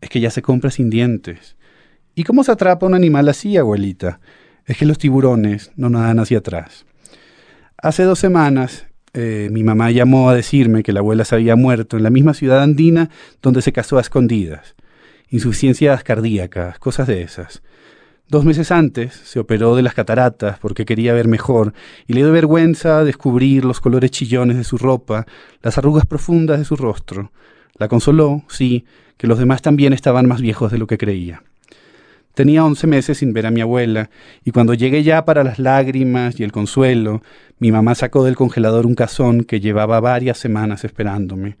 Es 0.00 0.08
que 0.08 0.20
ya 0.20 0.30
se 0.30 0.42
compra 0.42 0.70
sin 0.70 0.88
dientes. 0.88 1.56
¿Y 2.14 2.24
cómo 2.24 2.42
se 2.42 2.52
atrapa 2.52 2.86
un 2.86 2.94
animal 2.94 3.28
así, 3.28 3.56
abuelita? 3.56 4.20
Es 4.64 4.78
que 4.78 4.86
los 4.86 4.98
tiburones 4.98 5.72
no 5.76 5.90
nadan 5.90 6.18
hacia 6.20 6.38
atrás. 6.38 6.86
Hace 7.76 8.04
dos 8.04 8.18
semanas 8.18 8.86
eh, 9.12 9.48
mi 9.50 9.64
mamá 9.64 9.90
llamó 9.90 10.30
a 10.30 10.34
decirme 10.34 10.82
que 10.82 10.92
la 10.92 11.00
abuela 11.00 11.24
se 11.24 11.34
había 11.34 11.56
muerto 11.56 11.96
en 11.96 12.02
la 12.02 12.10
misma 12.10 12.34
ciudad 12.34 12.62
andina 12.62 13.10
donde 13.42 13.62
se 13.62 13.72
casó 13.72 13.98
a 13.98 14.02
escondidas. 14.02 14.74
Insuficiencias 15.28 16.02
cardíacas, 16.02 16.78
cosas 16.78 17.06
de 17.06 17.22
esas. 17.22 17.62
Dos 18.30 18.44
meses 18.44 18.70
antes 18.70 19.12
se 19.12 19.40
operó 19.40 19.74
de 19.74 19.82
las 19.82 19.94
cataratas 19.94 20.56
porque 20.60 20.84
quería 20.84 21.12
ver 21.12 21.26
mejor 21.26 21.74
y 22.06 22.12
le 22.12 22.20
dio 22.20 22.30
vergüenza 22.30 23.02
descubrir 23.02 23.64
los 23.64 23.80
colores 23.80 24.12
chillones 24.12 24.56
de 24.56 24.62
su 24.62 24.78
ropa, 24.78 25.26
las 25.62 25.78
arrugas 25.78 26.06
profundas 26.06 26.60
de 26.60 26.64
su 26.64 26.76
rostro. 26.76 27.32
La 27.76 27.88
consoló, 27.88 28.44
sí, 28.46 28.84
que 29.16 29.26
los 29.26 29.40
demás 29.40 29.62
también 29.62 29.92
estaban 29.92 30.28
más 30.28 30.40
viejos 30.40 30.70
de 30.70 30.78
lo 30.78 30.86
que 30.86 30.96
creía. 30.96 31.42
Tenía 32.32 32.64
once 32.64 32.86
meses 32.86 33.18
sin 33.18 33.32
ver 33.32 33.46
a 33.46 33.50
mi 33.50 33.62
abuela, 33.62 34.10
y 34.44 34.52
cuando 34.52 34.74
llegué 34.74 35.02
ya 35.02 35.24
para 35.24 35.42
las 35.42 35.58
lágrimas 35.58 36.38
y 36.38 36.44
el 36.44 36.52
consuelo, 36.52 37.22
mi 37.58 37.72
mamá 37.72 37.96
sacó 37.96 38.22
del 38.22 38.36
congelador 38.36 38.86
un 38.86 38.94
cazón 38.94 39.42
que 39.42 39.58
llevaba 39.58 39.98
varias 39.98 40.38
semanas 40.38 40.84
esperándome. 40.84 41.56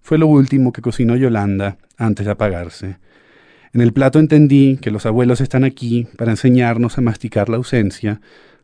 Fue 0.00 0.16
lo 0.16 0.28
último 0.28 0.72
que 0.72 0.80
cocinó 0.80 1.16
Yolanda 1.16 1.76
antes 1.98 2.24
de 2.24 2.30
apagarse. 2.30 2.98
En 3.74 3.80
el 3.80 3.92
plato 3.92 4.20
entendí 4.20 4.78
que 4.80 4.92
los 4.92 5.04
abuelos 5.04 5.40
están 5.40 5.64
aquí 5.64 6.06
para 6.16 6.30
enseñarnos 6.30 6.96
a 6.96 7.00
masticar 7.00 7.48
la 7.48 7.56
ausencia. 7.56 8.20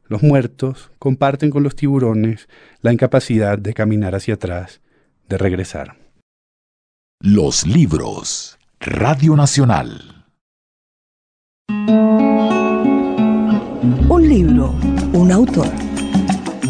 Los 0.07 0.23
muertos 0.23 0.93
comparten 1.01 1.51
con 1.51 1.65
los 1.65 1.75
tiburones 1.75 2.49
la 2.81 2.93
incapacidad 2.93 3.59
de 3.59 3.75
caminar 3.75 4.15
hacia 4.15 4.35
atrás, 4.35 4.81
de 5.29 5.37
regresar. 5.37 5.97
Los 7.21 7.67
libros. 7.67 8.57
Radio 8.79 9.35
Nacional. 9.35 10.27
Un 14.09 14.29
libro, 14.29 14.75
un 15.13 15.33
autor. 15.33 15.89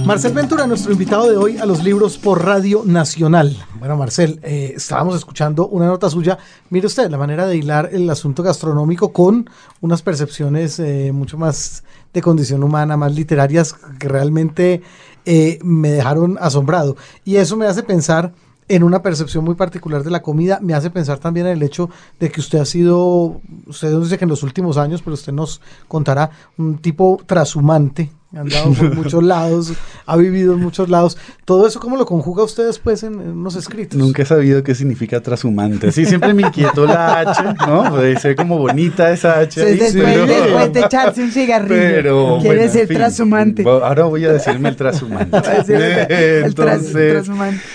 Marcel 0.05 0.33
Ventura, 0.33 0.67
nuestro 0.67 0.93
invitado 0.93 1.31
de 1.31 1.37
hoy 1.37 1.59
a 1.59 1.67
los 1.67 1.85
libros 1.85 2.19
por 2.19 2.45
Radio 2.45 2.83
Nacional. 2.85 3.57
Bueno, 3.79 3.97
Marcel, 3.97 4.41
eh, 4.43 4.73
estábamos 4.75 5.15
escuchando 5.15 5.69
una 5.69 5.87
nota 5.87 6.11
suya. 6.11 6.39
Mire 6.71 6.87
usted, 6.87 7.11
la 7.11 7.19
manera 7.19 7.47
de 7.47 7.57
hilar 7.57 7.91
el 7.93 8.09
asunto 8.11 8.43
gastronómico 8.43 9.13
con 9.13 9.49
unas 9.81 10.03
percepciones 10.03 10.79
eh, 10.81 11.13
mucho 11.13 11.39
más 11.39 11.85
de 12.13 12.23
condición 12.23 12.65
humana, 12.65 12.97
más 12.97 13.15
literarias, 13.15 13.75
que 13.99 14.09
realmente 14.09 14.83
eh, 15.27 15.59
me 15.63 15.91
dejaron 15.91 16.39
asombrado. 16.41 16.97
Y 17.25 17.37
eso 17.37 17.57
me 17.57 17.67
hace 17.67 17.83
pensar 17.83 18.33
en 18.69 18.83
una 18.85 19.03
percepción 19.03 19.45
muy 19.45 19.55
particular 19.55 20.03
de 20.03 20.11
la 20.11 20.23
comida, 20.23 20.61
me 20.63 20.75
hace 20.75 20.91
pensar 20.91 21.19
también 21.19 21.47
en 21.47 21.53
el 21.55 21.63
hecho 21.63 21.91
de 22.19 22.31
que 22.31 22.41
usted 22.41 22.61
ha 22.61 22.65
sido, 22.65 23.41
usted 23.67 23.99
dice 23.99 24.17
que 24.17 24.25
en 24.25 24.31
los 24.31 24.45
últimos 24.45 24.77
años, 24.77 25.03
pero 25.03 25.15
usted 25.15 25.33
nos 25.33 25.61
contará, 25.89 26.31
un 26.57 26.79
tipo 26.79 27.21
trashumante 27.27 28.13
ha 28.37 28.41
andado 28.41 28.73
por 28.75 28.95
muchos 28.95 29.25
lados, 29.25 29.73
ha 30.07 30.17
vivido 30.17 30.55
en 30.55 30.61
muchos 30.61 30.89
lados. 30.89 31.19
Todo 31.45 31.67
eso, 31.67 31.81
¿cómo 31.81 31.97
lo 31.97 32.07
conjuga 32.07 32.45
usted 32.45 32.67
después 32.67 33.03
en, 33.03 33.15
en 33.15 33.31
unos 33.31 33.57
escritos? 33.57 33.99
Nunca 33.99 34.23
he 34.23 34.27
sabido 34.27 34.63
qué 34.63 34.75
significa 34.77 35.21
trashumante. 35.21 35.91
Sí, 35.91 36.07
siempre 36.07 36.33
me 36.33 36.43
inquietó 36.43 36.87
la 36.87 37.19
H, 37.21 37.43
¿no? 37.67 37.91
Puede 37.91 38.17
ser 38.21 38.37
como 38.37 38.59
bonita 38.59 39.11
esa 39.11 39.41
H. 39.41 39.61
ahí, 39.63 39.77
después, 39.77 40.05
pero- 40.05 40.27
después 40.27 40.73
de 40.73 40.81
echarse 40.81 41.23
un 41.25 41.31
cigarrillo. 41.33 41.75
Pero, 41.81 42.39
quiere 42.41 42.57
bueno, 42.59 42.73
ser 42.73 42.83
en 42.83 42.89
fin, 42.89 42.97
trashumante. 42.99 43.65
Ahora 43.67 44.05
voy 44.05 44.25
a 44.25 44.33
decirme 44.33 44.69
el 44.69 44.77
trashumante. 44.77 45.37
A 45.37 45.41
decir 45.41 45.75
el- 45.77 46.13
el 46.13 46.45
Entonces, 46.45 47.29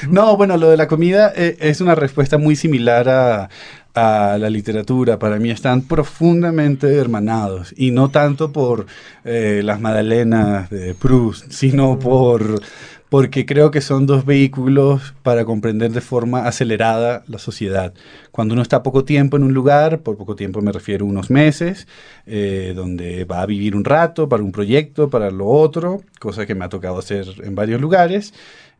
no, 0.10 0.38
bueno, 0.38 0.56
lo 0.58 0.70
de 0.70 0.78
la 0.78 0.88
comida 0.88 1.34
eh, 1.36 1.58
es 1.60 1.82
una 1.82 1.96
respuesta 1.96 2.38
muy 2.38 2.56
similar 2.56 3.10
a, 3.10 3.50
a 3.96 4.38
la 4.38 4.50
literatura. 4.50 5.18
Para 5.18 5.40
mí 5.40 5.50
están 5.50 5.82
profundamente 5.82 6.94
hermanados 6.96 7.74
y 7.76 7.92
no 7.92 8.10
tanto 8.10 8.52
por 8.52 8.86
eh, 9.24 9.62
las 9.64 9.80
magdalenas 9.80 10.70
de 10.70 10.94
Proust, 10.94 11.52
sino 11.52 11.98
por 11.98 12.62
porque 13.10 13.46
creo 13.46 13.72
que 13.72 13.82
son 13.82 14.06
dos 14.06 14.26
vehículos 14.26 15.14
para 15.24 15.46
comprender 15.46 15.92
de 15.92 16.02
forma 16.02 16.48
acelerada 16.48 17.24
la 17.28 17.38
sociedad. 17.38 17.94
Cuando 18.32 18.54
uno 18.54 18.62
está 18.62 18.84
poco 18.84 19.06
tiempo 19.06 19.38
en 19.38 19.44
un 19.44 19.54
lugar, 19.54 20.02
por 20.02 20.18
poco 20.18 20.36
tiempo 20.36 20.62
me 20.62 20.72
refiero 20.72 21.06
a 21.06 21.10
unos 21.10 21.30
meses, 21.30 21.88
eh, 22.26 22.74
donde 22.76 23.24
va 23.24 23.42
a 23.42 23.46
vivir 23.46 23.76
un 23.76 23.86
rato 23.86 24.28
para 24.28 24.44
un 24.44 24.52
proyecto, 24.52 25.10
para 25.10 25.32
lo 25.32 25.48
otro, 25.48 26.02
cosa 26.20 26.46
que 26.46 26.56
me 26.56 26.66
ha 26.66 26.70
tocado 26.70 26.98
hacer 26.98 27.26
en 27.44 27.56
varios 27.56 27.80
lugares. 27.80 28.34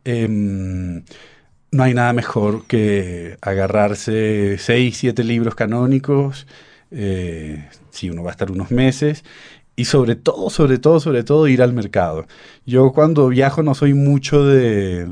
em, 0.04 1.04
no 1.76 1.84
hay 1.84 1.94
nada 1.94 2.14
mejor 2.14 2.66
que 2.68 3.38
agarrarse 3.42 4.58
seis, 4.58 4.98
siete 4.98 5.24
libros 5.24 5.56
canónicos, 5.56 6.48
eh, 6.92 7.68
si 7.90 8.10
uno 8.10 8.24
va 8.24 8.30
a 8.30 8.32
estar 8.32 8.50
unos 8.50 8.72
meses, 8.72 9.26
y 9.76 9.84
sobre 9.86 10.16
todo, 10.16 10.50
sobre 10.50 10.78
todo, 10.80 11.02
sobre 11.02 11.26
todo 11.26 11.50
ir 11.50 11.62
al 11.62 11.74
mercado. 11.74 12.28
Yo 12.66 12.94
cuando 12.94 13.28
viajo 13.28 13.62
no 13.62 13.76
soy 13.76 13.94
mucho 13.94 14.46
de, 14.46 15.06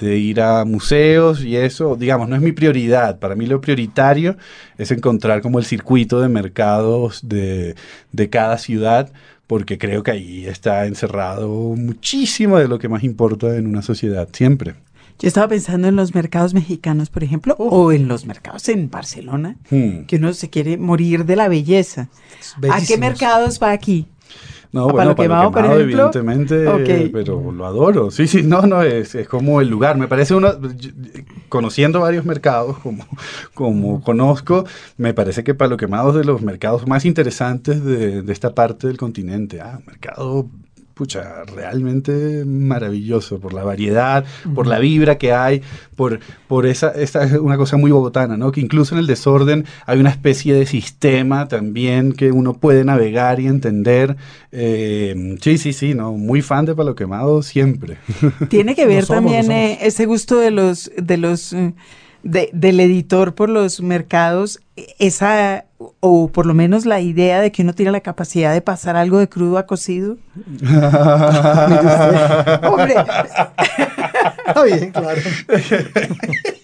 ir 0.00 0.40
a 0.40 0.64
museos 0.64 1.44
y 1.44 1.56
eso, 1.56 1.96
digamos, 1.96 2.30
no 2.30 2.36
es 2.36 2.40
mi 2.40 2.52
prioridad. 2.52 3.18
Para 3.18 3.34
mí 3.34 3.44
lo 3.46 3.60
prioritario 3.60 4.38
es 4.78 4.90
encontrar 4.90 5.42
como 5.42 5.58
el 5.58 5.66
circuito 5.66 6.22
de 6.22 6.30
mercados 6.30 7.28
de, 7.28 7.74
de 8.12 8.30
cada 8.30 8.56
ciudad, 8.56 9.12
porque 9.46 9.76
creo 9.76 10.02
que 10.02 10.12
ahí 10.12 10.46
está 10.46 10.86
encerrado 10.86 11.48
muchísimo 11.76 12.58
de 12.58 12.68
lo 12.68 12.78
que 12.78 12.88
más 12.88 13.04
importa 13.04 13.54
en 13.56 13.66
una 13.66 13.82
sociedad, 13.82 14.28
siempre. 14.32 14.76
Yo 15.18 15.28
estaba 15.28 15.48
pensando 15.48 15.86
en 15.88 15.94
los 15.96 16.14
mercados 16.14 16.52
mexicanos, 16.54 17.08
por 17.10 17.22
ejemplo, 17.22 17.54
o 17.58 17.92
en 17.92 18.08
los 18.08 18.26
mercados 18.26 18.68
en 18.68 18.90
Barcelona, 18.90 19.56
Hmm. 19.70 20.04
que 20.06 20.16
uno 20.16 20.32
se 20.34 20.50
quiere 20.50 20.76
morir 20.78 21.24
de 21.24 21.36
la 21.36 21.48
belleza. 21.48 22.08
¿A 22.70 22.80
qué 22.80 22.98
mercados 22.98 23.60
va 23.62 23.70
aquí? 23.70 24.06
No, 24.72 24.84
¿A 24.88 24.92
bueno, 24.92 24.96
Palo 24.96 25.14
Palo 25.14 25.50
Quemado, 25.50 25.50
por 25.52 25.80
evidentemente, 25.82 26.66
Ok. 26.66 27.10
pero 27.12 27.52
lo 27.52 27.66
adoro. 27.66 28.10
Sí, 28.10 28.26
sí, 28.26 28.42
no, 28.42 28.62
no, 28.62 28.82
es, 28.82 29.14
es 29.14 29.28
como 29.28 29.60
el 29.60 29.68
lugar. 29.68 29.98
Me 29.98 30.08
parece 30.08 30.34
uno, 30.34 30.58
yo- 30.76 30.90
conociendo 31.50 32.00
varios 32.00 32.24
mercados, 32.24 32.78
como, 32.78 33.06
como 33.52 34.02
conozco, 34.02 34.64
me 34.96 35.12
parece 35.12 35.44
que 35.44 35.54
Palo 35.54 35.76
Quemado 35.76 36.10
es 36.10 36.16
de 36.16 36.24
los 36.24 36.40
mercados 36.40 36.86
más 36.88 37.04
interesantes 37.04 37.84
de, 37.84 38.22
de 38.22 38.32
esta 38.32 38.54
parte 38.54 38.86
del 38.86 38.96
continente. 38.96 39.60
Ah, 39.60 39.78
mercado, 39.86 40.48
pucha, 40.94 41.44
realmente 41.44 42.44
maravilloso 42.44 43.40
por 43.40 43.52
la 43.52 43.64
variedad, 43.64 44.24
por 44.54 44.66
la 44.66 44.78
vibra 44.78 45.18
que 45.18 45.32
hay, 45.32 45.62
por, 45.96 46.20
por 46.48 46.66
esa, 46.66 46.90
esta 46.90 47.24
es 47.24 47.32
una 47.32 47.56
cosa 47.56 47.76
muy 47.76 47.90
bogotana, 47.90 48.36
¿no? 48.36 48.52
Que 48.52 48.60
incluso 48.60 48.94
en 48.94 49.00
el 49.00 49.06
desorden 49.06 49.64
hay 49.86 49.98
una 49.98 50.10
especie 50.10 50.54
de 50.54 50.66
sistema 50.66 51.48
también 51.48 52.12
que 52.12 52.32
uno 52.32 52.54
puede 52.54 52.84
navegar 52.84 53.40
y 53.40 53.46
entender. 53.46 54.16
Eh, 54.50 55.36
sí, 55.40 55.58
sí, 55.58 55.72
sí, 55.72 55.94
no, 55.94 56.12
muy 56.12 56.42
fan 56.42 56.64
de 56.66 56.74
Palo 56.74 56.94
Quemado 56.94 57.42
siempre. 57.42 57.98
Tiene 58.48 58.74
que 58.74 58.86
ver 58.92 59.04
somos, 59.04 59.32
también 59.32 59.50
eh, 59.52 59.78
ese 59.82 60.06
gusto 60.06 60.38
de 60.38 60.50
los, 60.50 60.90
de 60.96 61.16
los, 61.16 61.52
eh, 61.52 61.74
de- 62.22 62.50
del 62.52 62.78
editor 62.80 63.34
por 63.34 63.48
los 63.48 63.80
mercados, 63.80 64.60
esa, 64.98 65.64
o 66.00 66.28
por 66.28 66.46
lo 66.46 66.54
menos 66.54 66.86
la 66.86 67.00
idea 67.00 67.40
de 67.40 67.52
que 67.52 67.62
uno 67.62 67.74
tiene 67.74 67.92
la 67.92 68.00
capacidad 68.00 68.52
de 68.52 68.60
pasar 68.62 68.96
algo 68.96 69.18
de 69.18 69.28
crudo 69.28 69.58
a 69.58 69.66
cocido. 69.66 70.16
Hombre, 72.68 72.94
Está 74.46 74.62
bien, 74.64 74.90
claro. 74.92 75.20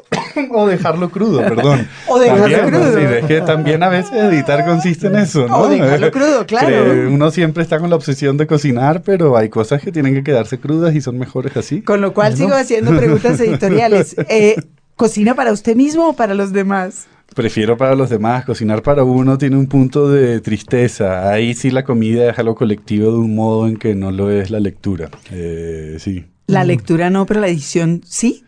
o 0.50 0.66
dejarlo 0.66 1.10
crudo, 1.10 1.40
perdón. 1.40 1.88
O 2.08 2.18
dejarlo 2.18 2.42
También, 2.44 2.66
crudo. 2.68 2.98
es 2.98 3.24
que 3.26 3.40
también 3.40 3.82
a 3.82 3.88
veces 3.88 4.12
editar 4.12 4.64
consiste 4.66 5.06
en 5.06 5.16
eso, 5.16 5.46
¿no? 5.46 5.58
O 5.58 5.68
dejarlo 5.68 6.10
crudo, 6.12 6.46
claro. 6.46 7.08
Uno 7.10 7.30
siempre 7.30 7.62
está 7.62 7.78
con 7.78 7.90
la 7.90 7.96
obsesión 7.96 8.36
de 8.36 8.46
cocinar, 8.46 9.02
pero 9.02 9.36
hay 9.36 9.48
cosas 9.48 9.82
que 9.82 9.92
tienen 9.92 10.14
que 10.14 10.22
quedarse 10.22 10.58
crudas 10.58 10.94
y 10.94 11.00
son 11.00 11.18
mejores 11.18 11.56
así. 11.56 11.82
con 11.82 12.00
lo 12.00 12.12
cual 12.14 12.36
sigo 12.36 12.54
haciendo 12.54 12.96
preguntas 12.96 13.40
editoriales. 13.40 14.16
Eh, 14.28 14.56
¿Cocina 14.96 15.34
para 15.34 15.52
usted 15.52 15.74
mismo 15.74 16.08
o 16.10 16.12
para 16.14 16.34
los 16.34 16.52
demás? 16.52 17.06
Prefiero 17.34 17.78
para 17.78 17.94
los 17.94 18.10
demás, 18.10 18.44
cocinar 18.44 18.82
para 18.82 19.04
uno 19.04 19.38
tiene 19.38 19.56
un 19.56 19.66
punto 19.66 20.10
de 20.10 20.40
tristeza. 20.40 21.30
Ahí 21.30 21.54
sí 21.54 21.70
la 21.70 21.82
comida 21.82 22.30
es 22.30 22.38
algo 22.38 22.54
colectivo 22.54 23.10
de 23.10 23.16
un 23.16 23.34
modo 23.34 23.66
en 23.66 23.78
que 23.78 23.94
no 23.94 24.10
lo 24.10 24.30
es 24.30 24.50
la 24.50 24.60
lectura. 24.60 25.08
Eh, 25.30 25.96
sí. 25.98 26.26
La 26.46 26.64
lectura 26.64 27.08
no, 27.08 27.24
pero 27.24 27.40
la 27.40 27.48
edición 27.48 28.02
sí. 28.04 28.44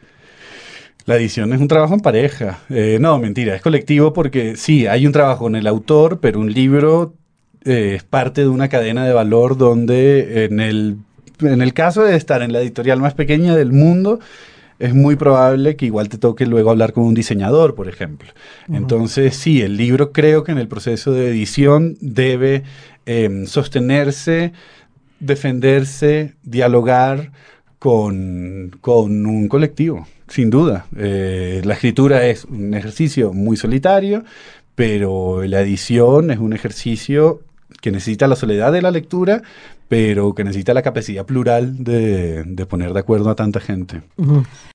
La 1.06 1.16
edición 1.16 1.52
es 1.52 1.60
un 1.60 1.68
trabajo 1.68 1.94
en 1.94 2.00
pareja. 2.00 2.60
Eh, 2.70 2.98
no, 3.00 3.18
mentira, 3.18 3.54
es 3.54 3.62
colectivo 3.62 4.12
porque 4.12 4.56
sí, 4.56 4.86
hay 4.86 5.06
un 5.06 5.12
trabajo 5.12 5.46
en 5.48 5.56
el 5.56 5.66
autor, 5.66 6.20
pero 6.20 6.40
un 6.40 6.52
libro 6.52 7.14
eh, 7.64 7.94
es 7.96 8.04
parte 8.04 8.40
de 8.40 8.48
una 8.48 8.68
cadena 8.68 9.04
de 9.06 9.12
valor 9.12 9.58
donde 9.58 10.44
en 10.46 10.60
el, 10.60 10.96
en 11.40 11.60
el 11.60 11.74
caso 11.74 12.02
de 12.02 12.16
estar 12.16 12.42
en 12.42 12.52
la 12.52 12.60
editorial 12.60 13.00
más 13.00 13.14
pequeña 13.14 13.54
del 13.54 13.72
mundo, 13.72 14.18
es 14.78 14.94
muy 14.94 15.16
probable 15.16 15.76
que 15.76 15.86
igual 15.86 16.08
te 16.08 16.18
toque 16.18 16.46
luego 16.46 16.70
hablar 16.70 16.92
con 16.92 17.04
un 17.04 17.14
diseñador, 17.14 17.74
por 17.74 17.88
ejemplo. 17.88 18.30
Entonces, 18.72 19.36
sí, 19.36 19.62
el 19.62 19.76
libro 19.76 20.12
creo 20.12 20.42
que 20.42 20.52
en 20.52 20.58
el 20.58 20.68
proceso 20.68 21.12
de 21.12 21.30
edición 21.30 21.96
debe 22.00 22.64
em, 23.06 23.46
sostenerse, 23.46 24.52
defenderse, 25.20 26.34
dialogar 26.42 27.30
con, 27.78 28.76
con 28.80 29.26
un 29.26 29.48
colectivo, 29.48 30.06
sin 30.28 30.50
duda. 30.50 30.86
Eh, 30.96 31.62
la 31.64 31.74
escritura 31.74 32.26
es 32.26 32.44
un 32.44 32.74
ejercicio 32.74 33.32
muy 33.32 33.56
solitario, 33.56 34.24
pero 34.74 35.42
la 35.44 35.60
edición 35.60 36.30
es 36.30 36.38
un 36.38 36.52
ejercicio 36.52 37.40
que 37.80 37.90
necesita 37.90 38.26
la 38.26 38.36
soledad 38.36 38.72
de 38.72 38.82
la 38.82 38.90
lectura, 38.90 39.42
pero 39.88 40.34
que 40.34 40.44
necesita 40.44 40.74
la 40.74 40.82
capacidad 40.82 41.26
plural 41.26 41.84
de, 41.84 42.66
poner 42.68 42.92
de 42.92 43.00
acuerdo 43.00 43.30
a 43.30 43.34
tanta 43.34 43.60
gente. 43.60 44.02